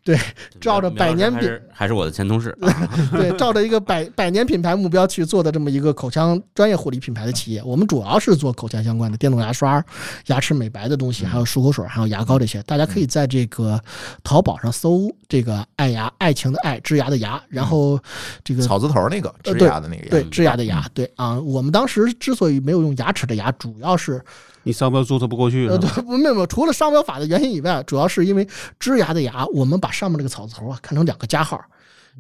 [0.04, 0.18] 对，
[0.60, 2.90] 照着百年还是还是我的前同事， 啊。
[3.12, 9.84] 对，照着一个百百年品牌目标去做的这么一个口腔专业护理品牌的企业，我们主要是做口腔相关的电动牙刷、
[10.28, 12.62] 牙齿美白的东西，还有漱口水、还有牙膏这些。
[12.64, 13.80] 大家可以在这个
[14.24, 18.00] 淘宝上搜这个“爱牙”，爱情的爱，枝芽的牙，然后
[18.44, 24.24] 这个草字头那个呃植牙的那个牙，对枝芽的牙，对啊，我们当时之所以没有用牙齿的牙，主要是
[24.64, 28.48] 你商标注册不过去呃，对，不没有没有，除了商标法的原因以外，主要是因为
[28.80, 31.60] 枝芽的芽，我们把上面这个草字头啊看成两个加号，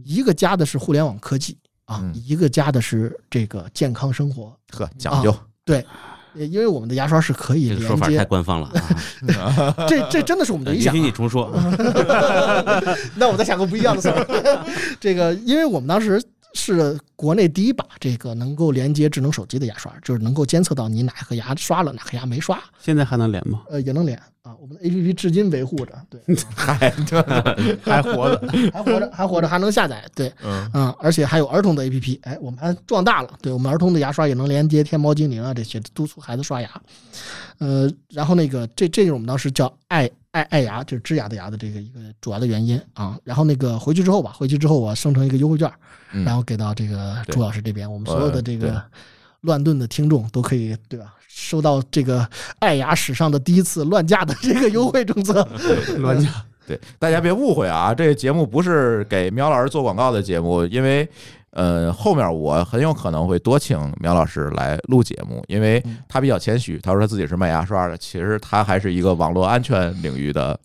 [0.05, 4.55] 一个加的是互联网科技啊嗯，一个加的是这个健康生活。
[4.71, 5.35] 呵，讲究。
[5.65, 5.85] 对，
[6.33, 8.67] 呃因为我们的牙刷是可以这个说法太连接，官方了
[9.37, 9.75] 啊！
[9.87, 11.15] 这这真的是我们的理想、允许你啊。
[11.15, 11.51] 重说，
[13.15, 14.65] 那我再想个不一样的词儿。
[14.99, 16.21] 这个，因为我们当时
[16.53, 23.63] 是国内第一把这个能够连接智能手机的牙刷，就是能够监测到你哪颗牙刷了，哪颗牙没刷，现在还能连吗？
[23.69, 24.55] 呃，也能连啊。
[24.59, 26.19] 我们的 APP 至今维护着，对，
[26.55, 28.47] 还， 对， 还活着？
[28.73, 36.69] 还活着，还活着，还能下载，对，嗯，嗯，而且还有儿童的 APP，哎，我们还壮大了，对我们儿童的牙刷也能连接天猫精灵啊这些，督促孩子刷牙。
[37.59, 40.09] 呃，然后那个这这是我们当时叫爱
[40.39, 43.17] 爱爱牙，就是枝芽的牙的这个一个主要的原因啊。
[43.23, 45.69] 然后那个回去之后吧，回去之后我生成一个优惠券，
[46.13, 48.81] 嗯然后给到这个朱老师这边，我们所有的这个
[49.41, 51.13] 乱炖的听众都可以对吧？
[51.27, 52.27] 收到这个
[52.59, 55.47] 爱牙史上的第一次乱价的这个优惠政策。
[55.97, 56.29] 乱价。
[56.67, 61.07] 对，大家别误会啊，这个节目不是给苗老师做广告的节目，因为
[61.51, 65.97] 呃后面我很有可能会多请苗老师来录节目，因为嗯。
[66.07, 70.59] 他比较谦虚，他说他自己是卖牙刷的，其实他还是一个网络安全领域的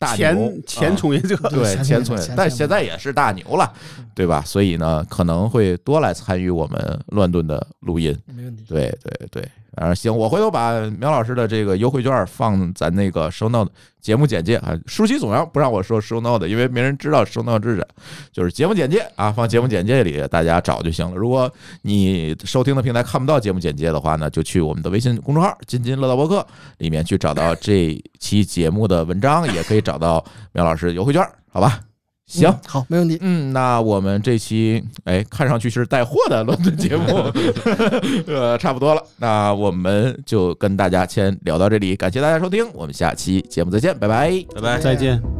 [0.00, 3.70] 大牛前前啊从业者，对前前从业，但现在也是大牛了，
[4.14, 4.42] 对吧？
[4.46, 8.18] 所以呢，可能会多来参与我们乱炖的录音。
[8.24, 8.64] 没问题。
[8.66, 13.70] 对对对，啊行，我回头把苗老师的这个优惠券放咱那个 show note
[14.00, 14.74] 节目简介啊。
[14.86, 17.86] 舒淇总要不让我说 show note，因为没人知道 show note 是啥，
[18.32, 21.14] 就是节目简介啊，放节目简介里大家找就行了。
[21.14, 21.52] 如果
[21.82, 26.46] 你收听的平台看不到节目简介的话呢，就去我们的微信公众号“津津乐道播客”
[26.78, 31.22] 里面去找到这期节目的文章，也可以找到苗老师的优惠券，
[31.52, 31.80] 好吧？
[32.26, 32.48] 行。
[32.48, 33.18] 嗯好，没问题。
[33.20, 37.06] 嗯，那我们这期哎，看上去是带货的伦敦节目，
[38.32, 39.02] 呃，差不多了。
[39.16, 44.30] 那我们就跟大家先聊到这里，感谢大家收听，我们下期节目再见，拜拜。
[44.54, 44.78] 拜拜。
[44.78, 45.39] 再见。